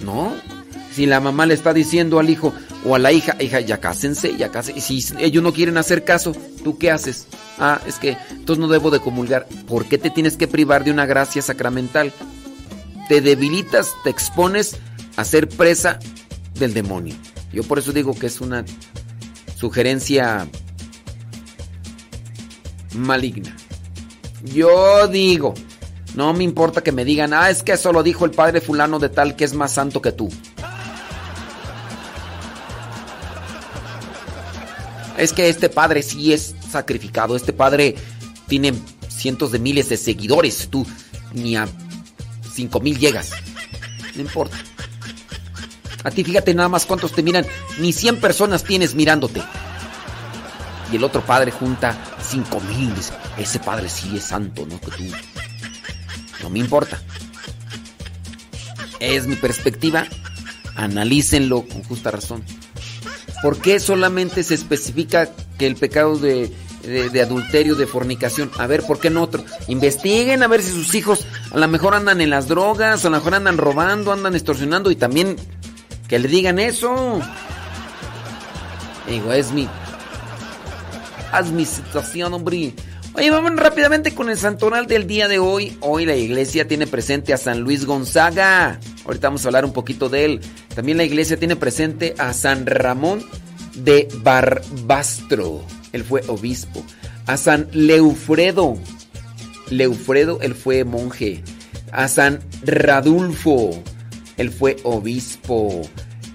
[0.00, 0.34] No.
[0.92, 2.52] Si la mamá le está diciendo al hijo
[2.84, 4.78] o a la hija, hija, ya cásense, ya cásense.
[4.78, 7.26] Y si ellos no quieren hacer caso, ¿tú qué haces?
[7.58, 9.46] Ah, es que entonces no debo de comulgar.
[9.66, 12.12] ¿Por qué te tienes que privar de una gracia sacramental?
[13.08, 14.76] Te debilitas, te expones
[15.16, 15.98] a ser presa
[16.54, 17.14] del demonio.
[17.52, 18.64] Yo por eso digo que es una
[19.56, 20.48] sugerencia
[22.94, 23.56] maligna.
[24.44, 25.54] Yo digo,
[26.14, 28.98] no me importa que me digan, ah, es que eso lo dijo el padre fulano
[28.98, 30.30] de tal que es más santo que tú.
[35.18, 37.94] Es que este padre sí es sacrificado, este padre
[38.48, 38.74] tiene
[39.08, 40.86] cientos de miles de seguidores, tú
[41.34, 41.68] ni a
[42.52, 43.30] cinco mil llegas.
[44.16, 44.56] No importa.
[46.04, 47.46] A ti fíjate nada más cuántos te miran.
[47.78, 49.42] Ni 100 personas tienes mirándote.
[50.92, 52.92] Y el otro padre junta 5 mil.
[53.38, 54.80] Ese padre sí es santo, ¿no?
[54.80, 55.04] Que tú.
[56.42, 57.00] No me importa.
[59.00, 60.06] Es mi perspectiva.
[60.74, 62.42] Analícenlo con justa razón.
[63.42, 66.52] ¿Por qué solamente se especifica que el pecado de,
[66.82, 68.50] de, de, adulterio, de fornicación?
[68.58, 69.44] A ver, ¿por qué no otro?
[69.66, 73.16] Investiguen a ver si sus hijos a lo mejor andan en las drogas, a lo
[73.16, 75.36] mejor andan robando, andan extorsionando y también
[76.08, 77.20] que le digan eso.
[79.08, 79.68] Digo, es mi.
[81.32, 82.74] Haz mi situación, hombre.
[83.14, 85.76] Oye, vamos rápidamente con el santoral del día de hoy.
[85.80, 88.80] Hoy la iglesia tiene presente a San Luis Gonzaga.
[89.04, 90.40] Ahorita vamos a hablar un poquito de él.
[90.74, 93.22] También la iglesia tiene presente a San Ramón
[93.74, 95.62] de Barbastro.
[95.92, 96.82] Él fue obispo.
[97.26, 98.78] A San Leufredo.
[99.68, 101.42] Leufredo, él fue monje.
[101.90, 103.82] A San Radulfo.
[104.36, 105.82] Él fue obispo.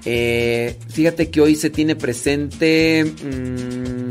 [0.06, 4.10] Eh, fíjate que hoy se tiene presente mmm,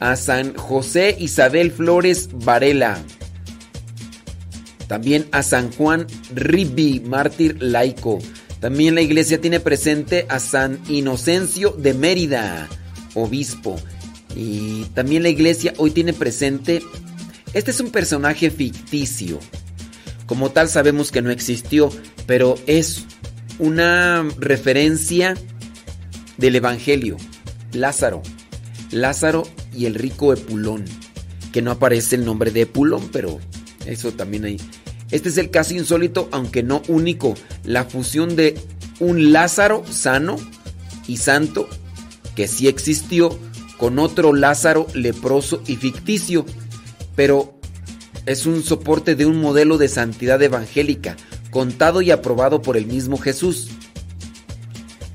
[0.00, 2.98] a San José Isabel Flores Varela.
[4.86, 8.18] También a San Juan Ribi, mártir laico.
[8.60, 12.68] También la iglesia tiene presente a San Inocencio de Mérida,
[13.14, 13.76] obispo.
[14.34, 16.82] Y también la iglesia hoy tiene presente,
[17.54, 19.38] este es un personaje ficticio.
[20.28, 21.90] Como tal sabemos que no existió,
[22.26, 23.06] pero es
[23.58, 25.34] una referencia
[26.36, 27.16] del Evangelio.
[27.72, 28.22] Lázaro.
[28.90, 30.84] Lázaro y el rico Epulón.
[31.50, 33.40] Que no aparece el nombre de Epulón, pero
[33.86, 34.60] eso también hay.
[35.10, 37.34] Este es el caso insólito, aunque no único.
[37.64, 38.60] La fusión de
[39.00, 40.36] un Lázaro sano
[41.06, 41.70] y santo,
[42.36, 43.38] que sí existió,
[43.78, 46.44] con otro Lázaro leproso y ficticio,
[47.16, 47.57] pero
[48.28, 51.16] es un soporte de un modelo de santidad evangélica,
[51.50, 53.68] contado y aprobado por el mismo Jesús.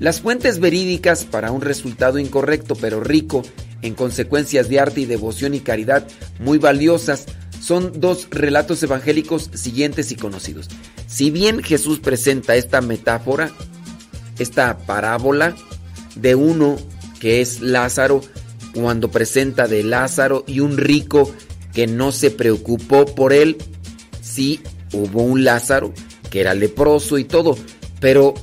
[0.00, 3.42] Las fuentes verídicas para un resultado incorrecto pero rico
[3.82, 6.08] en consecuencias de arte y devoción y caridad
[6.40, 7.26] muy valiosas
[7.60, 10.68] son dos relatos evangélicos siguientes y conocidos.
[11.06, 13.52] Si bien Jesús presenta esta metáfora,
[14.40, 15.54] esta parábola
[16.16, 16.76] de uno
[17.20, 18.22] que es Lázaro,
[18.74, 21.32] cuando presenta de Lázaro y un rico
[21.74, 23.58] que no se preocupó por él,
[24.22, 24.60] sí
[24.92, 25.92] hubo un Lázaro
[26.30, 27.56] que era leproso y todo,
[28.00, 28.34] pero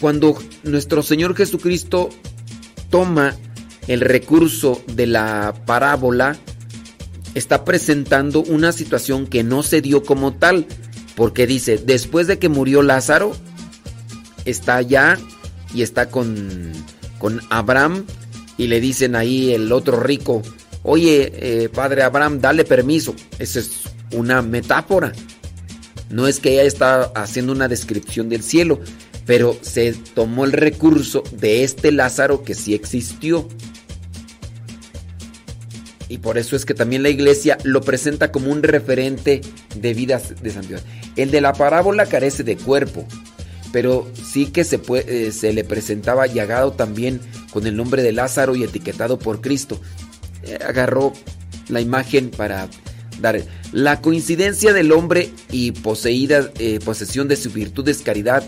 [0.00, 2.08] cuando nuestro Señor Jesucristo
[2.90, 3.36] toma
[3.88, 6.36] el recurso de la parábola,
[7.34, 10.66] está presentando una situación que no se dio como tal,
[11.14, 13.32] porque dice, después de que murió Lázaro,
[14.44, 15.18] está allá
[15.74, 16.72] y está con,
[17.18, 18.04] con Abraham
[18.56, 20.42] y le dicen ahí el otro rico,
[20.86, 23.14] oye, eh, padre Abraham, dale permiso.
[23.38, 23.82] Esa es
[24.12, 25.12] una metáfora.
[26.10, 28.80] No es que ella está haciendo una descripción del cielo,
[29.26, 33.48] pero se tomó el recurso de este Lázaro que sí existió.
[36.08, 39.40] Y por eso es que también la iglesia lo presenta como un referente
[39.74, 40.82] de vidas de santidad.
[41.16, 43.04] El de la parábola carece de cuerpo,
[43.72, 48.54] pero sí que se, eh, se le presentaba llagado también con el nombre de Lázaro
[48.54, 49.80] y etiquetado por Cristo.
[50.66, 51.12] Agarró
[51.68, 52.68] la imagen para
[53.20, 53.42] dar
[53.72, 58.44] la coincidencia del hombre y poseída eh, posesión de su virtud es caridad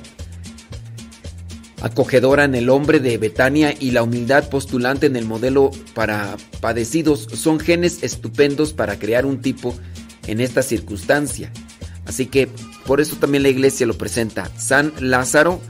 [1.81, 7.29] acogedora en el hombre de Betania y la humildad postulante en el modelo para padecidos
[7.35, 9.75] son genes estupendos para crear un tipo
[10.27, 11.53] en esta circunstancia.
[12.07, 12.49] Así que
[12.87, 14.51] por eso también la iglesia lo presenta.
[14.57, 15.61] San Lázaro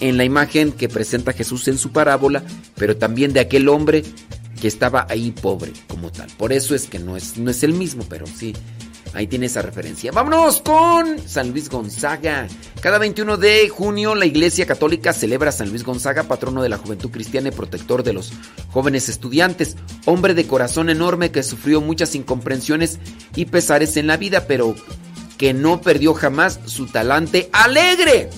[0.00, 2.42] en la imagen que presenta Jesús en su parábola,
[2.76, 4.02] pero también de aquel hombre
[4.62, 6.30] que estaba ahí pobre como tal.
[6.38, 8.54] Por eso es que no es, no es el mismo, pero sí
[9.12, 10.12] Ahí tiene esa referencia.
[10.12, 12.46] Vámonos con San Luis Gonzaga.
[12.80, 16.78] Cada 21 de junio la Iglesia Católica celebra a San Luis Gonzaga, patrono de la
[16.78, 18.32] juventud cristiana y protector de los
[18.70, 19.76] jóvenes estudiantes.
[20.06, 23.00] Hombre de corazón enorme que sufrió muchas incomprensiones
[23.36, 24.74] y pesares en la vida, pero
[25.36, 28.30] que no perdió jamás su talante alegre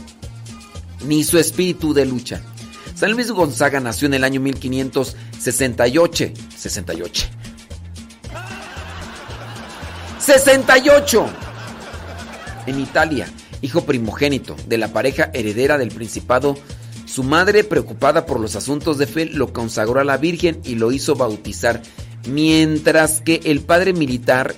[1.07, 2.43] ni su espíritu de lucha.
[2.95, 6.33] San Luis Gonzaga nació en el año 1568.
[6.57, 7.25] 68
[10.25, 11.27] 68.
[12.67, 13.27] En Italia,
[13.61, 16.57] hijo primogénito de la pareja heredera del principado,
[17.05, 20.93] su madre, preocupada por los asuntos de fe, lo consagró a la Virgen y lo
[20.93, 21.83] hizo bautizar,
[22.27, 24.55] mientras que el padre militar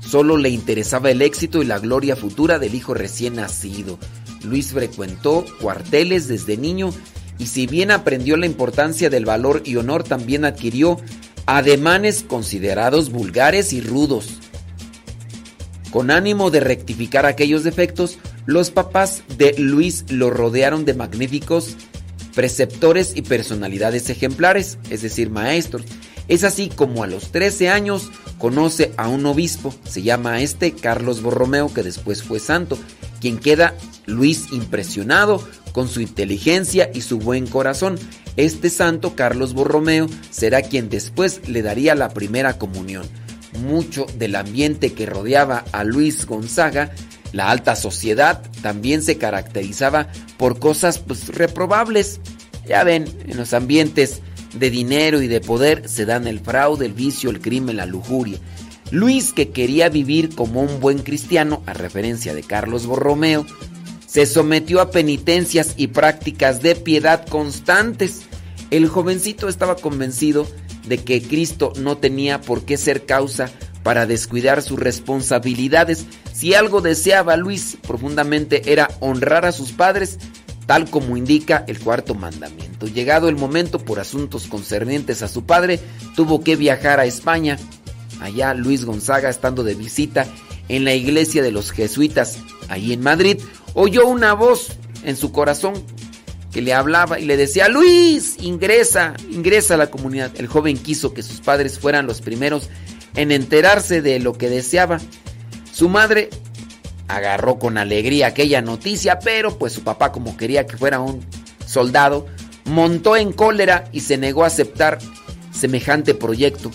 [0.00, 3.98] solo le interesaba el éxito y la gloria futura del hijo recién nacido.
[4.44, 6.90] Luis frecuentó cuarteles desde niño
[7.38, 11.00] y si bien aprendió la importancia del valor y honor, también adquirió
[11.46, 14.40] ademanes considerados vulgares y rudos.
[15.90, 21.76] Con ánimo de rectificar aquellos defectos, los papás de Luis lo rodearon de magníficos
[22.34, 25.84] preceptores y personalidades ejemplares, es decir, maestros.
[26.26, 31.22] Es así como a los 13 años conoce a un obispo, se llama este Carlos
[31.22, 32.78] Borromeo, que después fue santo,
[33.24, 33.74] quien queda
[34.04, 35.42] Luis impresionado
[35.72, 37.98] con su inteligencia y su buen corazón.
[38.36, 43.06] Este santo, Carlos Borromeo, será quien después le daría la primera comunión.
[43.66, 46.92] Mucho del ambiente que rodeaba a Luis Gonzaga,
[47.32, 52.20] la alta sociedad, también se caracterizaba por cosas pues, reprobables.
[52.66, 54.20] Ya ven, en los ambientes
[54.52, 58.36] de dinero y de poder se dan el fraude, el vicio, el crimen, la lujuria.
[58.90, 63.46] Luis, que quería vivir como un buen cristiano, a referencia de Carlos Borromeo,
[64.06, 68.22] se sometió a penitencias y prácticas de piedad constantes.
[68.70, 70.46] El jovencito estaba convencido
[70.86, 73.50] de que Cristo no tenía por qué ser causa
[73.82, 76.06] para descuidar sus responsabilidades.
[76.32, 80.18] Si algo deseaba Luis profundamente era honrar a sus padres,
[80.66, 82.86] tal como indica el cuarto mandamiento.
[82.86, 85.80] Llegado el momento por asuntos concernientes a su padre,
[86.16, 87.58] tuvo que viajar a España.
[88.20, 90.26] Allá Luis Gonzaga, estando de visita
[90.68, 92.38] en la iglesia de los jesuitas,
[92.68, 93.38] ahí en Madrid,
[93.74, 94.72] oyó una voz
[95.04, 95.74] en su corazón
[96.52, 100.30] que le hablaba y le decía, Luis, ingresa, ingresa a la comunidad.
[100.36, 102.68] El joven quiso que sus padres fueran los primeros
[103.16, 105.00] en enterarse de lo que deseaba.
[105.72, 106.30] Su madre
[107.08, 111.24] agarró con alegría aquella noticia, pero pues su papá como quería que fuera un
[111.66, 112.26] soldado,
[112.64, 114.98] montó en cólera y se negó a aceptar
[115.52, 116.70] semejante proyecto.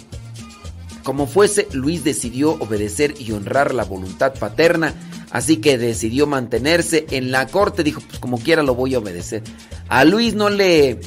[1.03, 4.93] Como fuese, Luis decidió obedecer y honrar la voluntad paterna
[5.31, 7.83] Así que decidió mantenerse en la corte.
[7.83, 9.43] Dijo, pues como quiera lo voy a obedecer.
[9.87, 10.99] A Luis no le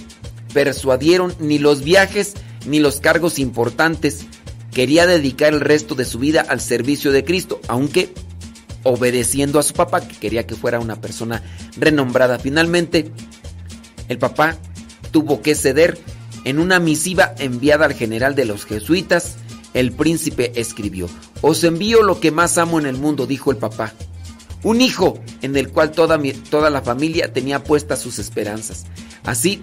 [0.52, 2.35] persuadieron ni los viajes
[2.66, 4.27] ni los cargos importantes.
[4.73, 8.12] Quería dedicar el resto de su vida al servicio de Cristo, aunque
[8.85, 11.43] obedeciendo a su papá, que quería que fuera una persona
[11.77, 12.39] renombrada.
[12.39, 13.10] Finalmente,
[14.09, 14.56] el papá
[15.10, 15.98] tuvo que ceder
[16.44, 19.36] en una misiva enviada al general de los jesuitas.
[19.74, 21.09] El príncipe escribió,
[21.40, 23.93] Os envío lo que más amo en el mundo, dijo el papá.
[24.62, 28.85] Un hijo en el cual toda, mi- toda la familia tenía puestas sus esperanzas.
[29.24, 29.61] Así,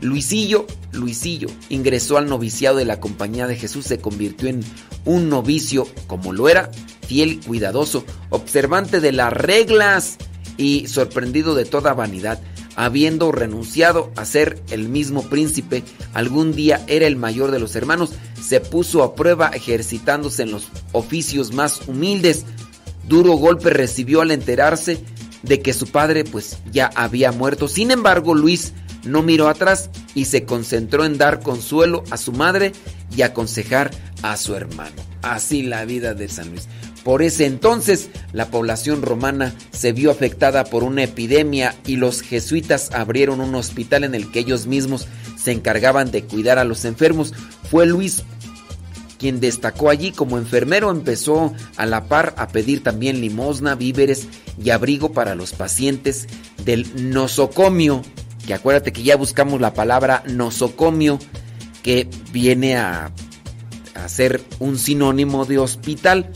[0.00, 4.60] Luisillo, Luisillo, ingresó al noviciado de la Compañía de Jesús, se convirtió en
[5.04, 6.70] un novicio como lo era,
[7.06, 10.16] fiel, cuidadoso, observante de las reglas
[10.56, 12.40] y sorprendido de toda vanidad.
[12.80, 15.82] Habiendo renunciado a ser el mismo príncipe,
[16.14, 18.10] algún día era el mayor de los hermanos,
[18.40, 22.44] se puso a prueba ejercitándose en los oficios más humildes.
[23.08, 25.02] Duro golpe recibió al enterarse
[25.42, 27.66] de que su padre pues ya había muerto.
[27.66, 32.70] Sin embargo, Luis no miró atrás y se concentró en dar consuelo a su madre
[33.16, 33.90] y aconsejar
[34.22, 35.02] a su hermano.
[35.22, 36.68] Así la vida de San Luis.
[37.08, 42.90] Por ese entonces, la población romana se vio afectada por una epidemia y los jesuitas
[42.92, 47.32] abrieron un hospital en el que ellos mismos se encargaban de cuidar a los enfermos.
[47.70, 48.24] Fue Luis
[49.18, 54.28] quien destacó allí como enfermero, empezó a la par a pedir también limosna, víveres
[54.62, 56.26] y abrigo para los pacientes
[56.66, 58.02] del nosocomio,
[58.46, 61.18] que acuérdate que ya buscamos la palabra nosocomio,
[61.82, 63.10] que viene a,
[63.94, 66.30] a ser un sinónimo de hospital.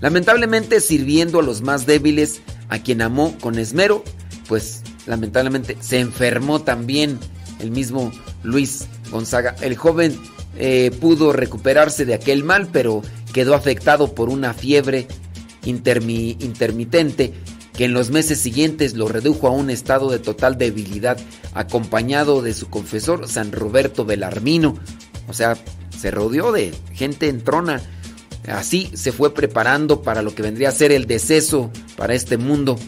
[0.00, 4.04] Lamentablemente sirviendo a los más débiles, a quien amó con esmero,
[4.48, 7.18] pues lamentablemente se enfermó también
[7.60, 8.12] el mismo
[8.42, 9.56] Luis Gonzaga.
[9.60, 10.18] El joven
[10.56, 13.02] eh, pudo recuperarse de aquel mal, pero
[13.32, 15.06] quedó afectado por una fiebre
[15.64, 17.32] intermi- intermitente
[17.72, 21.18] que en los meses siguientes lo redujo a un estado de total debilidad,
[21.54, 24.78] acompañado de su confesor San Roberto Belarmino.
[25.28, 25.56] O sea,
[25.98, 27.82] se rodeó de gente en trona.
[28.48, 32.78] Así se fue preparando para lo que vendría a ser el deceso para este mundo.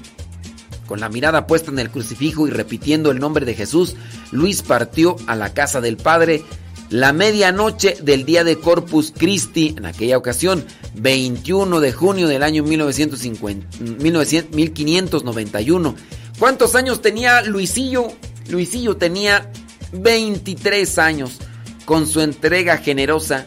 [0.87, 3.97] Con la mirada puesta en el crucifijo y repitiendo el nombre de Jesús,
[4.31, 6.45] Luis partió a la casa del Padre
[6.91, 10.65] la medianoche del día de Corpus Christi, en aquella ocasión,
[10.95, 15.95] 21 de junio del año 1950, 1900 1591.
[16.39, 18.09] ¿Cuántos años tenía Luisillo?
[18.49, 19.51] Luisillo tenía
[19.93, 21.39] 23 años.
[21.85, 23.47] Con su entrega generosa,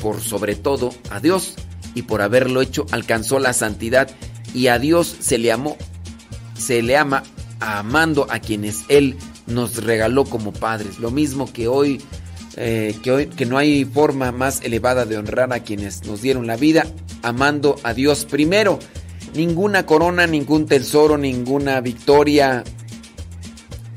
[0.00, 1.54] por sobre todo a Dios
[1.94, 4.10] y por haberlo hecho, alcanzó la santidad
[4.54, 5.76] y a Dios se le amó,
[6.58, 7.22] se le ama
[7.60, 9.16] amando a quienes Él
[9.46, 10.98] nos regaló como padres.
[10.98, 12.00] Lo mismo que hoy,
[12.56, 16.46] eh, que hoy, que no hay forma más elevada de honrar a quienes nos dieron
[16.46, 16.86] la vida,
[17.22, 18.78] amando a Dios primero.
[19.34, 22.64] Ninguna corona, ningún tesoro, ninguna victoria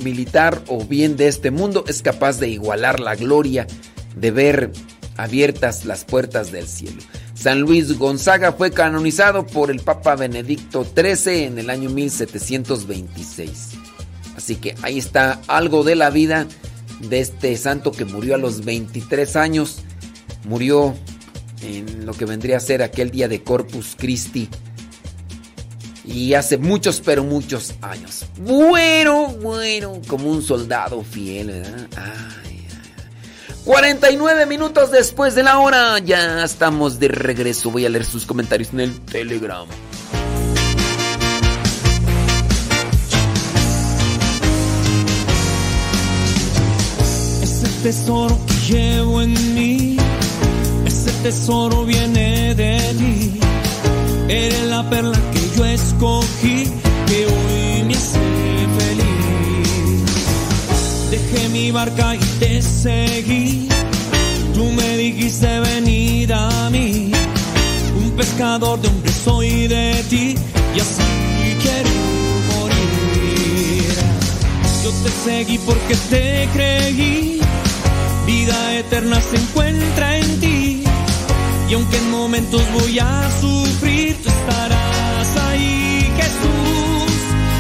[0.04, 3.68] militar o bien de este mundo es capaz de igualar la gloria
[4.16, 4.72] de ver
[5.18, 7.02] abiertas las puertas del cielo.
[7.34, 13.72] San Luis Gonzaga fue canonizado por el Papa Benedicto XIII en el año 1726.
[14.38, 16.48] Así que ahí está algo de la vida
[17.02, 19.80] de este santo que murió a los 23 años.
[20.46, 20.96] Murió
[21.62, 24.50] en lo que vendría a ser aquel día de Corpus Christi.
[26.06, 28.26] Y hace muchos, pero muchos años.
[28.38, 31.88] Bueno, bueno, como un soldado fiel, ¿verdad?
[31.96, 32.43] Ay.
[33.66, 37.72] 49 minutos después de la hora, ya estamos de regreso.
[37.72, 39.66] Voy a leer sus comentarios en el Telegram.
[47.42, 49.98] Ese tesoro que llevo en mí,
[50.86, 53.40] ese tesoro viene de ti.
[54.28, 56.70] Eres la perla que yo escogí,
[57.08, 58.53] que hoy me hace.
[61.34, 63.68] Dejé mi barca y te seguí.
[64.54, 67.12] Tú me dijiste venir a mí.
[67.98, 70.36] Un pescador de hombres soy de ti
[70.76, 71.90] y así quiero
[72.54, 73.96] morir.
[74.84, 77.42] Yo te seguí porque te creí.
[78.28, 80.84] Vida eterna se encuentra en ti.
[81.68, 87.12] Y aunque en momentos voy a sufrir, tú estarás ahí, Jesús.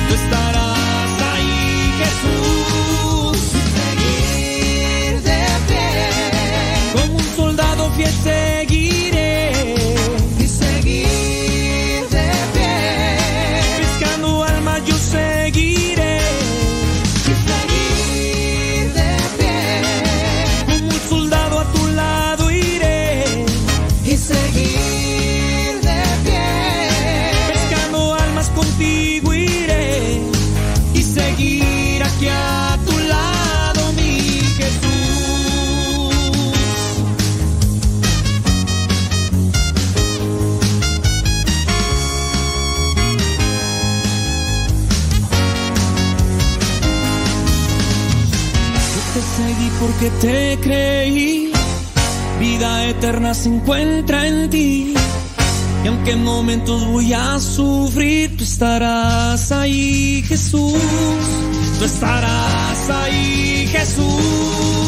[0.10, 0.53] Tú estarás
[50.24, 51.52] te creí,
[52.40, 54.94] vida eterna se encuentra en ti.
[55.84, 60.82] Y aunque en momentos voy a sufrir, tú estarás ahí, Jesús.
[61.78, 64.83] Tú estarás ahí, Jesús.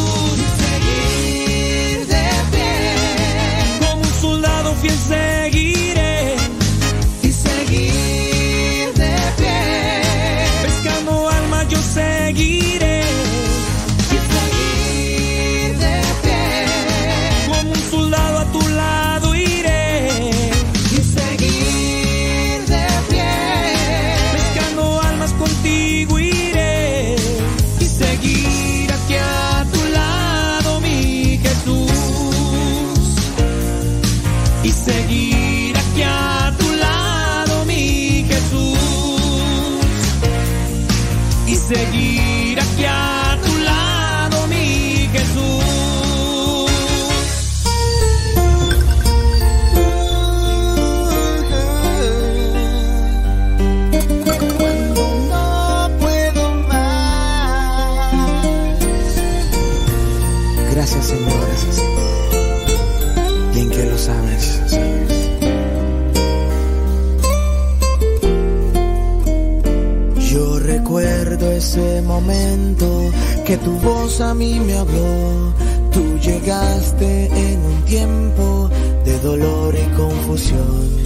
[73.46, 75.52] que tu voz a mí me habló.
[75.92, 78.68] Tú llegaste en un tiempo
[79.04, 81.05] de dolor y confusión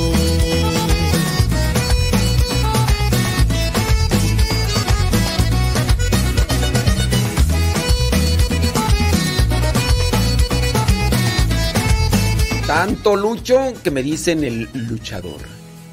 [12.81, 15.39] Tanto lucho que me dicen el luchador.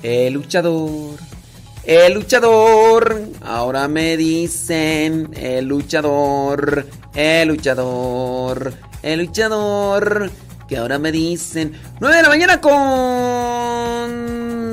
[0.03, 1.19] El luchador.
[1.85, 3.29] El luchador.
[3.43, 6.87] Ahora me dicen el luchador.
[7.15, 8.73] El luchador.
[9.03, 10.31] El luchador.
[10.67, 12.81] Que ahora me dicen 9 de la mañana con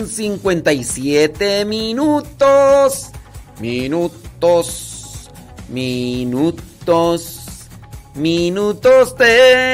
[0.08, 3.10] 57 minutos.
[3.60, 5.30] Minutos.
[5.68, 7.42] Minutos.
[8.16, 9.65] Minutos tertis.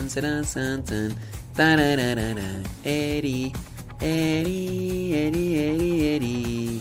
[0.00, 1.14] San, san, san, san.
[1.54, 2.62] Tarararara.
[2.82, 3.52] Eri.
[4.00, 5.12] Eri.
[5.12, 5.58] Eri.
[5.60, 6.14] Eri.
[6.14, 6.80] Eri.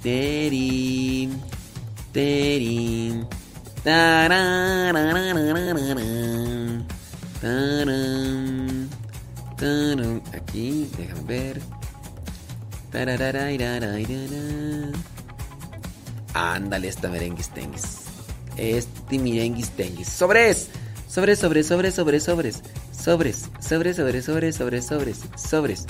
[0.00, 1.28] Teri.
[2.12, 3.26] Teri.
[3.82, 6.06] Tarararararara.
[7.42, 8.88] Taran.
[9.58, 10.22] Taran.
[10.32, 10.88] Aquí.
[10.96, 11.60] Déjame ver.
[16.32, 18.04] Ándale, esta merenguis tenguis.
[18.56, 20.08] Este merenguis tenguis.
[20.08, 20.68] Sobres.
[21.16, 22.62] Sobres, sobres, sobres, sobres, sobres.
[22.92, 25.24] Sobres, sobres, sobres, sobres, sobres, sobres.
[25.34, 25.86] Sobres.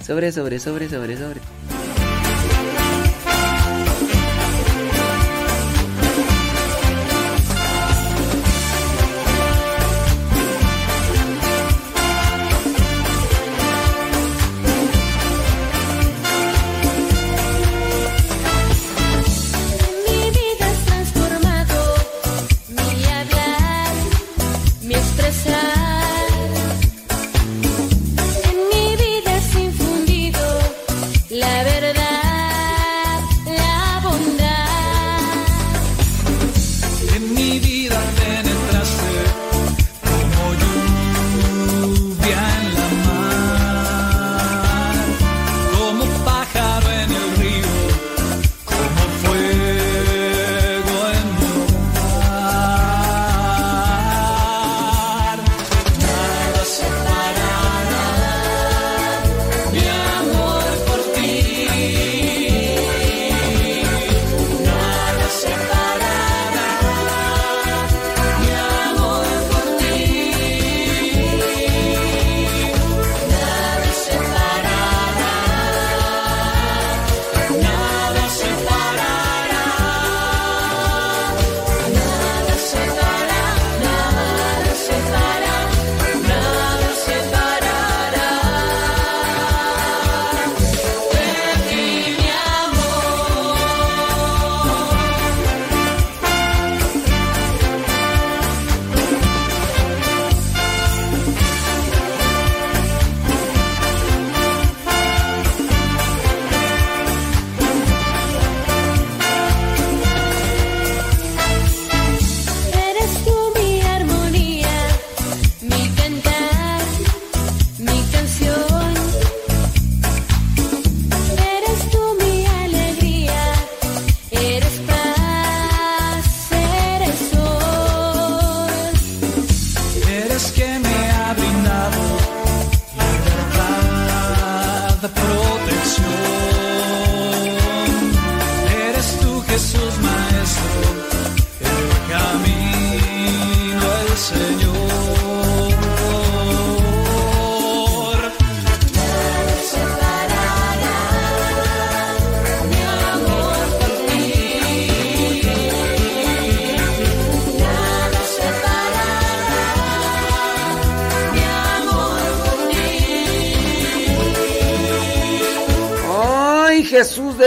[0.00, 1.77] Sobres, sobres, sobres, sobres, sobres.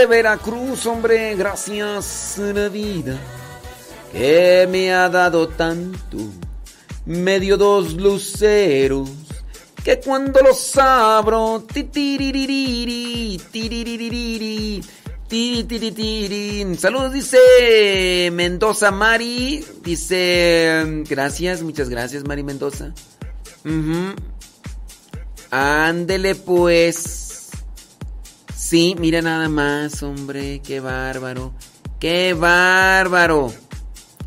[0.02, 3.20] De Veracruz, hombre, gracias la vida
[4.10, 6.18] que me ha dado tanto.
[7.06, 9.10] Medio dos luceros
[9.84, 11.64] que cuando los abro.
[16.78, 19.64] Saludos, dice Mendoza Mari.
[19.84, 22.92] Dice, gracias, muchas gracias, Mari Mendoza.
[23.64, 24.16] Ujú.
[25.50, 27.21] Ándele pues.
[28.62, 31.52] Sí, mira nada más, hombre, qué bárbaro.
[31.98, 33.52] Qué bárbaro.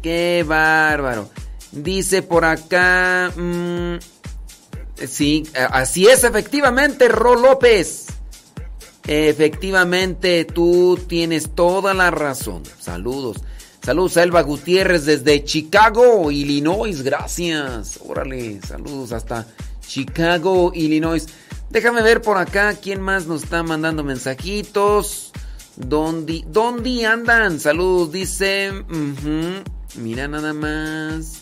[0.03, 1.29] Qué bárbaro.
[1.71, 3.31] Dice por acá...
[3.33, 3.95] mm,
[5.07, 8.07] sí, así es, efectivamente, Ro López.
[9.07, 12.63] Efectivamente, tú tienes toda la razón.
[12.77, 13.37] Saludos.
[13.81, 17.03] Saludos a Elba Gutiérrez desde Chicago, Illinois.
[17.03, 18.01] Gracias.
[18.05, 19.47] Órale, saludos hasta
[19.87, 21.25] Chicago, Illinois.
[21.75, 25.33] Déjame ver por acá quién más nos está mandando mensajitos.
[25.75, 27.59] ¿Dónde, dónde andan?
[27.59, 28.71] Saludos, dice.
[29.97, 31.41] Mira nada más.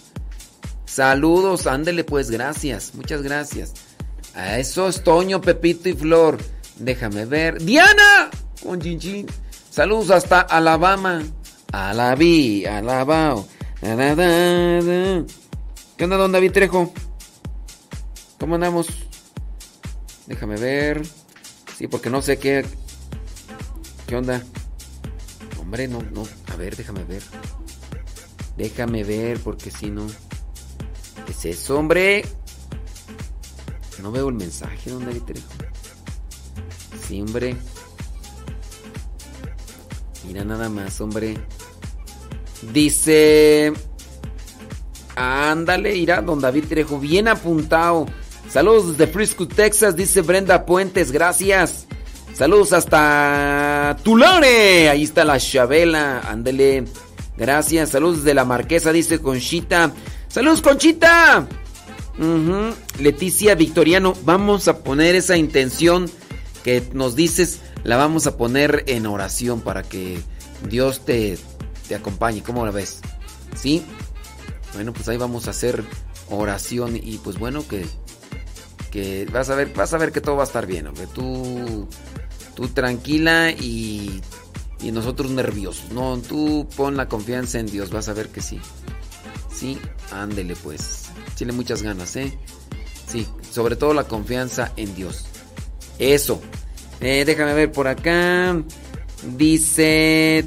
[0.85, 2.95] Saludos, ándele pues, gracias.
[2.95, 3.73] Muchas gracias.
[4.33, 6.39] A eso es Toño, Pepito y Flor.
[6.79, 7.63] Déjame ver.
[7.63, 8.31] ¡Diana!
[8.63, 9.27] Con Chinchín.
[9.69, 11.21] Saludos hasta Alabama.
[11.71, 13.47] Alabí, Alabao.
[13.81, 15.05] ¿Qué
[15.99, 16.91] onda, don David Trejo?
[18.39, 18.87] ¿Cómo andamos?
[20.27, 21.01] Déjame ver.
[21.77, 22.65] Sí, porque no sé qué.
[24.07, 24.43] ¿Qué onda?
[25.59, 26.23] Hombre, no, no.
[26.51, 27.23] A ver, déjame ver.
[28.57, 30.05] Déjame ver, porque si no.
[31.25, 32.23] ¿Qué es eso, hombre?
[34.01, 35.47] No veo el mensaje, David Trejo.
[37.07, 37.55] Sí, hombre.
[40.27, 41.37] Mira nada más, hombre.
[42.71, 43.73] Dice.
[45.15, 48.05] Ándale, irá don David Trejo, bien apuntado.
[48.53, 51.87] Saludos desde Frisco, Texas, dice Brenda Puentes, gracias.
[52.35, 56.85] Saludos hasta Tulare, ahí está la Chabela, ándale.
[57.35, 59.91] Gracias, saludos desde la Marquesa, dice Conchita.
[60.27, 61.47] Saludos, Conchita.
[62.99, 66.07] Leticia Victoriano, vamos a poner esa intención
[66.63, 70.19] que nos dices, la vamos a poner en oración para que
[70.69, 71.39] Dios te,
[71.87, 72.43] te acompañe.
[72.43, 72.99] ¿Cómo la ves?
[73.55, 73.83] ¿Sí?
[74.75, 75.83] Bueno, pues ahí vamos a hacer
[76.29, 77.85] oración y pues bueno que,
[78.93, 81.07] que vas a ver, vas a ver que todo va a estar bien, hombre.
[81.07, 81.87] Tú,
[82.53, 84.21] tú tranquila y,
[84.83, 85.91] y nosotros nerviosos.
[85.91, 88.59] No, tú pon la confianza en Dios, vas a ver que sí.
[89.51, 89.79] Sí,
[90.11, 91.05] ándele pues.
[91.35, 92.37] Tiene muchas ganas, ¿eh?
[93.07, 95.25] Sí, sobre todo la confianza en Dios.
[95.97, 96.39] Eso.
[97.01, 98.61] Eh, déjame ver por acá.
[99.35, 100.45] Dice.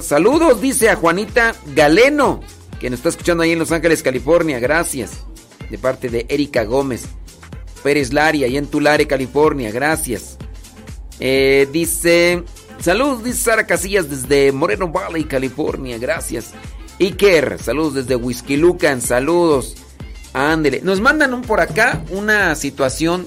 [0.00, 2.40] Saludos, dice a Juanita Galeno,
[2.80, 4.58] que nos está escuchando ahí en Los Ángeles, California.
[4.60, 5.10] Gracias.
[5.68, 7.04] De parte de Erika Gómez.
[7.82, 9.70] Pérez Lari, ahí en Tulare, California.
[9.70, 10.36] Gracias.
[11.20, 12.44] Eh, dice.
[12.80, 15.98] Saludos, dice Sara Casillas desde Moreno Valley, California.
[15.98, 16.52] Gracias.
[16.98, 19.00] Iker, saludos desde Whisky Lucan.
[19.00, 19.76] Saludos.
[20.32, 20.80] Ándele.
[20.82, 23.26] Nos mandan un por acá una situación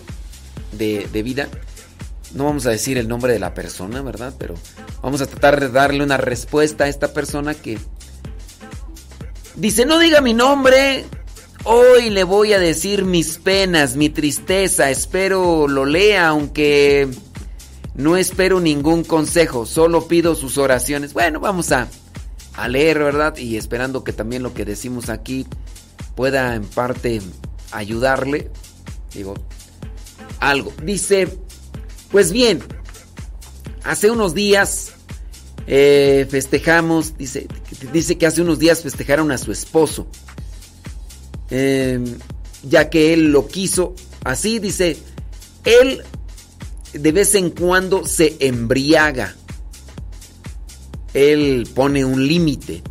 [0.74, 1.48] de, de vida.
[2.34, 4.34] No vamos a decir el nombre de la persona, ¿verdad?
[4.38, 4.56] Pero
[5.02, 7.78] vamos a tratar de darle una respuesta a esta persona que
[9.56, 11.06] dice, no diga mi nombre.
[11.68, 14.92] Hoy le voy a decir mis penas, mi tristeza.
[14.92, 17.10] Espero lo lea, aunque
[17.96, 19.66] no espero ningún consejo.
[19.66, 21.14] Solo pido sus oraciones.
[21.14, 21.88] Bueno, vamos a,
[22.54, 23.36] a leer, ¿verdad?
[23.38, 25.48] Y esperando que también lo que decimos aquí
[26.16, 27.20] pueda en parte
[27.72, 28.52] ayudarle.
[29.12, 29.34] Digo,
[30.40, 30.72] algo.
[30.84, 31.36] Dice,
[32.12, 32.62] pues bien,
[33.84, 34.92] hace unos días
[35.66, 37.48] eh, festejamos, dice,
[37.92, 40.06] dice que hace unos días festejaron a su esposo.
[41.50, 42.00] Eh,
[42.64, 43.94] ya que él lo quiso
[44.24, 44.98] así, dice,
[45.64, 46.02] él
[46.94, 49.36] de vez en cuando se embriaga.
[51.14, 52.82] Él pone un límite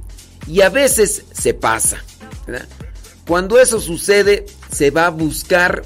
[0.47, 2.03] y a veces se pasa.
[3.27, 5.83] Cuando eso sucede, se va a buscar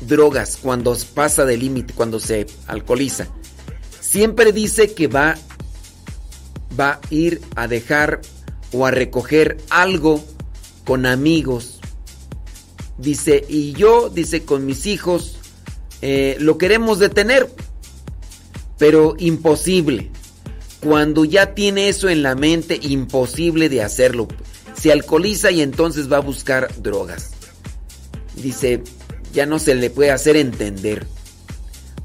[0.00, 3.28] drogas cuando pasa de límite, cuando se alcoholiza.
[4.00, 5.36] Siempre dice que va,
[6.78, 8.20] va a ir a dejar
[8.72, 10.24] o a recoger algo
[10.84, 11.80] con amigos.
[12.98, 15.36] Dice, y yo, dice, con mis hijos,
[16.02, 17.50] eh, lo queremos detener,
[18.78, 20.10] pero imposible.
[20.80, 24.28] Cuando ya tiene eso en la mente, imposible de hacerlo.
[24.74, 27.30] Se alcoholiza y entonces va a buscar drogas.
[28.36, 28.82] Dice,
[29.32, 31.06] ya no se le puede hacer entender.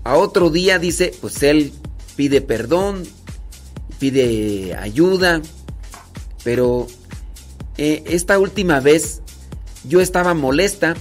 [0.03, 1.73] A otro día dice, pues él
[2.15, 3.03] pide perdón,
[3.99, 5.41] pide ayuda,
[6.43, 6.87] pero
[7.81, 9.21] eh, esta última vez
[9.87, 10.97] yo estaba molesta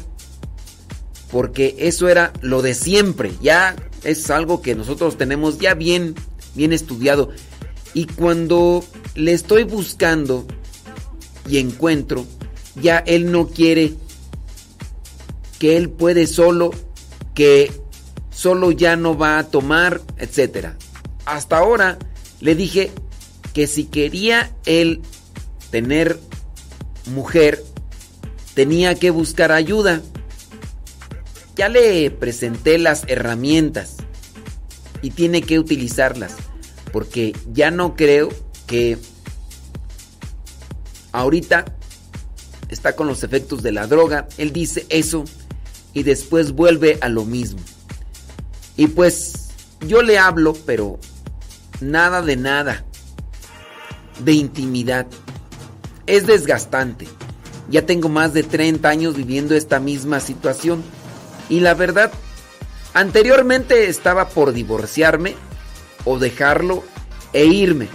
[1.33, 3.75] porque eso era lo de siempre, ya
[4.05, 6.15] es algo que nosotros tenemos ya bien
[6.55, 7.31] bien estudiado.
[7.95, 8.85] Y cuando
[9.17, 10.47] le estoy buscando
[11.49, 12.25] y encuentro,
[12.81, 13.95] ya él no quiere,
[15.59, 16.71] que él puede solo,
[17.35, 17.73] que
[18.31, 20.75] solo ya no va a tomar, etc.
[21.25, 21.99] Hasta ahora
[22.41, 22.93] le dije
[23.53, 25.01] que si quería él
[25.71, 26.28] tener
[27.09, 27.63] mujer,
[28.55, 30.03] tenía que buscar ayuda.
[31.57, 33.97] Ya le presenté las herramientas
[35.03, 36.35] y tiene que utilizarlas,
[36.93, 38.29] porque ya no creo
[38.67, 38.99] que
[41.13, 41.65] ahorita
[42.69, 44.29] está con los efectos de la droga.
[44.39, 45.25] Él dice eso
[45.93, 47.61] y después vuelve a lo mismo.
[48.77, 49.49] Y pues
[49.87, 50.99] yo le hablo, pero
[51.81, 52.85] nada de nada.
[54.25, 55.07] De intimidad.
[56.09, 57.07] Es desgastante.
[57.69, 60.83] Ya tengo más de 30 años viviendo esta misma situación.
[61.51, 62.11] Y la verdad,
[62.95, 65.37] anteriormente estaba por divorciarme
[66.07, 66.83] o dejarlo
[67.35, 67.89] e irme.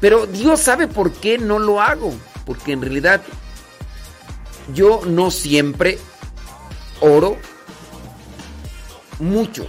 [0.00, 2.14] Pero Dios sabe por qué no lo hago.
[2.46, 3.20] Porque en realidad
[4.74, 5.98] yo no siempre
[7.00, 7.36] oro
[9.18, 9.66] mucho.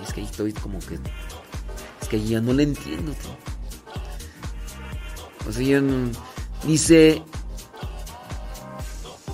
[0.00, 0.94] Es que ahí estoy como que...
[2.00, 3.16] Es que ya no le entiendo.
[5.52, 5.80] Sea, yo
[6.66, 7.22] dice...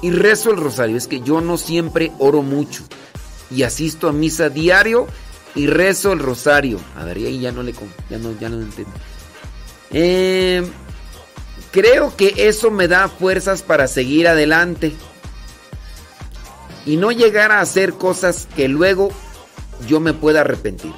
[0.03, 0.97] Y rezo el rosario.
[0.97, 2.85] Es que yo no siempre oro mucho.
[3.51, 5.07] Y asisto a misa diario
[5.55, 6.78] y rezo el rosario.
[6.97, 7.74] A ver, ahí ya no le...
[8.09, 8.93] Ya no, ya no entiendo.
[9.91, 10.62] Eh,
[11.70, 14.95] creo que eso me da fuerzas para seguir adelante
[16.87, 19.11] y no llegar a hacer cosas que luego
[19.87, 20.93] yo me pueda arrepentir.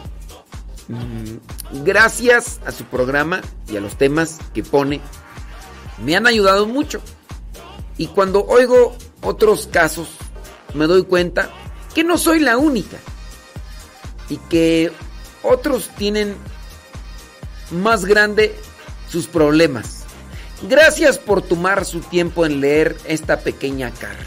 [1.72, 5.00] Gracias a su programa y a los temas que pone,
[6.04, 7.00] me han ayudado mucho.
[7.96, 10.08] Y cuando oigo otros casos,
[10.74, 11.50] me doy cuenta
[11.94, 12.98] que no soy la única.
[14.28, 14.92] Y que
[15.42, 16.36] otros tienen
[17.70, 18.54] más grande
[19.10, 20.04] sus problemas.
[20.68, 24.26] Gracias por tomar su tiempo en leer esta pequeña carta.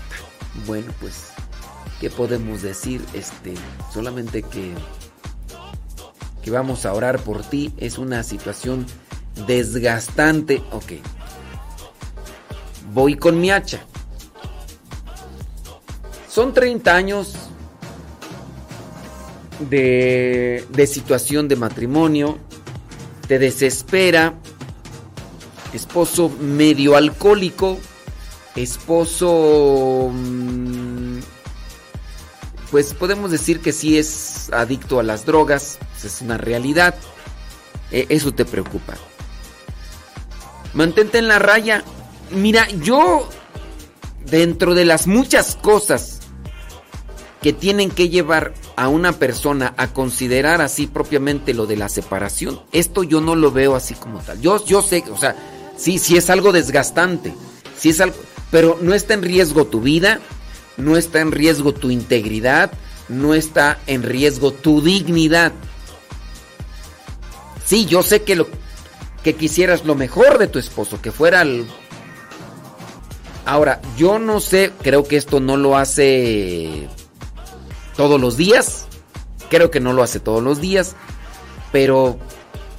[0.66, 1.30] Bueno, pues
[2.00, 3.02] ¿qué podemos decir?
[3.14, 3.56] Este,
[3.94, 4.74] solamente que
[6.46, 8.86] que vamos a orar por ti es una situación
[9.48, 10.62] desgastante.
[10.72, 10.94] Ok.
[12.94, 13.84] Voy con mi hacha.
[16.30, 17.34] Son 30 años
[19.72, 22.38] de, de situación de matrimonio.
[23.28, 24.36] Te desespera.
[25.74, 27.80] Esposo medio alcohólico.
[28.56, 30.12] Esposo...
[30.14, 31.18] mm,
[32.70, 36.96] pues podemos decir que sí es adicto a las drogas, pues es una realidad.
[37.92, 38.94] Eh, eso te preocupa.
[40.74, 41.84] Mantente en la raya.
[42.32, 43.30] Mira, yo,
[44.26, 46.20] dentro de las muchas cosas
[47.42, 52.60] que tienen que llevar a una persona a considerar así propiamente lo de la separación,
[52.72, 54.42] esto yo no lo veo así como tal.
[54.42, 55.36] Yo, yo sé, o sea,
[55.78, 57.34] sí, sí es algo desgastante,
[57.78, 58.16] sí es algo,
[58.50, 60.20] pero no está en riesgo tu vida,
[60.78, 62.72] no está en riesgo tu integridad,
[63.10, 65.52] no está en riesgo tu dignidad.
[67.66, 68.48] Sí, yo sé que lo
[69.24, 71.68] que quisieras lo mejor de tu esposo, que fuera el
[73.46, 76.90] Ahora, yo no sé, creo que esto no lo hace
[77.96, 78.88] todos los días.
[79.52, 80.96] Creo que no lo hace todos los días,
[81.72, 82.18] pero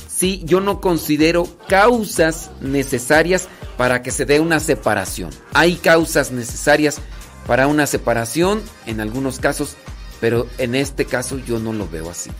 [0.08, 5.30] sí yo no considero causas necesarias para que se dé una separación.
[5.54, 6.98] Hay causas necesarias
[7.46, 9.76] para una separación en algunos casos,
[10.20, 12.30] pero en este caso yo no lo veo así.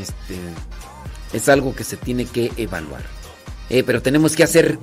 [0.00, 0.36] Este
[1.32, 3.02] es algo que se tiene que evaluar.
[3.70, 4.78] Eh, pero tenemos que hacer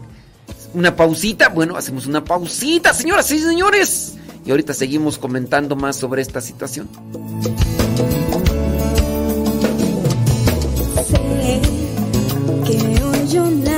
[0.73, 1.49] una pausita.
[1.49, 4.15] Bueno, hacemos una pausita, señoras y señores.
[4.45, 6.89] Y ahorita seguimos comentando más sobre esta situación.
[11.07, 11.61] Sé
[12.65, 13.68] que hoy yo nada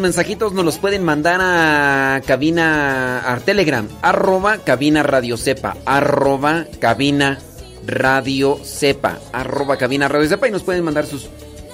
[0.00, 7.38] mensajitos nos los pueden mandar a cabina, a Telegram, arroba cabina radio sepa, arroba cabina
[7.86, 11.28] radio sepa, arroba cabina radio sepa y nos pueden mandar sus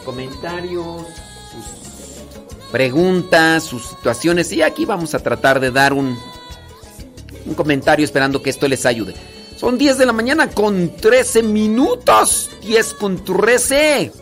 [0.04, 1.06] comentarios,
[1.52, 6.18] sus preguntas, sus situaciones y aquí vamos a tratar de dar un,
[7.46, 9.14] un comentario esperando que esto les ayude.
[9.56, 12.50] Son 10 de la mañana con 13 minutos.
[12.62, 14.12] 10 con 13.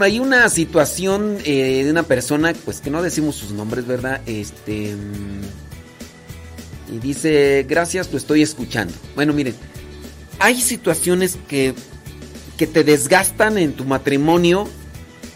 [0.00, 4.22] Por ahí una situación eh, de una persona, pues que no decimos sus nombres, ¿verdad?
[4.24, 4.96] Este.
[6.90, 8.94] Y dice, gracias, lo estoy escuchando.
[9.14, 9.54] Bueno, miren,
[10.38, 11.74] hay situaciones que,
[12.56, 14.66] que te desgastan en tu matrimonio,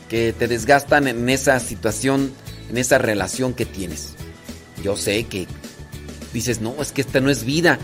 [0.08, 2.32] que te desgastan en esa situación,
[2.70, 4.14] en esa relación que tienes.
[4.82, 5.46] Yo sé que
[6.32, 7.78] dices, no, es que esta no es vida.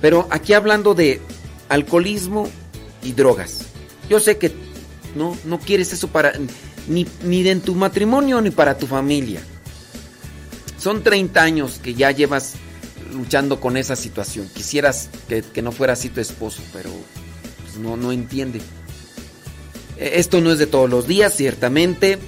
[0.00, 1.20] Pero aquí hablando de
[1.68, 2.50] alcoholismo
[3.04, 3.60] y drogas.
[4.08, 4.65] Yo sé que
[5.16, 6.32] no, no quieres eso para
[6.88, 9.40] ni, ni en tu matrimonio ni para tu familia.
[10.78, 12.54] Son 30 años que ya llevas
[13.12, 14.48] luchando con esa situación.
[14.54, 16.90] Quisieras que, no fuera así tu esposo, pero
[17.62, 18.60] pues, no, no entiende.
[19.96, 22.18] E, esto no es de todos los días, ciertamente.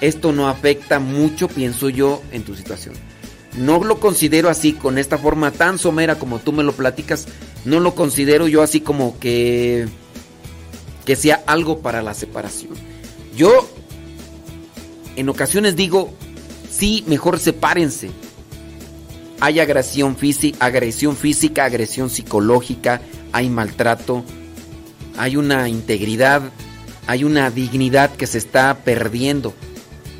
[0.00, 2.94] Esto no afecta mucho, pienso yo, en tu situación.
[3.58, 7.26] No lo considero así, con esta forma tan somera como tú me lo platicas.
[7.64, 9.88] No lo considero yo así como que
[11.04, 12.72] que sea algo para la separación.
[13.36, 13.68] Yo
[15.16, 16.12] en ocasiones digo,
[16.70, 18.10] sí, mejor sepárense.
[19.40, 23.00] Hay agresión física, agresión física, agresión psicológica,
[23.32, 24.24] hay maltrato,
[25.16, 26.42] hay una integridad,
[27.06, 29.54] hay una dignidad que se está perdiendo.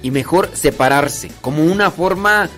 [0.02, 2.48] y mejor separarse, como una forma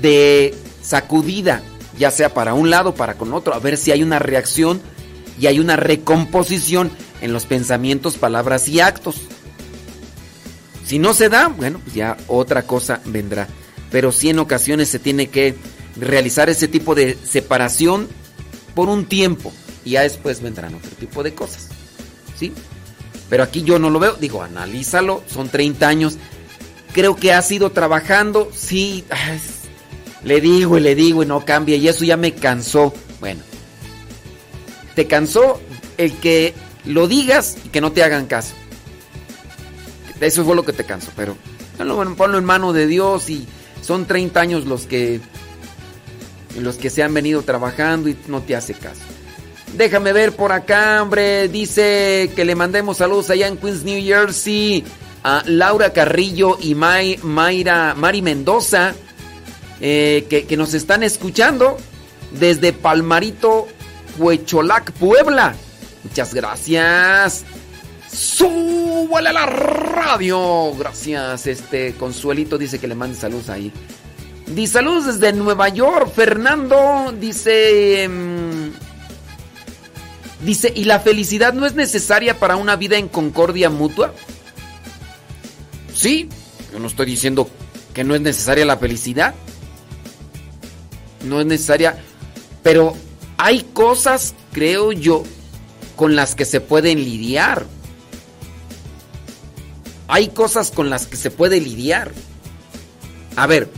[0.00, 1.62] de sacudida,
[1.98, 4.80] ya sea para un lado, para con otro, a ver si hay una reacción
[5.40, 6.90] y hay una recomposición
[7.22, 9.16] en los pensamientos, palabras y actos.
[10.84, 13.48] Si no se da, bueno, pues ya otra cosa vendrá.
[13.90, 15.54] Pero sí en ocasiones se tiene que
[15.96, 18.06] realizar ese tipo de separación
[18.74, 19.52] por un tiempo
[19.84, 21.68] y ya después vendrán otro tipo de cosas.
[22.38, 22.52] ¿Sí?
[23.30, 26.18] Pero aquí yo no lo veo, digo, analízalo, son 30 años.
[26.92, 29.04] Creo que has ido trabajando, sí,
[30.22, 32.92] le digo y le digo y no cambia y eso ya me cansó.
[33.20, 33.40] Bueno,
[34.94, 35.60] te cansó
[35.96, 36.54] el que
[36.84, 38.54] lo digas y que no te hagan caso.
[40.20, 41.36] Eso fue lo que te cansó, pero
[42.16, 43.46] ponlo en mano de Dios y
[43.82, 45.20] son 30 años los que
[46.58, 49.00] los que se han venido trabajando y no te hace caso.
[49.76, 51.48] Déjame ver por acá, hombre.
[51.48, 54.84] Dice que le mandemos saludos allá en Queens, New Jersey.
[55.22, 58.94] A Laura Carrillo y Mayra, Mari Mendoza.
[59.80, 61.78] Eh, que, que, nos están escuchando
[62.32, 63.66] desde Palmarito,
[64.18, 65.54] Huecholac, Puebla.
[66.04, 67.44] Muchas gracias.
[68.10, 70.72] Súbale a la radio.
[70.74, 71.46] Gracias.
[71.46, 73.72] Este Consuelito dice que le mande saludos ahí.
[74.46, 76.12] Dice saludos desde Nueva York.
[76.14, 78.04] Fernando dice.
[78.04, 78.72] Em,
[80.44, 84.12] dice, ¿y la felicidad no es necesaria para una vida en concordia mutua?
[85.94, 86.28] Sí,
[86.72, 87.48] yo no estoy diciendo
[87.94, 89.34] que no es necesaria la felicidad.
[91.24, 92.02] No es necesaria.
[92.62, 92.96] Pero
[93.42, 95.22] hay cosas, creo yo,
[95.96, 97.64] con las que se pueden lidiar.
[100.08, 102.12] Hay cosas con las que se puede lidiar.
[103.36, 103.70] A ver,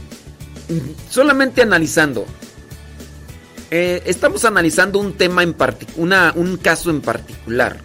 [1.09, 2.27] solamente analizando.
[3.71, 7.79] Eh, estamos analizando un tema en particular, un caso en particular.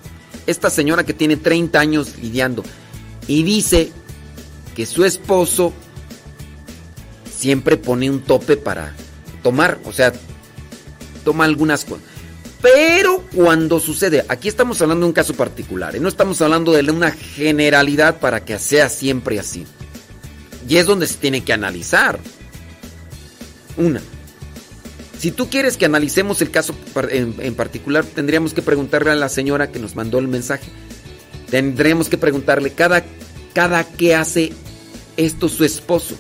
[0.47, 2.64] Esta señora que tiene 30 años lidiando
[3.27, 3.91] y dice
[4.75, 5.73] que su esposo
[7.31, 8.95] siempre pone un tope para
[9.43, 10.11] tomar, o sea,
[11.27, 12.06] toma algunas cosas.
[12.61, 15.99] Pero cuando sucede, aquí estamos hablando de un caso particular, ¿eh?
[15.99, 19.65] no estamos hablando de una generalidad para que sea siempre así.
[20.69, 22.17] Y es donde se tiene que analizar.
[23.75, 23.99] Una,
[25.19, 26.73] si tú quieres que analicemos el caso
[27.09, 30.72] en, particular, tendríamos que preguntarle a la señora que nos mandó el mensaje.
[31.49, 33.03] Tendríamos que preguntarle cada,
[33.53, 34.53] cada que hace
[35.17, 36.17] esto su esposo.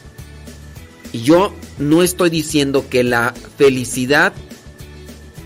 [1.13, 4.33] Y yo no estoy diciendo que la felicidad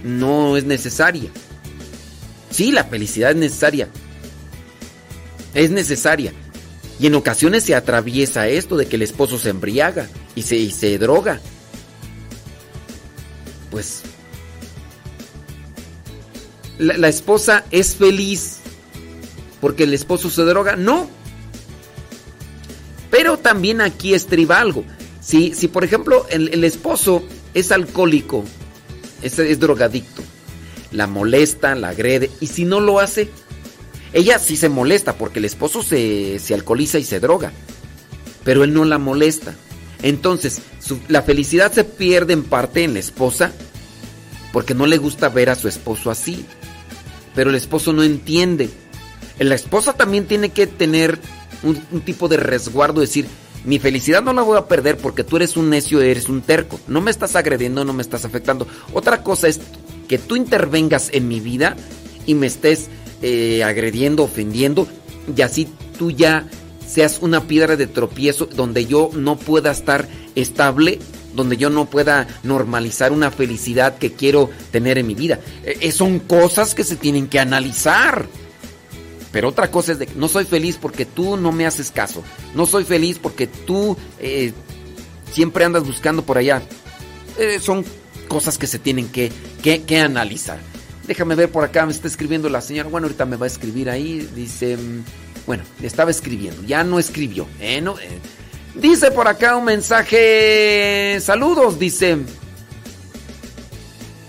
[0.03, 1.29] no es necesaria.
[2.49, 3.87] Sí, la felicidad es necesaria.
[5.53, 6.33] Es necesaria.
[6.99, 10.97] Y en ocasiones se atraviesa esto de que el esposo se embriaga y se, se
[10.97, 11.41] droga
[13.71, 14.03] pues
[16.77, 18.59] la, esposa es feliz
[19.61, 21.07] porque el esposo se droga, no.
[23.09, 24.83] Pero también aquí estriba algo.
[25.21, 27.23] Si por ejemplo el, esposo
[27.53, 28.43] es alcohólico,
[29.21, 30.21] es, es drogadicto,
[30.91, 33.29] la molesta, la agrede, y si no lo hace,
[34.13, 37.51] ella sí se molesta porque el esposo se, se alcoholiza y se droga,
[38.43, 39.55] pero él no la molesta.
[40.03, 40.61] Entonces,
[41.07, 43.51] la felicidad se pierde en parte en la esposa
[44.51, 46.45] porque no le gusta ver a su esposo así.
[47.35, 48.69] Pero el esposo no entiende.
[49.39, 51.19] La esposa también tiene que tener
[51.63, 53.27] un, tipo de resguardo, decir,
[53.63, 56.79] mi felicidad no la voy a perder porque tú eres un necio, eres un terco.
[56.87, 58.67] No me estás agrediendo, no me estás afectando.
[58.93, 59.59] Otra cosa es
[60.07, 61.75] que tú intervengas en mi vida
[62.25, 62.89] y me estés
[63.21, 64.87] eh, agrediendo, ofendiendo,
[65.35, 65.67] y así
[65.97, 66.47] tú ya
[66.87, 70.99] seas una piedra de tropiezo donde yo no pueda estar estable,
[71.33, 75.39] donde yo no pueda normalizar una felicidad que quiero tener en mi vida.
[75.63, 78.27] Eh, son cosas que se tienen que analizar.
[79.31, 82.23] Pero otra cosa es de que no soy feliz porque tú no me haces caso.
[82.53, 84.53] No soy feliz porque tú eh,
[85.31, 86.61] siempre andas buscando por allá.
[87.61, 87.85] son
[88.27, 90.57] cosas que se tienen que, que, analizar.
[91.05, 92.87] Déjame ver por acá, me está escribiendo la señora.
[92.87, 94.29] Bueno, ahorita me va a escribir ahí.
[94.33, 95.03] Dice, mm,
[95.45, 97.47] bueno, estaba escribiendo, ya no escribió.
[97.59, 97.95] Eh, no,
[98.75, 101.19] dice por acá un mensaje.
[101.19, 102.15] Saludos, dice.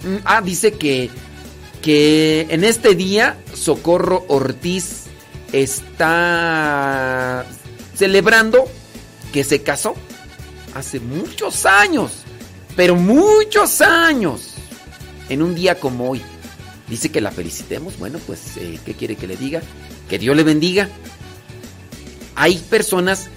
[0.03, 1.09] Mm, ah, dice que,
[1.83, 5.05] que en este día Socorro Ortiz
[5.53, 7.45] está
[7.95, 8.65] celebrando
[9.33, 9.95] que se casó
[10.75, 12.13] hace muchos años,
[12.77, 14.55] pero muchos años,
[15.29, 16.23] en un día como hoy.
[16.89, 17.99] Dice que la felicitemos.
[17.99, 19.63] Bueno, pues, eh, ¿qué quiere que le diga?
[20.09, 20.89] Que Dios le bendiga.
[22.35, 23.29] Hay personas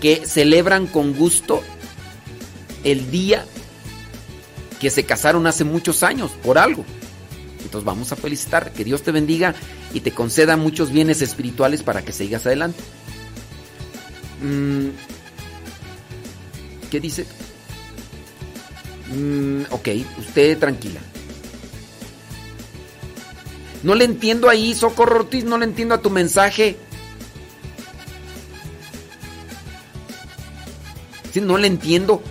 [0.00, 1.62] que celebran con gusto
[2.84, 3.44] el día
[4.78, 6.84] que se casaron hace muchos años por algo.
[7.68, 9.54] Entonces vamos a felicitar, que Dios te bendiga
[9.92, 12.82] y te conceda muchos bienes espirituales para que sigas adelante.
[14.42, 14.86] Mm,
[16.90, 17.26] ¿Qué dice?
[19.14, 19.88] Mm, ok,
[20.18, 21.00] usted tranquila.
[23.82, 26.78] No le entiendo ahí, Socorro Ortiz, no le entiendo a tu mensaje.
[31.34, 32.22] Sí, no le entiendo.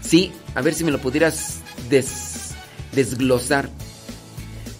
[0.00, 1.58] Sí, a ver si me lo pudieras
[1.90, 2.29] des-
[2.92, 3.70] desglosar.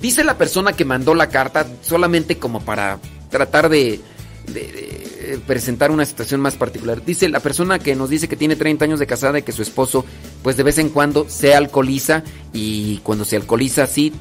[0.00, 2.98] Dice la persona que mandó la carta solamente como para
[3.30, 4.00] tratar de,
[4.46, 7.04] de presentar una situación más particular.
[7.04, 9.62] Dice la persona que nos dice que tiene 30 años de casada y que su
[9.62, 10.04] esposo
[10.42, 12.22] pues de vez en cuando se alcoholiza
[12.52, 14.12] y cuando se alcoholiza sí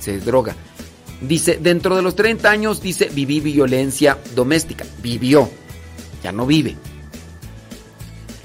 [0.00, 0.56] se droga.
[1.20, 4.84] Dice, dentro de los 30 años, dice, viví violencia doméstica.
[5.02, 5.48] Vivió,
[6.22, 6.76] ya no vive.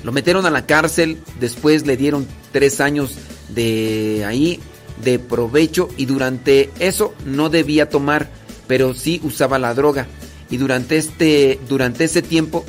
[0.04, 3.16] Lo metieron a la cárcel, después le dieron tres años
[3.50, 4.60] de ahí
[5.04, 8.30] de provecho y durante eso no debía tomar,
[8.68, 10.08] pero sí usaba la droga.
[10.50, 12.66] Y durante este, durante ese tiempo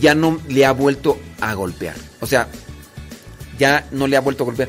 [0.00, 1.96] ya no le ha vuelto a golpear.
[2.20, 2.48] O sea,
[3.58, 4.68] ya no le ha vuelto a golpear.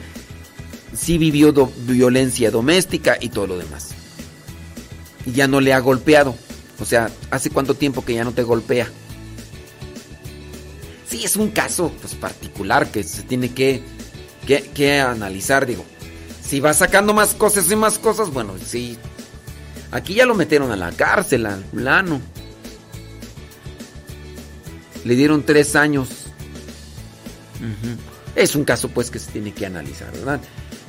[0.95, 1.53] Sí vivió
[1.85, 3.89] violencia doméstica y todo lo demás.
[5.25, 6.35] Y ya no le ha golpeado.
[6.79, 8.87] O sea, ¿hace cuánto tiempo que ya no te golpea?
[11.09, 13.81] Sí, es un caso pues, particular que se tiene que,
[14.45, 15.85] que analizar, digo.
[16.47, 18.97] Si va sacando más cosas y más cosas, bueno, sí.
[19.91, 22.21] Aquí ya lo metieron a la cárcel, al plano.
[25.03, 26.07] Le dieron tres años.
[28.35, 30.39] Es un caso pues que se tiene que analizar, ¿verdad?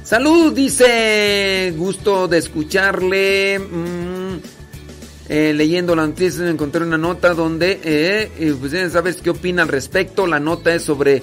[0.05, 1.75] Salud, dice.
[1.77, 3.59] Gusto de escucharle.
[3.59, 4.37] Mm,
[5.29, 9.69] eh, leyendo la noticia encontré una nota donde, eh, eh, pues sabes qué opina al
[9.69, 10.27] respecto.
[10.27, 11.23] La nota es sobre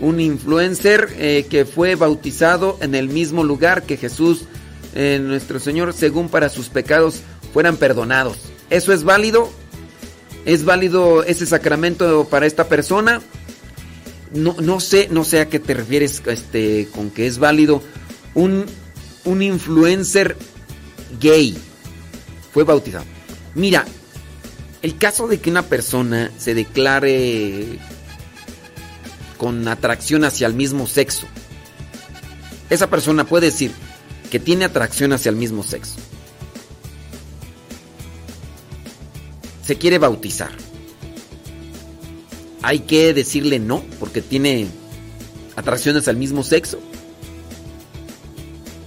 [0.00, 4.42] un influencer eh, que fue bautizado en el mismo lugar que Jesús,
[4.94, 7.20] eh, nuestro Señor, según para sus pecados
[7.52, 8.38] fueran perdonados.
[8.70, 9.50] ¿Eso es válido?
[10.44, 13.22] ¿Es válido ese sacramento para esta persona?
[14.32, 17.82] No, no sé, no sé a qué te refieres este, con que es válido.
[18.34, 18.66] Un,
[19.24, 20.36] un influencer
[21.20, 21.56] gay
[22.52, 23.04] fue bautizado.
[23.54, 23.84] Mira,
[24.82, 27.78] el caso de que una persona se declare
[29.36, 31.26] con atracción hacia el mismo sexo,
[32.70, 33.72] esa persona puede decir
[34.30, 35.94] que tiene atracción hacia el mismo sexo.
[39.64, 40.50] Se quiere bautizar.
[42.62, 44.66] Hay que decirle no porque tiene
[45.54, 46.80] atracciones al mismo sexo.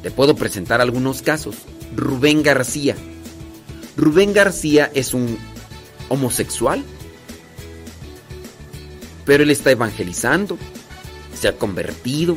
[0.03, 1.55] Te puedo presentar algunos casos.
[1.95, 2.95] Rubén García.
[3.97, 5.37] Rubén García es un
[6.07, 6.83] homosexual,
[9.29, 10.57] pero él está evangelizando,
[11.39, 12.35] se ha convertido,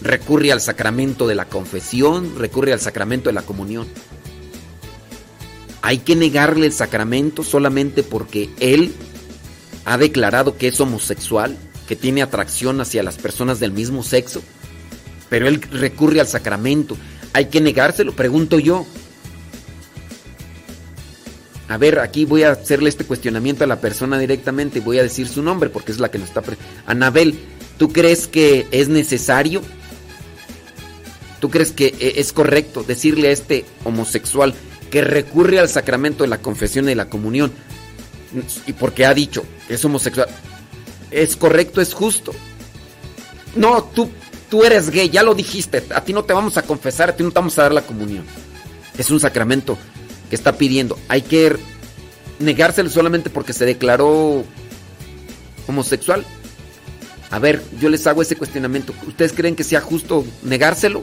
[0.00, 3.88] recurre al sacramento de la confesión, recurre al sacramento de la comunión.
[5.82, 8.94] Hay que negarle el sacramento solamente porque él
[9.84, 11.56] ha declarado que es homosexual,
[11.88, 14.44] que tiene atracción hacia las personas del mismo sexo,
[15.28, 16.96] pero él recurre al sacramento.
[17.32, 18.86] Hay que negárselo, pregunto yo.
[21.68, 25.28] A ver, aquí voy a hacerle este cuestionamiento a la persona directamente voy a decir
[25.28, 26.42] su nombre porque es la que nos está...
[26.86, 27.38] Anabel,
[27.76, 29.60] ¿tú crees que es necesario?
[31.40, 34.54] ¿Tú crees que eh, es correcto decirle a este homosexual
[34.90, 37.52] que recurre al sacramento de la confesión y la comunión
[38.66, 40.28] y porque ha dicho que es homosexual?
[41.10, 42.32] ¿Es correcto, es justo?
[43.56, 44.10] No, tú,
[44.48, 47.22] tú eres gay, ya lo dijiste, a ti no te vamos a confesar, a ti
[47.22, 48.24] no te vamos a dar la comunión.
[48.96, 49.76] Es un sacramento
[50.28, 50.98] que está pidiendo.
[51.08, 51.56] Hay que
[52.38, 54.44] negárselo solamente porque se declaró
[55.66, 56.24] homosexual.
[57.30, 58.94] A ver, yo les hago ese cuestionamiento.
[59.06, 61.02] ¿Ustedes creen que sea justo negárselo?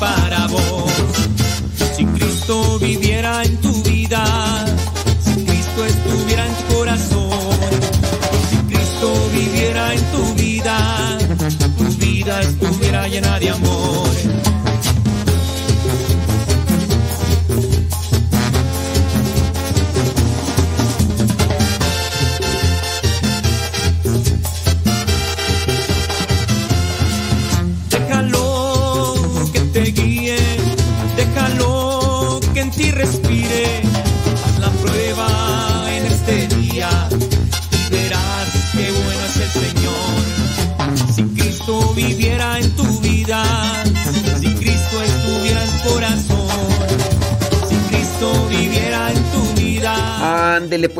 [0.00, 0.90] Para vos.
[1.96, 4.24] Si Cristo viviera en tu vida,
[5.22, 7.58] si Cristo estuviera en tu corazón,
[8.50, 11.18] si Cristo viviera en tu vida,
[11.76, 13.89] tu vida estuviera llena de amor.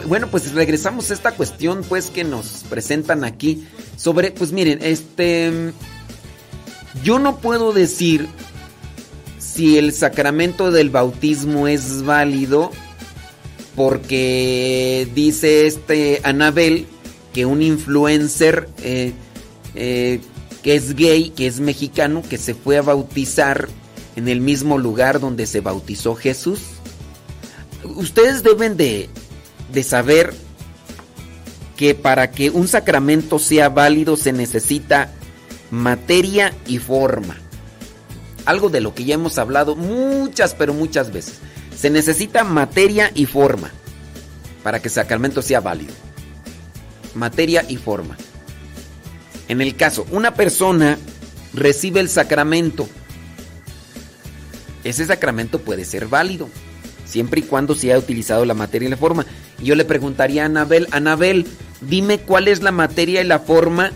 [0.06, 3.66] Bueno, pues regresamos a esta cuestión pues que nos presentan aquí
[3.96, 5.72] sobre, pues miren, este
[7.02, 8.28] yo no puedo decir
[9.38, 12.70] si el sacramento del bautismo es válido
[13.76, 16.86] porque dice este Anabel
[17.32, 19.12] que un influencer eh,
[19.74, 20.20] eh,
[20.62, 23.68] que es gay, que es mexicano, que se fue a bautizar
[24.16, 26.60] en el mismo lugar donde se bautizó Jesús.
[27.84, 29.08] Ustedes deben de,
[29.72, 30.34] de saber
[31.76, 35.10] que para que un sacramento sea válido se necesita
[35.70, 37.36] materia y forma.
[38.44, 41.38] Algo de lo que ya hemos hablado muchas, pero muchas veces.
[41.76, 43.70] Se necesita materia y forma
[44.62, 45.94] para que el sacramento sea válido.
[47.14, 48.16] Materia y forma.
[49.48, 50.98] En el caso, una persona
[51.54, 52.88] recibe el sacramento.
[54.84, 56.48] Ese sacramento puede ser válido,
[57.10, 59.26] siempre y cuando se haya utilizado la materia y la forma.
[59.60, 61.46] Y yo le preguntaría a Anabel, Anabel,
[61.80, 63.92] dime cuál es la materia y la forma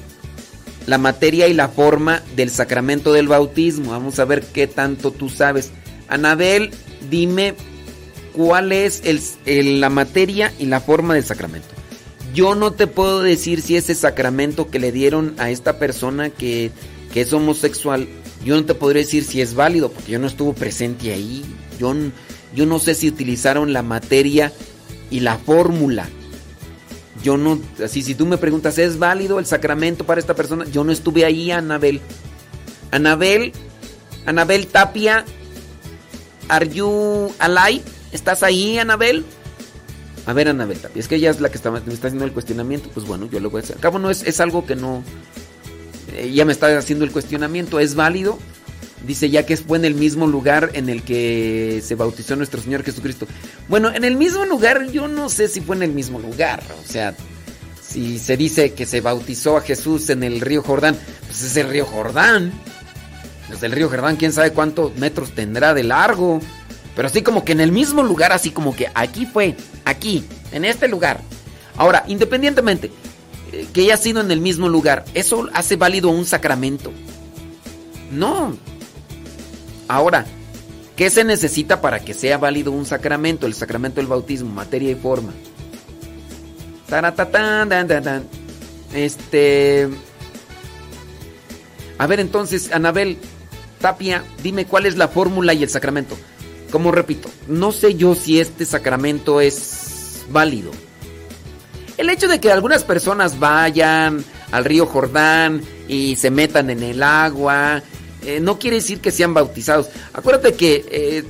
[0.86, 3.92] la materia y la forma del sacramento del bautismo.
[3.92, 5.70] Vamos a ver qué tanto tú sabes.
[6.08, 6.70] Anabel,
[7.10, 7.54] dime
[8.32, 9.02] cuál es
[9.46, 11.68] el, la materia y la forma del sacramento.
[12.34, 16.72] Yo no te puedo decir si ese sacramento que le dieron a esta persona que,
[17.12, 18.08] que es homosexual,
[18.44, 21.44] yo no te podría decir si es válido, porque yo no estuve presente ahí.
[21.78, 21.94] Yo,
[22.55, 24.52] yo no sé si utilizaron la materia
[25.10, 26.08] y la fórmula
[27.24, 30.66] yo no, así si tú me preguntas, ¿es válido el sacramento para esta persona?
[30.66, 32.02] Yo no estuve ahí, Anabel.
[32.91, 33.52] Anabel,
[34.26, 35.24] Anabel Tapia,
[36.49, 37.83] ¿are you alive?
[38.12, 39.24] ¿Estás ahí, Anabel?
[40.26, 42.33] A ver, Anabel Tapia, es que ella es la que está, me está haciendo el
[42.33, 43.78] cuestionamiento, pues bueno, yo lo voy a hacer.
[43.78, 45.02] Acabo no es, es algo que no,
[46.18, 48.39] ella me está haciendo el cuestionamiento, ¿es válido?
[49.07, 52.83] Dice ya que fue en el mismo lugar en el que se bautizó nuestro Señor
[52.84, 53.26] Jesucristo.
[53.68, 56.62] Bueno, en el mismo lugar, yo no sé si fue en el mismo lugar.
[56.83, 57.15] O sea,
[57.86, 61.68] si se dice que se bautizó a Jesús en el río Jordán, pues es el
[61.68, 62.52] río Jordán.
[63.50, 66.41] Desde el río Jordán, quién sabe cuántos metros tendrá de largo.
[66.97, 70.65] Pero así como que en el mismo lugar, así como que aquí fue, aquí, en
[70.65, 71.20] este lugar.
[71.76, 72.91] Ahora, independientemente
[73.52, 76.92] eh, que haya sido en el mismo lugar, ¿eso hace válido un sacramento?
[78.10, 78.57] No,
[79.88, 80.24] Ahora,
[80.96, 83.46] ¿qué se necesita para que sea válido un sacramento?
[83.46, 85.32] El sacramento del bautismo, materia y forma.
[88.94, 89.88] Este.
[91.98, 93.18] A ver, entonces, Anabel
[93.80, 96.16] Tapia, dime cuál es la fórmula y el sacramento.
[96.70, 100.72] Como repito, no sé yo si este sacramento es válido.
[101.96, 107.02] El hecho de que algunas personas vayan al río Jordán y se metan en el
[107.02, 107.82] agua
[108.24, 109.88] eh, no quiere decir que sean bautizados.
[110.12, 111.24] Acuérdate que eh,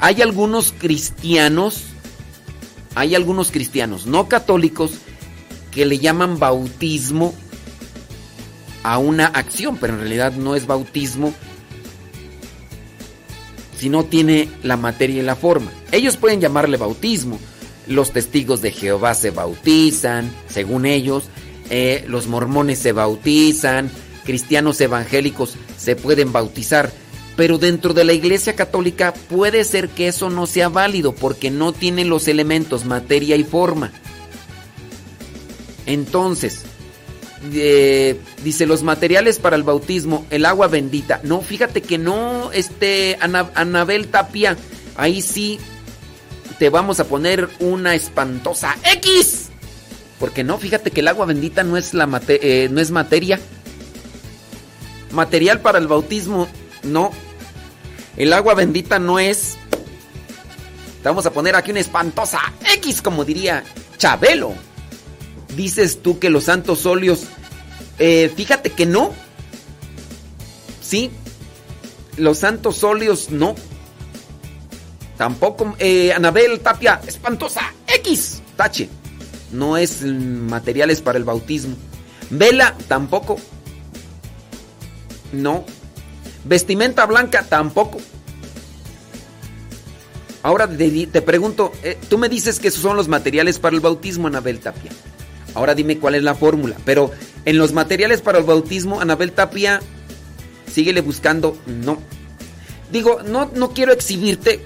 [0.00, 1.84] hay algunos cristianos,
[2.94, 4.92] hay algunos cristianos no católicos
[5.70, 7.34] que le llaman bautismo
[8.82, 11.32] a una acción, pero en realidad no es bautismo
[13.78, 15.70] si no tiene la materia y la forma.
[15.92, 17.38] Ellos pueden llamarle bautismo.
[17.86, 21.24] Los testigos de Jehová se bautizan, según ellos.
[21.70, 23.90] Eh, los mormones se bautizan
[24.24, 26.90] cristianos evangélicos se pueden bautizar,
[27.36, 31.72] pero dentro de la Iglesia Católica puede ser que eso no sea válido porque no
[31.72, 33.92] tiene los elementos materia y forma.
[35.86, 36.62] Entonces,
[37.52, 41.20] eh, dice los materiales para el bautismo, el agua bendita.
[41.24, 44.56] No, fíjate que no, este Anabel Tapia,
[44.96, 45.58] ahí sí
[46.58, 49.48] te vamos a poner una espantosa X.
[50.18, 53.40] Porque no, fíjate que el agua bendita no es, la eh, no es materia.
[55.14, 56.48] Material para el bautismo,
[56.82, 57.10] no.
[58.16, 59.56] El agua bendita no es.
[61.02, 62.40] Te vamos a poner aquí una espantosa
[62.76, 63.64] X, como diría
[63.96, 64.54] Chabelo.
[65.56, 67.24] Dices tú que los santos óleos.
[67.98, 69.12] Eh, fíjate que no.
[70.82, 71.10] Sí.
[72.16, 73.54] Los santos óleos no.
[75.16, 75.76] Tampoco.
[75.78, 78.42] Eh, Anabel Tapia, espantosa X.
[78.56, 78.88] Tache.
[79.52, 81.76] No es materiales para el bautismo.
[82.30, 83.38] Vela, tampoco.
[85.34, 85.64] No.
[86.44, 87.98] Vestimenta blanca tampoco.
[90.42, 94.26] Ahora te, pregunto, eh, tú me dices que esos son los materiales para el bautismo,
[94.26, 94.90] Anabel Tapia.
[95.54, 96.76] Ahora dime cuál es la fórmula.
[96.84, 97.12] Pero
[97.46, 99.80] en los materiales para el bautismo, Anabel Tapia,
[100.70, 101.56] síguele buscando.
[101.66, 101.98] No.
[102.92, 104.60] Digo, no, no quiero exhibirte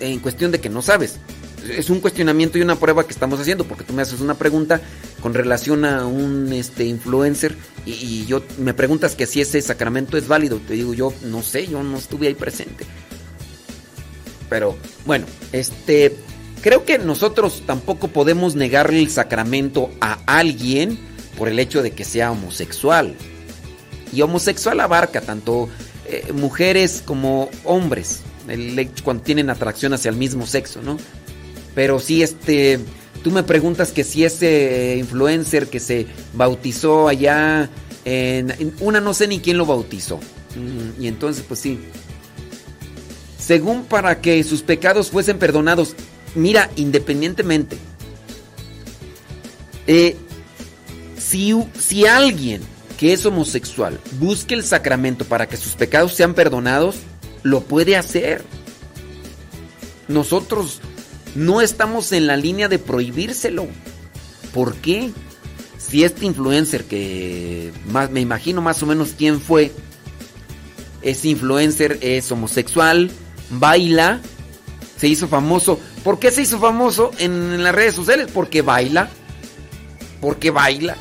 [0.00, 1.18] en cuestión de que no sabes.
[1.68, 4.80] Es un cuestionamiento y una prueba que estamos haciendo, porque tú me haces una pregunta
[5.20, 7.54] con relación a un este influencer
[7.86, 11.66] y, yo me preguntas que si ese sacramento es válido, te digo yo no sé,
[11.66, 12.84] yo no estuve ahí presente.
[14.48, 16.16] Pero bueno, este
[16.62, 20.98] creo que nosotros tampoco podemos negarle el sacramento a alguien
[21.38, 23.14] por el hecho de que sea homosexual.
[24.12, 25.68] Y homosexual abarca tanto
[26.06, 30.98] eh, mujeres como hombres, el cuando tienen atracción hacia el mismo sexo, ¿no?
[31.74, 32.80] Pero si este,
[33.22, 37.70] tú me preguntas que si ese influencer que se bautizó allá
[38.04, 40.20] en, en una no sé ni quién lo bautizó.
[40.98, 41.78] Y entonces pues sí.
[43.38, 45.94] Según para que sus pecados fuesen perdonados.
[46.34, 47.76] Mira, independientemente.
[49.86, 50.16] eh,
[51.18, 52.62] si, si alguien
[52.98, 56.96] que es homosexual busque el sacramento para que sus pecados sean perdonados,
[57.42, 58.44] lo puede hacer.
[60.06, 60.80] Nosotros
[61.34, 63.66] no estamos en la línea de prohibírselo.
[64.52, 65.10] ¿Por qué?
[65.78, 69.72] Si este influencer que más, me imagino más o menos quién fue,
[71.02, 73.10] ese influencer es homosexual,
[73.50, 74.20] baila,
[74.98, 75.80] se hizo famoso.
[76.04, 78.28] ¿Por qué se hizo famoso en, las redes sociales?
[78.32, 79.08] Porque baila.
[80.20, 80.96] Porque baila.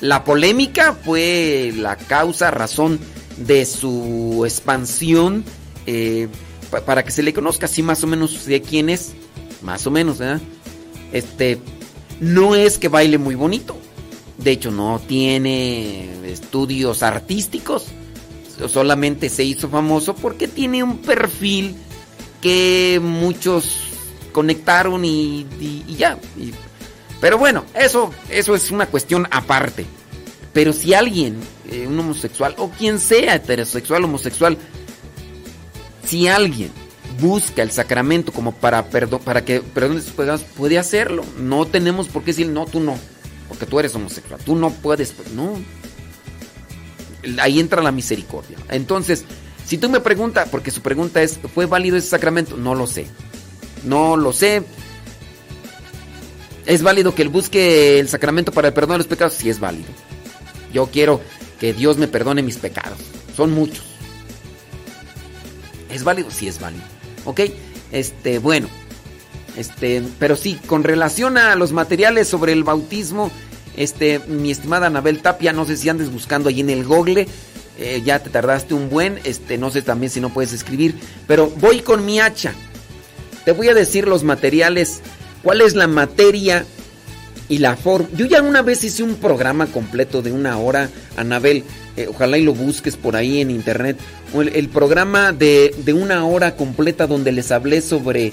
[0.00, 2.98] La polémica fue la causa, razón
[3.36, 5.44] de su expansión
[5.86, 6.28] eh,
[6.70, 9.12] pa- para que se le conozca así más o menos de quién es.
[9.64, 10.40] Más o menos, ¿verdad?
[11.12, 11.58] Este,
[12.20, 13.76] no es que baile muy bonito.
[14.38, 17.86] De hecho, no tiene estudios artísticos.
[18.68, 21.74] Solamente se hizo famoso porque tiene un perfil
[22.40, 23.78] que muchos
[24.32, 26.18] conectaron y, y- ya.
[27.20, 29.86] Pero bueno, eso, eso es una cuestión aparte.
[30.52, 31.38] Pero si alguien,
[31.70, 34.58] eh, un homosexual o quien sea, heterosexual, homosexual,
[36.06, 36.70] si alguien
[37.20, 41.24] busca el sacramento como para, perdo- para que perdone sus pecados, puede hacerlo.
[41.38, 42.96] No tenemos por qué decir, no, tú no,
[43.48, 45.54] porque tú eres homosexual, tú no puedes, no.
[47.40, 48.58] Ahí entra la misericordia.
[48.68, 49.24] Entonces,
[49.66, 52.56] si tú me preguntas, porque su pregunta es, ¿fue válido ese sacramento?
[52.56, 53.06] No lo sé.
[53.84, 54.62] No lo sé.
[56.66, 59.34] ¿Es válido que él busque el sacramento para el perdón de los pecados?
[59.34, 59.88] Sí es válido.
[60.72, 61.20] Yo quiero
[61.60, 62.98] que Dios me perdone mis pecados.
[63.36, 63.84] Son muchos.
[65.90, 66.30] ¿Es válido?
[66.30, 66.84] Sí es válido.
[67.24, 67.40] ¿Ok?
[67.92, 68.68] Este, bueno.
[69.56, 73.30] Este, pero sí, con relación a los materiales sobre el bautismo,
[73.76, 77.28] este, mi estimada Anabel Tapia, no sé si andes buscando ahí en el Google,
[77.78, 80.94] eh, ya te tardaste un buen, este, no sé también si no puedes escribir,
[81.26, 82.52] pero voy con mi hacha.
[83.44, 85.00] Te voy a decir los materiales,
[85.42, 86.64] cuál es la materia
[87.48, 88.08] y la forma.
[88.16, 91.64] Yo ya una vez hice un programa completo de una hora, Anabel,
[91.96, 93.98] eh, ojalá y lo busques por ahí en internet,
[94.34, 98.32] el, el programa de, de una hora completa donde les hablé sobre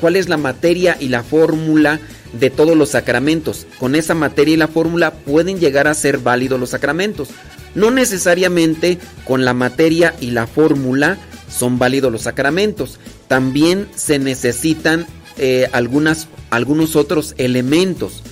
[0.00, 2.00] cuál es la materia y la fórmula
[2.38, 3.66] de todos los sacramentos.
[3.78, 7.28] Con esa materia y la fórmula pueden llegar a ser válidos los sacramentos.
[7.74, 12.98] No necesariamente con la materia y la fórmula son válidos los sacramentos.
[13.28, 15.06] También se necesitan
[15.38, 18.22] eh, algunas, algunos otros elementos.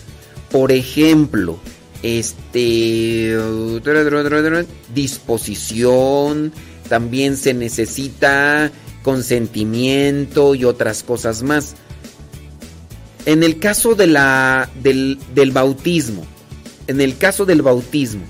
[0.51, 1.59] Por ejemplo,
[2.03, 3.37] este
[4.95, 6.53] disposición,
[6.89, 8.71] también se necesita
[9.03, 11.75] consentimiento y otras cosas más.
[13.25, 16.27] En el caso de la, del, del bautismo,
[16.87, 18.23] en el caso del bautismo,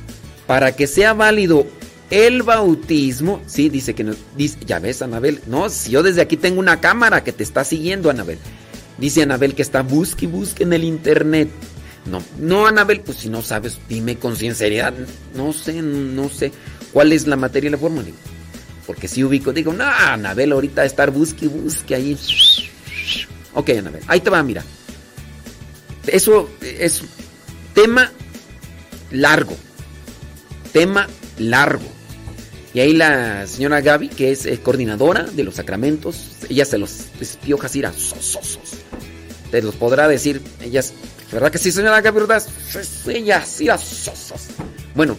[0.46, 1.66] para que sea válido
[2.10, 6.60] el bautismo, sí, dice que dice, ya ves, Anabel, no, si yo desde aquí tengo
[6.60, 8.38] una cámara que te está siguiendo, Anabel.
[9.02, 11.50] Dice Anabel que está busque y busque en el internet.
[12.06, 14.94] No, no, Anabel, pues si no sabes, dime con sinceridad.
[15.34, 16.52] No sé, no sé
[16.92, 17.78] cuál es la materia y la.
[17.78, 18.16] Digo,
[18.86, 22.16] Porque si ubico, digo, no, Anabel, ahorita estar busque y busque ahí.
[23.54, 24.62] Ok, Anabel, ahí te va, mira.
[26.06, 27.02] Eso es
[27.74, 28.08] tema
[29.10, 29.56] largo.
[30.72, 31.08] Tema
[31.38, 31.90] largo.
[32.74, 37.06] Y ahí la señora Gaby, que es eh, coordinadora de los sacramentos, ella se los
[37.20, 38.60] espioja así a sososos.
[39.50, 40.94] Te los podrá decir, ella es,
[41.30, 42.42] ¿verdad que sí, señora Gaby, verdad?
[43.06, 44.48] Ella sí a sosos.
[44.94, 45.18] Bueno,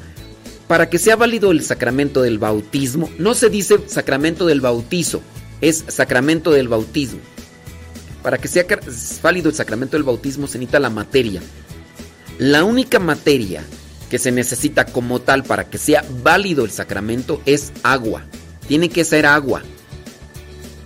[0.68, 5.22] para que sea válido el sacramento del bautismo, no se dice sacramento del bautizo,
[5.62, 7.20] es sacramento del bautismo.
[8.24, 8.66] Para que sea
[9.22, 11.42] válido el sacramento del bautismo se necesita la materia.
[12.40, 13.64] La única materia
[14.14, 18.22] que se necesita como tal para que sea válido el sacramento es agua.
[18.68, 19.64] Tiene que ser agua.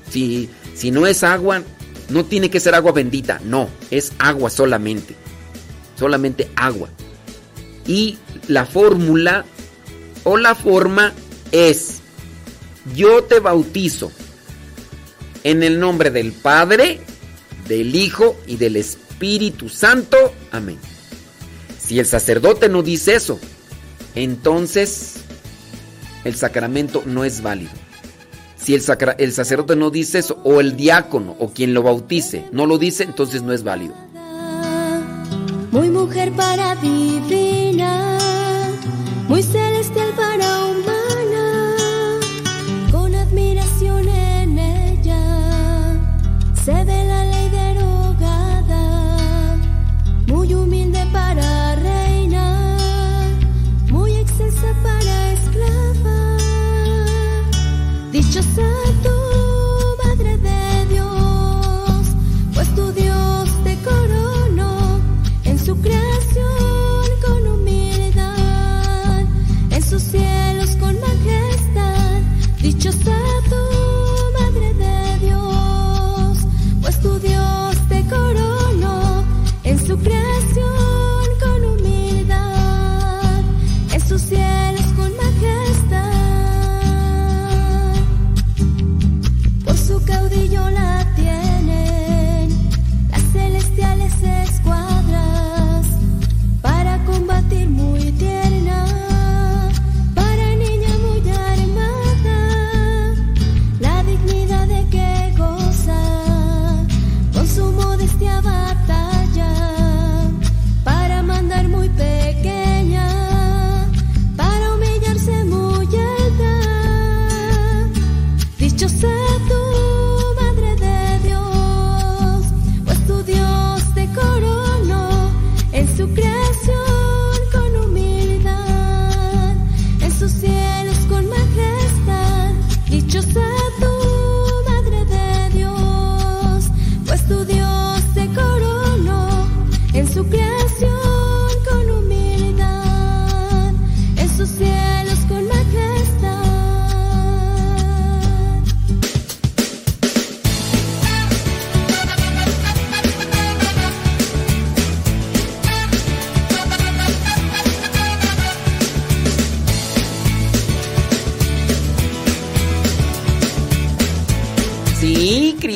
[0.09, 1.61] Si, si no es agua,
[2.07, 5.13] no tiene que ser agua bendita, no, es agua solamente.
[5.99, 6.87] Solamente agua.
[7.85, 9.43] Y la fórmula
[10.23, 11.11] o la forma
[11.51, 11.99] es,
[12.95, 14.09] yo te bautizo
[15.43, 17.01] en el nombre del Padre,
[17.67, 20.15] del Hijo y del Espíritu Santo.
[20.53, 20.79] Amén.
[21.87, 23.39] Si el sacerdote no dice eso,
[24.13, 25.21] entonces
[26.25, 27.71] el sacramento no es válido.
[28.57, 28.83] Si el,
[29.19, 33.03] el, sacerdote no dice eso, o el diácono, o quien lo bautice, no lo dice,
[33.03, 33.95] entonces no es válido.
[35.71, 38.17] Muy mujer para divina,
[39.29, 40.06] muy celestial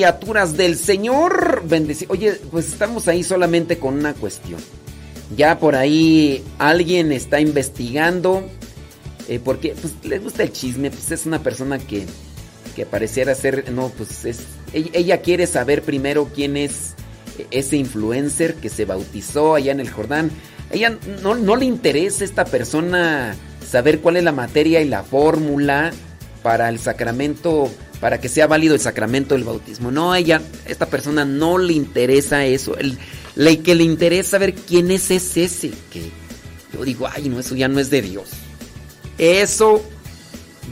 [0.01, 4.59] criaturas del Señor, bendeci- Oye, pues estamos ahí solamente con una cuestión.
[5.37, 8.43] Ya por ahí alguien está investigando.
[9.29, 10.89] Eh, porque pues, le gusta el chisme.
[10.89, 12.07] Pues es una persona que,
[12.75, 13.71] que pareciera ser.
[13.71, 14.39] No, pues es.
[14.73, 16.95] Ella, ella quiere saber primero quién es
[17.51, 20.31] ese influencer que se bautizó allá en el Jordán.
[20.71, 23.35] Ella no, no le interesa a esta persona
[23.69, 25.91] saber cuál es la materia y la fórmula
[26.41, 27.69] para el sacramento,
[28.01, 29.91] para que sea válido el sacramento del bautismo.
[29.91, 32.75] No, ella, esta persona no le interesa eso.
[32.75, 32.97] El,
[33.61, 35.71] que le interesa saber quién es ese, ese.
[35.91, 36.09] Que
[36.73, 38.29] yo digo, ay, no, eso ya no es de Dios.
[39.19, 39.85] Eso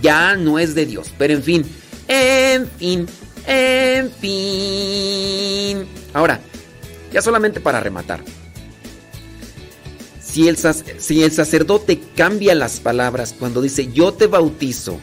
[0.02, 1.14] ya no es de Dios.
[1.20, 1.66] Pero en fin,
[2.08, 3.06] en fin,
[3.46, 5.88] en fin.
[6.14, 6.42] Ahora,
[7.14, 8.24] ya solamente para rematar.
[10.20, 15.00] Si el sacerdote cambia las palabras cuando dice yo te bautizo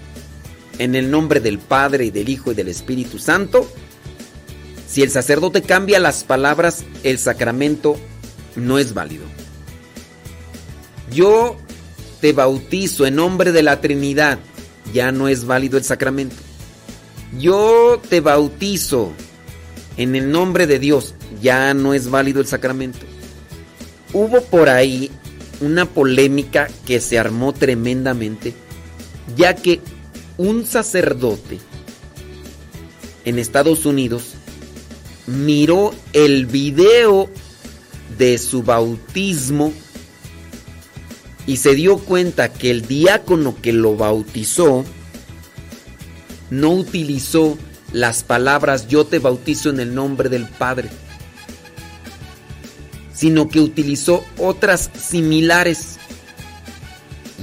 [0.78, 3.70] en el nombre del Padre y del Hijo y del Espíritu Santo,
[4.86, 7.98] si el sacerdote cambia las palabras, el sacramento
[8.54, 9.24] no es válido.
[11.12, 11.56] Yo
[12.20, 14.38] te bautizo en nombre de la Trinidad,
[14.92, 16.36] ya no es válido el sacramento.
[17.38, 19.12] Yo te bautizo
[19.96, 23.00] en el nombre de Dios, ya no es válido el sacramento.
[24.12, 25.10] Hubo por ahí
[25.60, 28.54] una polémica que se armó tremendamente,
[29.36, 29.80] ya que
[30.38, 31.58] un sacerdote
[33.24, 34.34] en Estados Unidos
[35.26, 37.28] miró el video
[38.18, 39.72] de su bautismo
[41.46, 44.84] y se dio cuenta que el diácono que lo bautizó
[46.50, 47.58] no utilizó
[47.92, 50.90] las palabras yo te bautizo en el nombre del Padre,
[53.14, 55.96] sino que utilizó otras similares.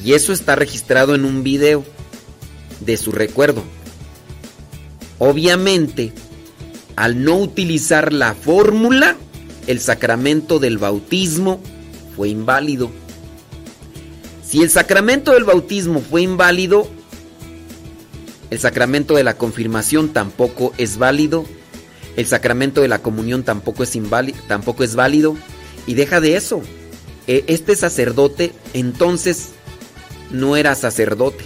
[0.03, 1.85] Y eso está registrado en un video
[2.85, 3.63] de su recuerdo.
[5.19, 6.13] Obviamente,
[6.95, 9.15] al no utilizar la fórmula,
[9.67, 11.61] el sacramento del bautismo
[12.15, 12.91] fue inválido.
[14.45, 16.87] Si el sacramento del bautismo fue inválido,
[18.49, 21.45] el sacramento de la confirmación tampoco es válido.
[22.15, 23.97] El sacramento de la comunión tampoco es,
[24.47, 25.35] tampoco es válido.
[25.87, 26.61] Y deja de eso.
[27.25, 29.49] E- Este sacerdote entonces
[30.29, 31.45] no era sacerdote.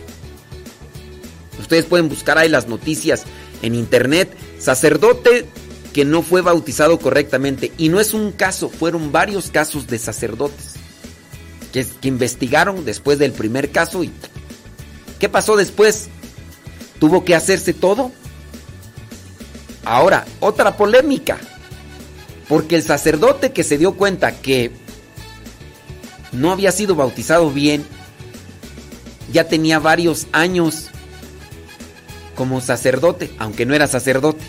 [1.68, 3.26] Ustedes pueden buscar ahí las noticias
[3.62, 4.34] en internet.
[4.58, 5.46] Sacerdote
[5.92, 7.74] que no fue bautizado correctamente.
[7.78, 10.76] Y no es un caso, fueron varios casos de sacerdotes.
[11.74, 14.14] que, investigaron después del primer caso y
[15.20, 16.08] ¿qué pasó después?
[17.02, 18.14] ¿Tuvo que hacerse todo?
[19.84, 21.38] Ahora, otra polémica.
[22.48, 24.72] Porque el sacerdote que se dio cuenta que
[26.32, 27.86] no había sido bautizado bien,
[29.34, 30.92] ya tenía varios años
[32.38, 34.46] como sacerdote, aunque no era sacerdote.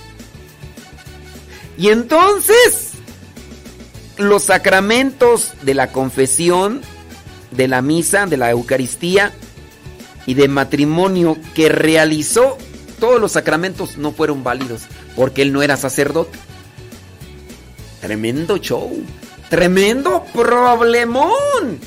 [1.79, 2.91] Y entonces,
[4.19, 6.83] los sacramentos de la confesión,
[7.51, 9.33] de la misa, de la Eucaristía
[10.27, 12.59] y de matrimonio que realizó,
[13.01, 14.83] todos los sacramentos no fueron válidos
[15.17, 16.39] porque él no era sacerdote.
[18.03, 18.93] Tremendo show,
[19.49, 21.79] tremendo problemón.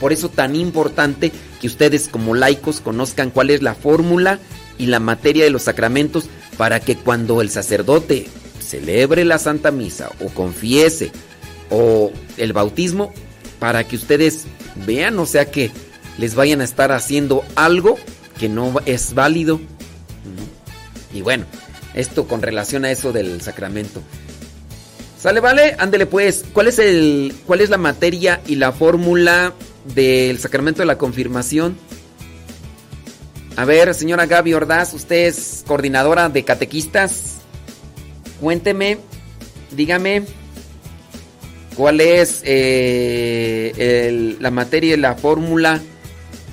[0.00, 4.38] Por eso tan importante que ustedes como laicos conozcan cuál es la fórmula
[4.80, 6.24] y la materia de los sacramentos
[6.56, 8.26] para que cuando el sacerdote
[8.58, 11.12] celebre la Santa Misa o confiese
[11.68, 13.12] o el bautismo,
[13.58, 14.46] para que ustedes
[14.86, 15.70] vean, o sea que
[16.16, 17.98] les vayan a estar haciendo algo
[18.38, 19.60] que no es válido.
[21.12, 21.44] Y bueno,
[21.94, 24.00] esto con relación a eso del sacramento.
[25.20, 26.44] Sale, vale, ándele pues.
[26.54, 29.52] ¿Cuál es el cuál es la materia y la fórmula
[29.94, 31.76] del sacramento de la confirmación?
[33.60, 37.40] A ver, señora Gaby Ordaz, usted es coordinadora de catequistas.
[38.40, 38.96] Cuénteme,
[39.72, 40.22] dígame,
[41.76, 45.78] ¿cuál es eh, el- la materia y la fórmula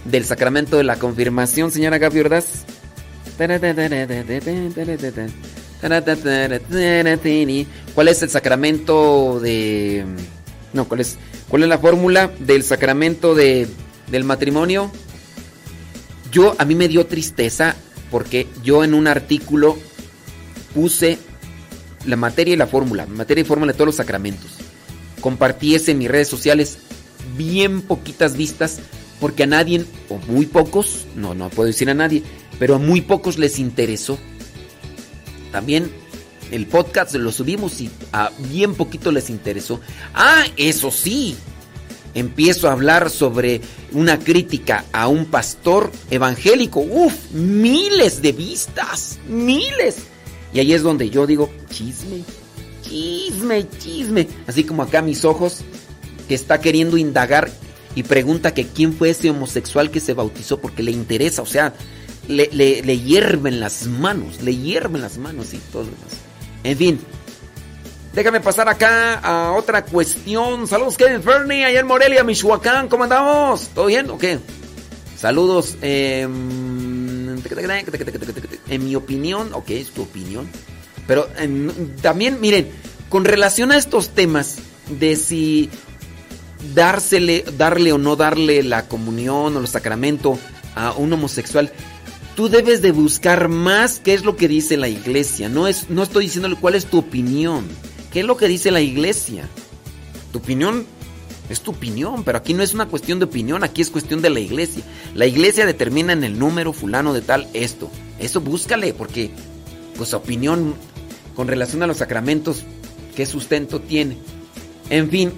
[0.03, 2.65] del sacramento de la confirmación, señora Gaby Ordaz?
[7.95, 10.03] ¿Cuál es el sacramento de...
[10.73, 13.65] No, ¿cuál es, cuál es la fórmula del sacramento de,
[14.11, 14.91] del matrimonio?
[16.31, 17.75] Yo, a mí me dio tristeza
[18.11, 19.77] porque yo en un artículo
[20.73, 21.17] puse
[22.05, 24.51] la materia y la fórmula, materia y fórmula de todos los sacramentos.
[25.21, 26.77] Compartí ese en mis redes sociales,
[27.35, 28.79] bien poquitas vistas,
[29.19, 32.23] porque a nadie, o muy pocos, no, no puedo decir a nadie,
[32.59, 34.17] pero a muy pocos les interesó.
[35.51, 35.89] También
[36.51, 39.81] el podcast lo subimos y a bien poquito les interesó.
[40.13, 41.35] Ah, eso sí,
[42.19, 46.79] empiezo a hablar sobre una crítica a un pastor evangélico.
[46.79, 49.97] Uf, miles de vistas, miles.
[50.51, 52.23] Y ahí es donde yo digo, chisme,
[52.81, 54.27] chisme, chisme.
[54.47, 55.61] Así como acá mis ojos,
[56.27, 57.51] que está queriendo indagar
[57.93, 61.73] y pregunta que quién fue ese homosexual que se bautizó porque le interesa, o sea,
[62.27, 66.17] le, le hierven las manos, le hierven las manos y todo lo demás.
[66.63, 66.99] En fin,
[68.17, 70.67] déjame pasar acá a otra cuestión.
[70.67, 73.67] Saludos, Kevin Fernie, allá en Morelia, Michoacán, ¿cómo andamos?
[73.75, 74.39] ¿Todo bien o qué?
[75.15, 76.21] Saludos, eh,
[78.69, 80.47] en mi opinión, ok, es tu opinión,
[81.05, 82.69] pero en- también, miren,
[83.09, 84.57] con relación a estos temas
[84.89, 85.69] de si
[86.73, 90.39] dársele, darle o no darle la comunión o el sacramento
[90.75, 91.71] a un homosexual,
[92.35, 95.49] tú debes de buscar más qué es lo que dice la iglesia.
[95.49, 97.65] No, es, no estoy diciéndole cuál es tu opinión.
[98.17, 99.47] ¿Qué es lo que dice la iglesia?
[100.31, 100.87] Tu opinión
[101.51, 104.31] es tu opinión, pero aquí no es una cuestión de opinión, aquí es cuestión de
[104.31, 104.81] la iglesia.
[105.13, 107.91] La iglesia determina en el número fulano de tal esto.
[108.17, 109.29] Eso búscale, porque
[109.97, 110.73] pues opinión
[111.35, 112.63] con relación a los sacramentos,
[113.15, 114.17] ¿qué sustento tiene?
[114.89, 115.31] En fin,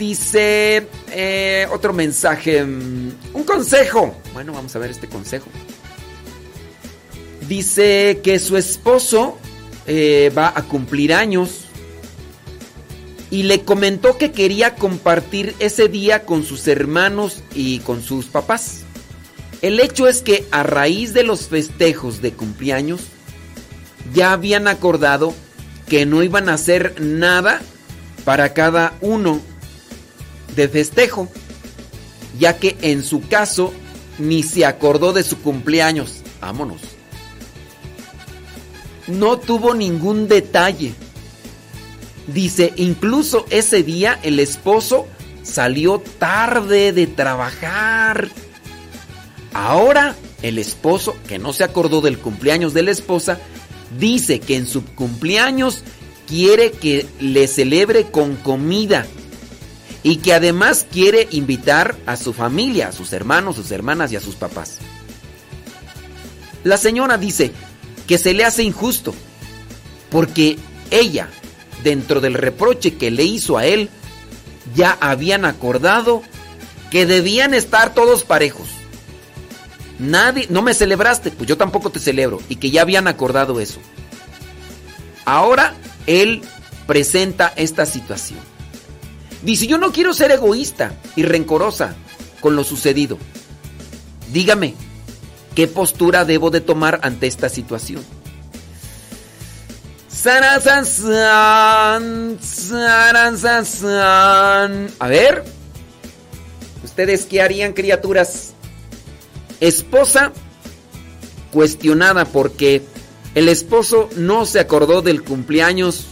[0.00, 4.16] dice eh, otro mensaje, mm, un consejo.
[4.32, 5.46] Bueno, vamos a ver este consejo.
[7.48, 9.38] Dice que su esposo
[9.86, 11.66] eh, va a cumplir años
[13.30, 18.82] y le comentó que quería compartir ese día con sus hermanos y con sus papás.
[19.62, 23.00] El hecho es que a raíz de los festejos de cumpleaños
[24.12, 25.34] ya habían acordado
[25.88, 27.62] que no iban a hacer nada
[28.24, 29.40] para cada uno
[30.54, 31.28] de festejo,
[32.38, 33.72] ya que en su caso
[34.18, 36.22] ni se acordó de su cumpleaños.
[36.40, 36.80] Vámonos.
[39.06, 40.94] No tuvo ningún detalle.
[42.26, 45.06] Dice, incluso ese día el esposo
[45.42, 48.28] salió tarde de trabajar.
[49.52, 53.38] Ahora el esposo, que no se acordó del cumpleaños de la esposa,
[53.98, 55.82] dice que en su cumpleaños
[56.26, 59.06] quiere que le celebre con comida
[60.02, 64.20] y que además quiere invitar a su familia, a sus hermanos, sus hermanas y a
[64.20, 64.78] sus papás.
[66.64, 67.52] La señora dice
[68.06, 69.14] que se le hace injusto
[70.10, 70.58] porque
[70.90, 71.28] ella,
[71.82, 73.88] dentro del reproche que le hizo a él,
[74.74, 76.22] ya habían acordado
[76.90, 78.68] que debían estar todos parejos.
[79.98, 82.40] Nadie, no me celebraste, pues yo tampoco te celebro.
[82.48, 83.80] Y que ya habían acordado eso.
[85.24, 85.74] Ahora
[86.06, 86.42] él
[86.86, 88.40] presenta esta situación.
[89.42, 91.96] Dice, yo no quiero ser egoísta y rencorosa
[92.40, 93.18] con lo sucedido.
[94.32, 94.74] Dígame,
[95.54, 98.04] ¿qué postura debo de tomar ante esta situación?
[104.98, 105.44] A ver,
[106.84, 108.52] ¿ustedes qué harían, criaturas?
[109.60, 110.32] Esposa
[111.52, 112.82] cuestionada porque
[113.34, 116.06] el esposo no se acordó del cumpleaños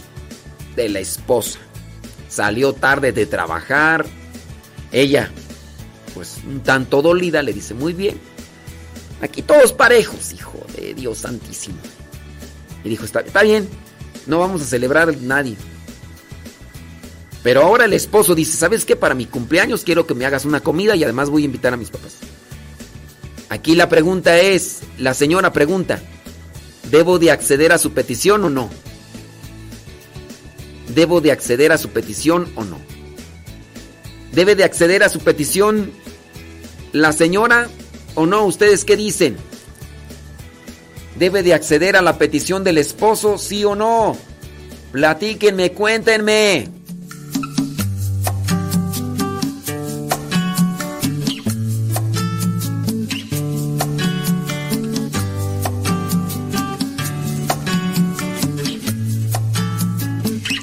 [0.75, 1.59] de la esposa.
[2.29, 4.05] Salió tarde de trabajar.
[4.91, 5.31] Ella,
[6.13, 8.19] pues un tanto dolida, le dice, muy bien.
[9.21, 11.77] Aquí todos parejos, hijo de Dios santísimo.
[12.83, 13.69] Y dijo, está, bien,
[14.25, 15.55] no vamos a celebrar nadie.
[17.43, 18.95] Pero ahora el esposo dice, ¿sabes qué?
[18.95, 21.77] Para mi cumpleaños quiero que me hagas una comida y además voy a invitar a
[21.77, 22.17] mis papás.
[23.49, 26.01] Aquí la pregunta es, la señora pregunta,
[26.89, 28.69] ¿debo de acceder a su petición o no?
[30.95, 32.79] ¿Debo de acceder a su petición o no?
[34.31, 35.91] ¿Debe de acceder a su petición
[36.93, 37.69] la señora
[38.15, 38.45] o no?
[38.45, 39.37] ¿Ustedes qué dicen?
[41.17, 44.17] ¿Debe de acceder a la petición del esposo, sí o no?
[44.91, 46.67] Platíquenme, cuéntenme.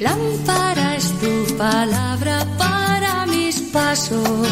[0.01, 4.49] Lámpara es tu palabra para mis pasos,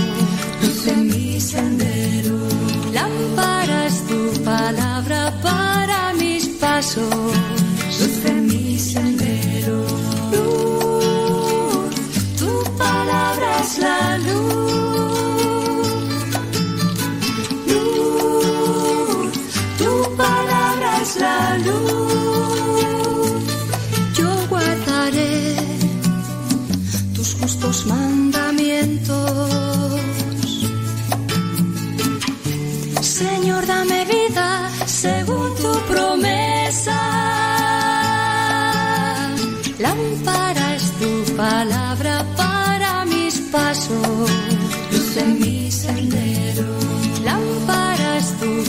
[6.76, 7.55] mis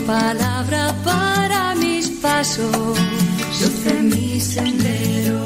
[0.07, 2.97] palabra para mis pasos,
[3.59, 5.39] luz en mi sendero.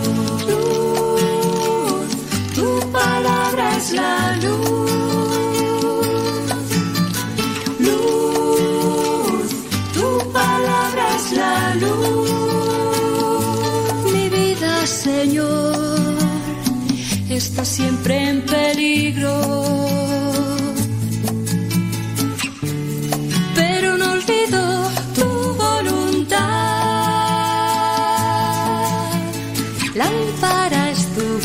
[0.50, 2.10] Luz,
[2.54, 4.92] tu palabra es la luz.
[7.88, 9.50] Luz,
[9.96, 12.30] tu palabra es la luz.
[14.14, 16.16] Mi vida, Señor,
[17.30, 20.11] está siempre en peligro.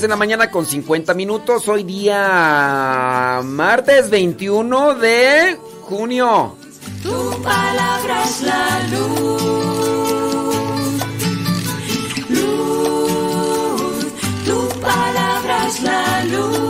[0.00, 1.68] 10 de la mañana con 50 minutos.
[1.68, 6.56] Hoy día martes 21 de junio.
[7.02, 9.42] Tu palabra es la luz.
[12.30, 14.06] Luz,
[14.46, 16.69] tu palabra es la luz.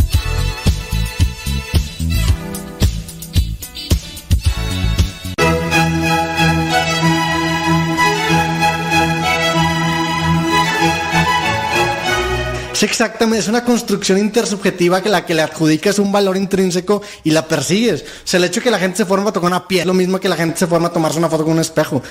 [12.81, 17.29] Es exactamente, es una construcción intersubjetiva que la que le adjudicas un valor intrínseco y
[17.29, 18.01] la persigues.
[18.01, 20.19] O sea, el hecho que la gente se forma a tocar una piel, lo mismo
[20.19, 22.01] que la gente se forma a tomarse una foto con un espejo.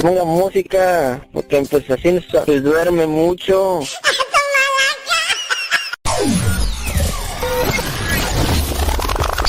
[0.00, 3.82] Ponga música, porque pues así se duerme mucho.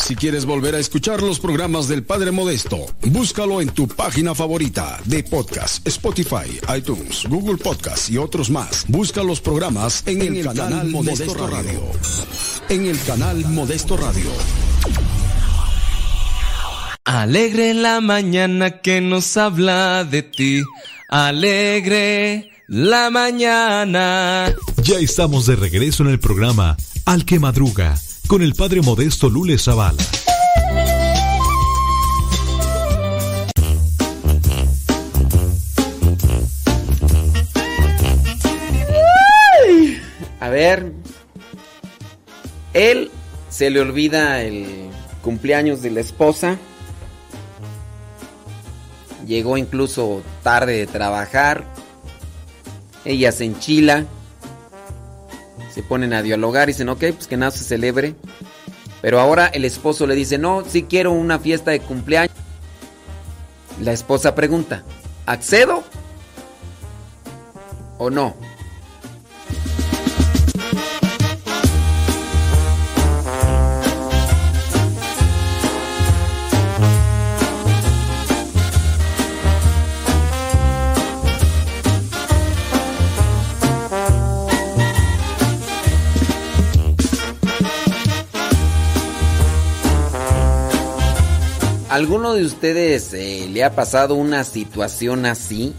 [0.10, 2.78] Si quieres volver a escuchar los programas del Padre Modesto,
[3.12, 8.86] búscalo en tu página favorita de podcast, Spotify, iTunes, Google Podcast y otros más.
[8.88, 11.80] Busca los programas en, el, canal, Modesto, Radio.
[12.70, 14.32] En el canal Modesto Radio.
[17.06, 20.64] Alegre la mañana que nos habla de ti.
[21.10, 24.56] Alegre la mañana.
[24.82, 27.96] Ya estamos de regreso en el programa Al que Madruga
[28.30, 30.04] con el padre modesto Lule Zavala.
[40.40, 40.94] A ver.
[42.76, 43.10] Él
[43.50, 44.92] se le olvida el
[45.24, 46.60] cumpleaños de la esposa.
[49.26, 51.66] Llegó incluso tarde de trabajar.
[53.06, 54.06] Ella se enchila.
[55.80, 58.14] Se ponen a dialogar y dicen, ok, pues que nada se celebre.
[59.02, 62.36] Pero ahora el esposo le dice, no, sí quiero una fiesta de cumpleaños.
[63.80, 64.84] La esposa pregunta,
[65.26, 65.86] ¿accedo?
[67.98, 68.36] ¿O no?
[91.90, 95.74] ¿Alguno de ustedes eh, le ha pasado una situación así?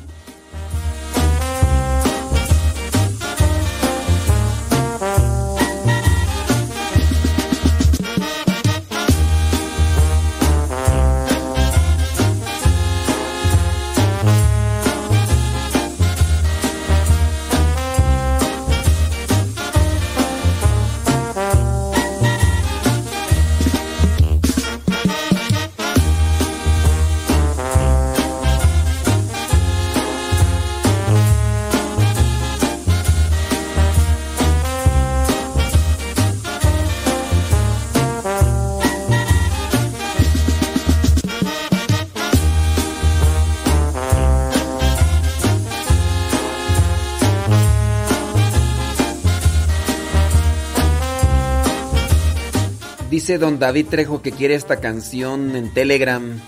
[53.39, 56.41] Don David Trejo que quiere esta canción en Telegram.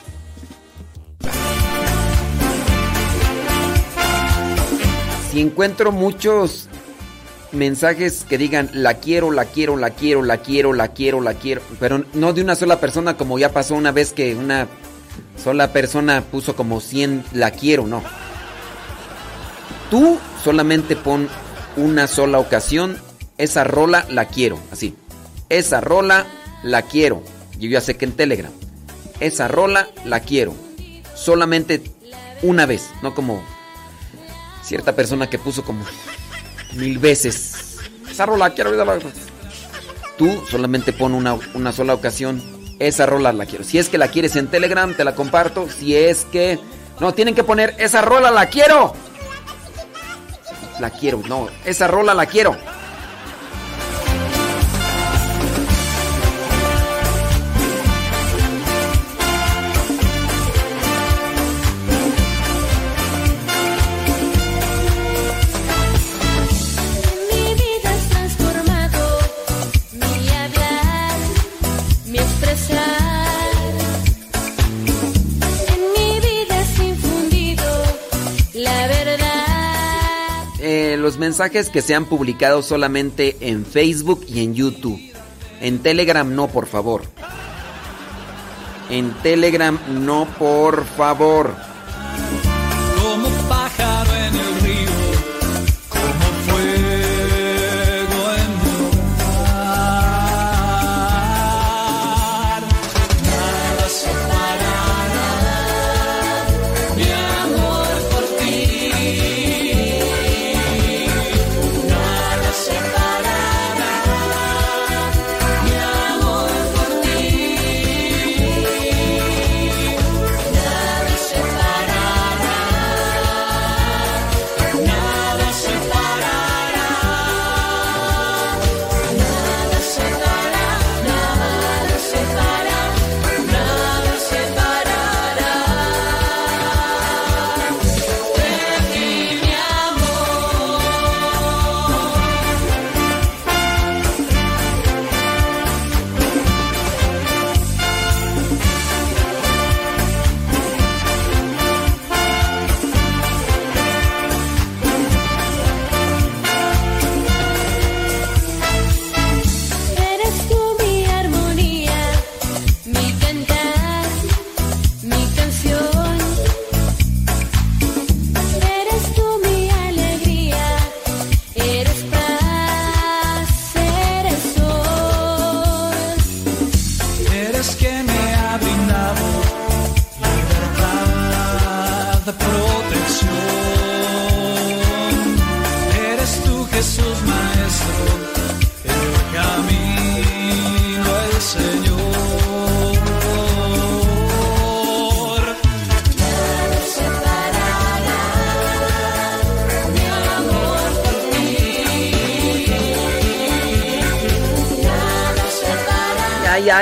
[5.30, 6.68] Si encuentro muchos
[7.52, 11.62] mensajes que digan la quiero, la quiero, la quiero, la quiero, la quiero, la quiero,
[11.78, 14.68] pero no de una sola persona como ya pasó una vez que una
[15.42, 18.02] sola persona puso como 100 la quiero, no.
[19.90, 21.28] Tú solamente pon
[21.76, 22.96] una sola ocasión,
[23.38, 24.94] esa rola la quiero, así.
[25.48, 26.26] Esa rola
[26.62, 27.22] la quiero.
[27.58, 28.52] Yo ya sé que en Telegram.
[29.20, 30.54] Esa rola la quiero.
[31.14, 31.82] Solamente
[32.42, 33.42] una vez, no como
[34.64, 35.84] cierta persona que puso como
[36.74, 37.78] mil veces.
[38.10, 38.72] Esa rola quiero.
[40.18, 42.42] Tú solamente pon una, una sola ocasión.
[42.78, 43.64] Esa rola la quiero.
[43.64, 45.68] Si es que la quieres en Telegram, te la comparto.
[45.68, 46.58] Si es que...
[47.00, 48.94] No, tienen que poner esa rola la quiero.
[50.80, 52.56] La quiero, no, esa rola la quiero.
[81.32, 85.00] Mensajes que se han publicado solamente en Facebook y en YouTube.
[85.62, 87.04] En Telegram no, por favor.
[88.90, 91.56] En Telegram no, por favor.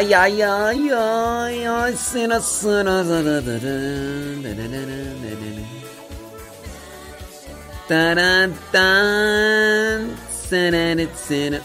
[0.00, 3.04] Ay, ay, ay, ay, ay, cena, cena.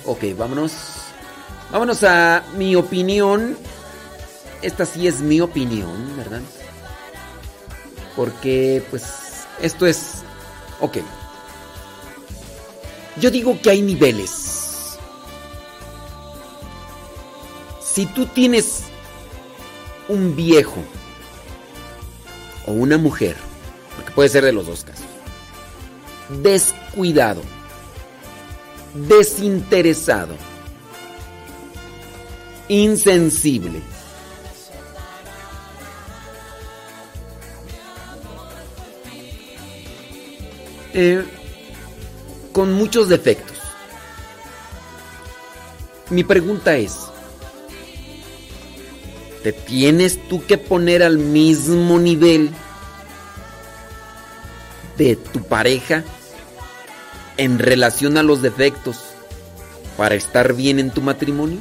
[0.03, 0.73] Ok, vámonos.
[1.71, 3.57] Vámonos a mi opinión.
[4.61, 6.41] Esta sí es mi opinión, ¿verdad?
[8.17, 10.23] Porque, pues, esto es...
[10.81, 10.97] Ok.
[13.15, 14.64] Yo digo que hay niveles.
[17.95, 18.81] Si tú tienes
[20.09, 20.83] un viejo
[22.65, 23.37] o una mujer,
[23.95, 25.05] porque puede ser de los dos casos,
[26.43, 27.41] descuidado,
[28.93, 30.35] desinteresado,
[32.67, 33.79] insensible,
[40.93, 41.23] eh,
[42.51, 43.57] con muchos defectos.
[46.09, 47.14] Mi pregunta es,
[49.45, 52.49] ¿te tienes tú que poner al mismo nivel
[54.97, 56.03] de tu pareja
[57.37, 59.01] en relación a los defectos
[59.97, 61.59] para estar bien en tu matrimonio?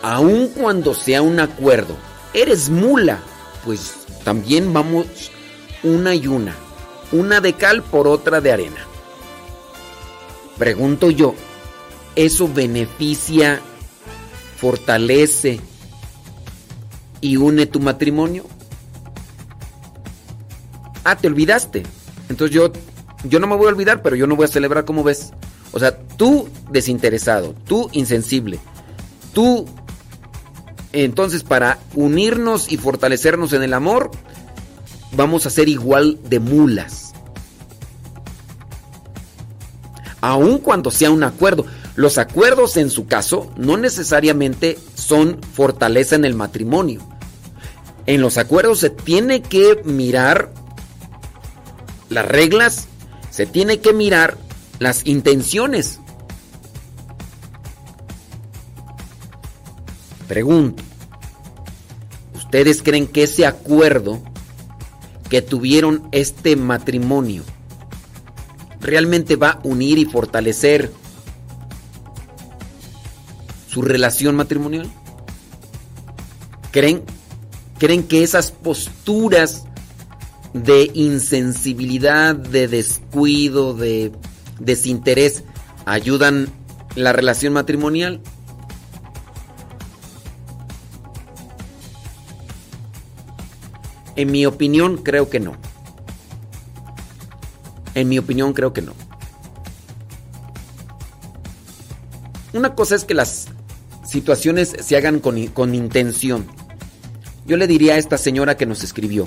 [0.00, 1.98] Aun cuando sea un acuerdo,
[2.32, 3.20] eres mula,
[3.62, 5.04] pues también vamos
[5.82, 6.56] una y una,
[7.12, 8.86] una de cal por otra de arena.
[10.56, 11.34] Pregunto yo,
[12.16, 13.60] ¿eso beneficia,
[14.64, 15.60] fortalece
[17.20, 18.46] y une tu matrimonio?
[21.04, 21.82] Ah, te olvidaste.
[22.30, 22.72] Entonces yo,
[23.24, 25.34] yo no me voy a olvidar, pero yo no voy a celebrar como ves.
[25.72, 28.58] O sea, tú desinteresado, tú insensible,
[29.34, 29.66] tú...
[30.94, 34.12] Entonces para unirnos y fortalecernos en el amor,
[35.14, 37.12] vamos a ser igual de mulas.
[40.22, 41.66] Aun cuando sea un acuerdo.
[41.96, 47.00] Los acuerdos en su caso no necesariamente son fortaleza en el matrimonio.
[48.06, 50.52] En los acuerdos se tiene que mirar
[52.08, 52.88] las reglas,
[53.30, 54.36] se tiene que mirar
[54.80, 56.00] las intenciones.
[60.26, 60.82] Pregunto,
[62.34, 64.20] ¿ustedes creen que ese acuerdo
[65.30, 67.44] que tuvieron este matrimonio
[68.80, 70.92] realmente va a unir y fortalecer
[73.74, 74.88] su relación matrimonial?
[76.70, 77.02] ¿Creen,
[77.76, 79.64] ¿Creen que esas posturas
[80.52, 84.12] de insensibilidad, de descuido, de
[84.60, 85.42] desinterés
[85.86, 86.50] ayudan
[86.94, 88.20] la relación matrimonial?
[94.14, 95.56] En mi opinión, creo que no.
[97.96, 98.92] En mi opinión, creo que no.
[102.52, 103.48] Una cosa es que las
[104.14, 106.46] situaciones se hagan con, con, intención.
[107.46, 109.26] Yo le diría a esta señora que nos escribió,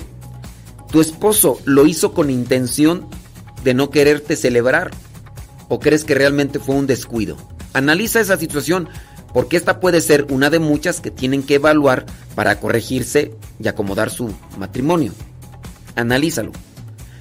[0.90, 3.06] ¿tu esposo lo hizo con intención
[3.62, 4.90] de no quererte celebrar?
[5.68, 7.36] ¿O crees que realmente fue un descuido?
[7.74, 8.88] Analiza esa situación
[9.34, 14.08] porque esta puede ser una de muchas que tienen que evaluar para corregirse y acomodar
[14.08, 15.12] su matrimonio.
[15.96, 16.52] Analízalo.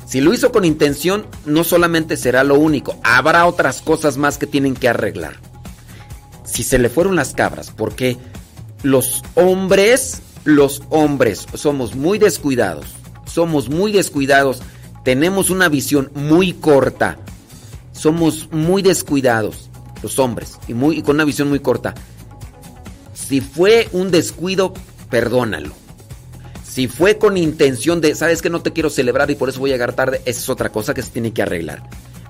[0.08, 4.48] Si lo hizo con intención, no solamente será lo único, habrá otras cosas más que
[4.48, 5.47] tienen que arreglar.
[6.48, 8.17] Si se le fueron las cabras, porque
[8.82, 12.88] los hombres, los hombres somos muy descuidados,
[13.26, 14.61] somos muy descuidados,
[15.03, 17.17] tenemos una visión muy corta,
[17.92, 19.69] somos muy descuidados,
[20.01, 21.93] los hombres, y, muy, con una visión muy corta.
[23.14, 24.74] Si fue un descuido,
[25.09, 25.72] perdónalo.
[26.64, 29.72] Si fue con intención de, sabes que no te quiero celebrar y por eso voy
[29.72, 31.84] a llegar tarde, esa es otra cosa que se tiene que arreglar.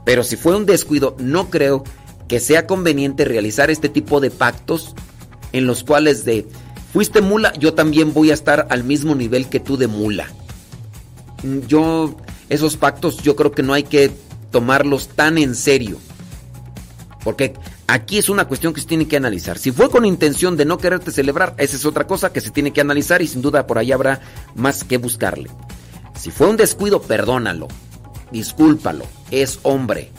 [0.06, 1.84] Pero si fue un descuido, no creo
[2.28, 4.94] que sea conveniente realizar este tipo de pactos
[5.54, 6.46] en los cuales de,
[6.94, 10.28] fuiste mula, yo también voy a estar al mismo nivel que tú de mula.
[11.68, 12.16] Yo,
[12.50, 14.12] esos pactos yo creo que no hay que
[14.52, 15.98] tomarlos tan en serio.
[17.24, 17.54] Porque
[17.88, 19.58] aquí es una cuestión que se tiene que analizar.
[19.58, 22.72] Si fue con intención de no quererte celebrar, esa es otra cosa que se tiene
[22.72, 24.22] que analizar y sin duda por ahí habrá
[24.56, 25.50] más que buscarle.
[26.16, 27.68] Si fue un descuido, perdónalo,
[28.32, 30.12] discúlpalo, es hombre.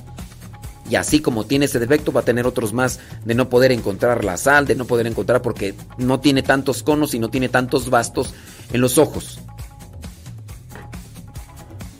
[0.90, 4.24] Y así como tiene ese defecto, va a tener otros más de no poder encontrar
[4.24, 7.90] la sal, de no poder encontrar porque no tiene tantos conos y no tiene tantos
[7.90, 8.34] bastos
[8.72, 9.38] en los ojos.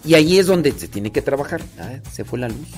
[0.04, 1.60] Y ahí es donde se tiene que trabajar.
[1.78, 2.68] Ah, se fue la luz.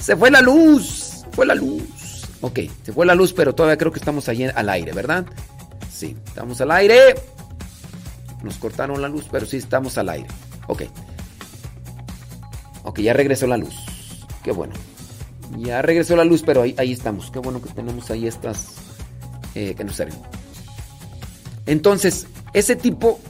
[0.00, 1.24] Se fue la luz.
[1.32, 2.24] Fue la luz.
[2.40, 5.24] Ok, se fue la luz, pero todavía creo que estamos ahí al aire, ¿verdad?
[5.92, 7.14] Sí, estamos al aire.
[8.42, 10.26] Nos cortaron la luz, pero sí estamos al aire.
[10.66, 10.82] Ok.
[12.82, 13.91] Ok, ya regresó la luz.
[14.42, 14.74] Qué bueno.
[15.58, 17.30] Ya regresó la luz, pero ahí, ahí estamos.
[17.30, 18.68] Qué bueno que tenemos ahí estas
[19.54, 20.14] eh, que nos salen.
[21.66, 23.20] Entonces, ese tipo,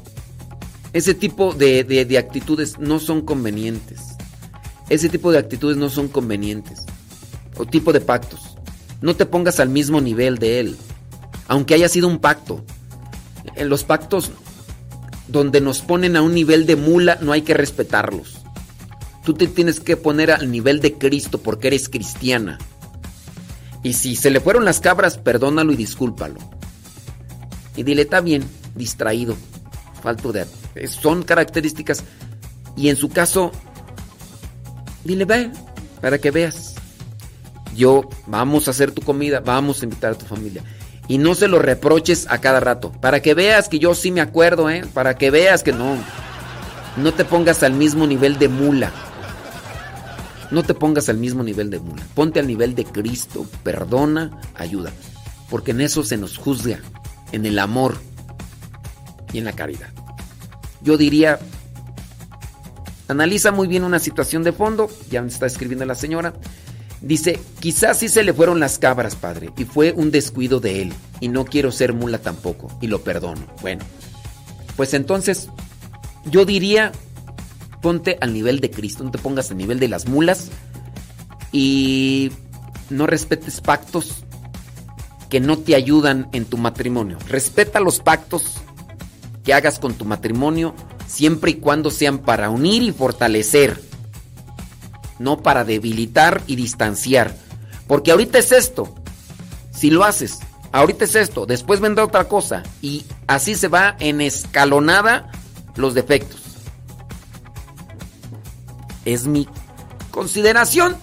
[0.93, 4.01] ese tipo de, de- de actitudes no son convenientes.
[4.89, 6.85] Ese tipo de actitudes no son convenientes.
[7.57, 8.57] O tipo de pactos.
[9.01, 10.77] No te pongas al mismo nivel de él.
[11.49, 12.65] Aunque haya sido un pacto.
[13.57, 14.31] En los pactos
[15.29, 18.42] donde nos ponen a un nivel de mula, no hay que respetarlos.
[19.25, 22.59] Tú te tienes que poner al nivel de Cristo porque eres cristiana.
[23.83, 26.39] Y si se le fueron las cabras, perdónalo y discúlpalo.
[27.77, 28.45] Y dile, está bien,
[28.75, 29.37] distraído,
[30.03, 30.47] falto de...
[30.89, 32.05] Son características.
[32.77, 33.53] Y en su caso,
[35.05, 35.51] dile, ve,
[36.01, 36.75] para que veas.
[37.77, 40.63] Yo, vamos a hacer tu comida, vamos a invitar a tu familia.
[41.09, 42.93] Y no se lo reproches a cada rato.
[42.93, 44.85] Para que veas que yo sí me acuerdo, ¿eh?
[44.93, 45.97] Para que veas que no.
[46.97, 48.93] No te pongas al mismo nivel de mula.
[50.53, 52.07] No te pongas al mismo nivel de mula.
[52.15, 53.47] Ponte al nivel de Cristo.
[53.65, 54.93] Perdona, ayuda.
[55.49, 56.79] Porque en eso se nos juzga.
[57.33, 57.97] En el amor
[59.33, 59.89] y en la caridad.
[60.83, 61.39] Yo diría,
[63.09, 64.91] analiza muy bien una situación de fondo.
[65.11, 66.35] Ya me está escribiendo la señora.
[67.01, 70.93] Dice, quizás sí se le fueron las cabras, padre, y fue un descuido de él,
[71.19, 73.45] y no quiero ser mula tampoco, y lo perdono.
[73.61, 73.85] Bueno,
[74.77, 75.49] pues entonces
[76.27, 76.93] yo diría,
[77.83, 80.49] ponte al nivel de Cristo, no te pongas al nivel de las mulas,
[81.53, 82.33] y
[82.89, 84.25] no respetes pactos
[85.29, 87.19] que no te ayudan en tu matrimonio.
[87.29, 88.55] Respeta los pactos
[89.45, 90.75] que hagas con tu matrimonio,
[91.07, 93.93] siempre y cuando sean para unir y fortalecer
[95.23, 97.35] no para debilitar y distanciar.
[97.87, 98.95] Porque ahorita es esto.
[99.73, 100.41] Si lo haces,
[100.73, 102.63] ahorita es esto, después vendrá otra cosa.
[102.83, 105.31] Y así se va en escalonada
[105.77, 106.42] los defectos.
[109.05, 109.49] Es mi
[110.11, 110.97] consideración.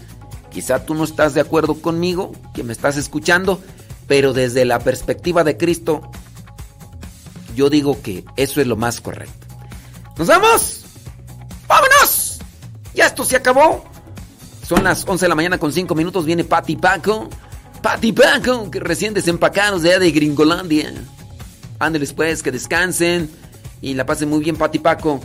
[0.51, 3.61] Quizá tú no estás de acuerdo conmigo, que me estás escuchando,
[4.07, 6.09] pero desde la perspectiva de Cristo,
[7.55, 9.47] yo digo que eso es lo más correcto.
[10.17, 10.85] ¿Nos vamos?
[11.67, 12.39] ¡Vámonos!
[12.95, 13.85] Ya esto se acabó.
[14.67, 16.25] Son las 11 de la mañana con 5 minutos.
[16.25, 17.29] Viene Pati Paco.
[17.81, 20.93] Pati Paco, que recién desempacados de allá de Gringolandia.
[21.79, 23.29] Ándeles pues, que descansen
[23.81, 25.21] y la pasen muy bien, Pati Paco.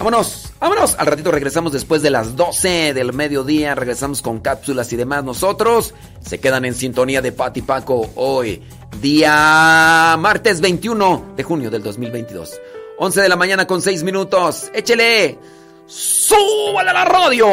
[0.00, 0.96] Vámonos, vámonos.
[0.98, 3.74] Al ratito regresamos después de las 12 del mediodía.
[3.74, 5.24] Regresamos con cápsulas y demás.
[5.24, 5.92] Nosotros
[6.24, 8.62] se quedan en sintonía de Pati Paco hoy,
[9.02, 12.58] día martes 21 de junio del 2022.
[12.96, 14.70] 11 de la mañana con 6 minutos.
[14.72, 15.38] Échele.
[15.86, 17.46] ¡Súbale a la radio!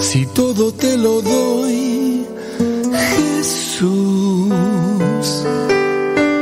[0.00, 2.03] Si todo te lo doy,
[3.74, 5.73] Jesus.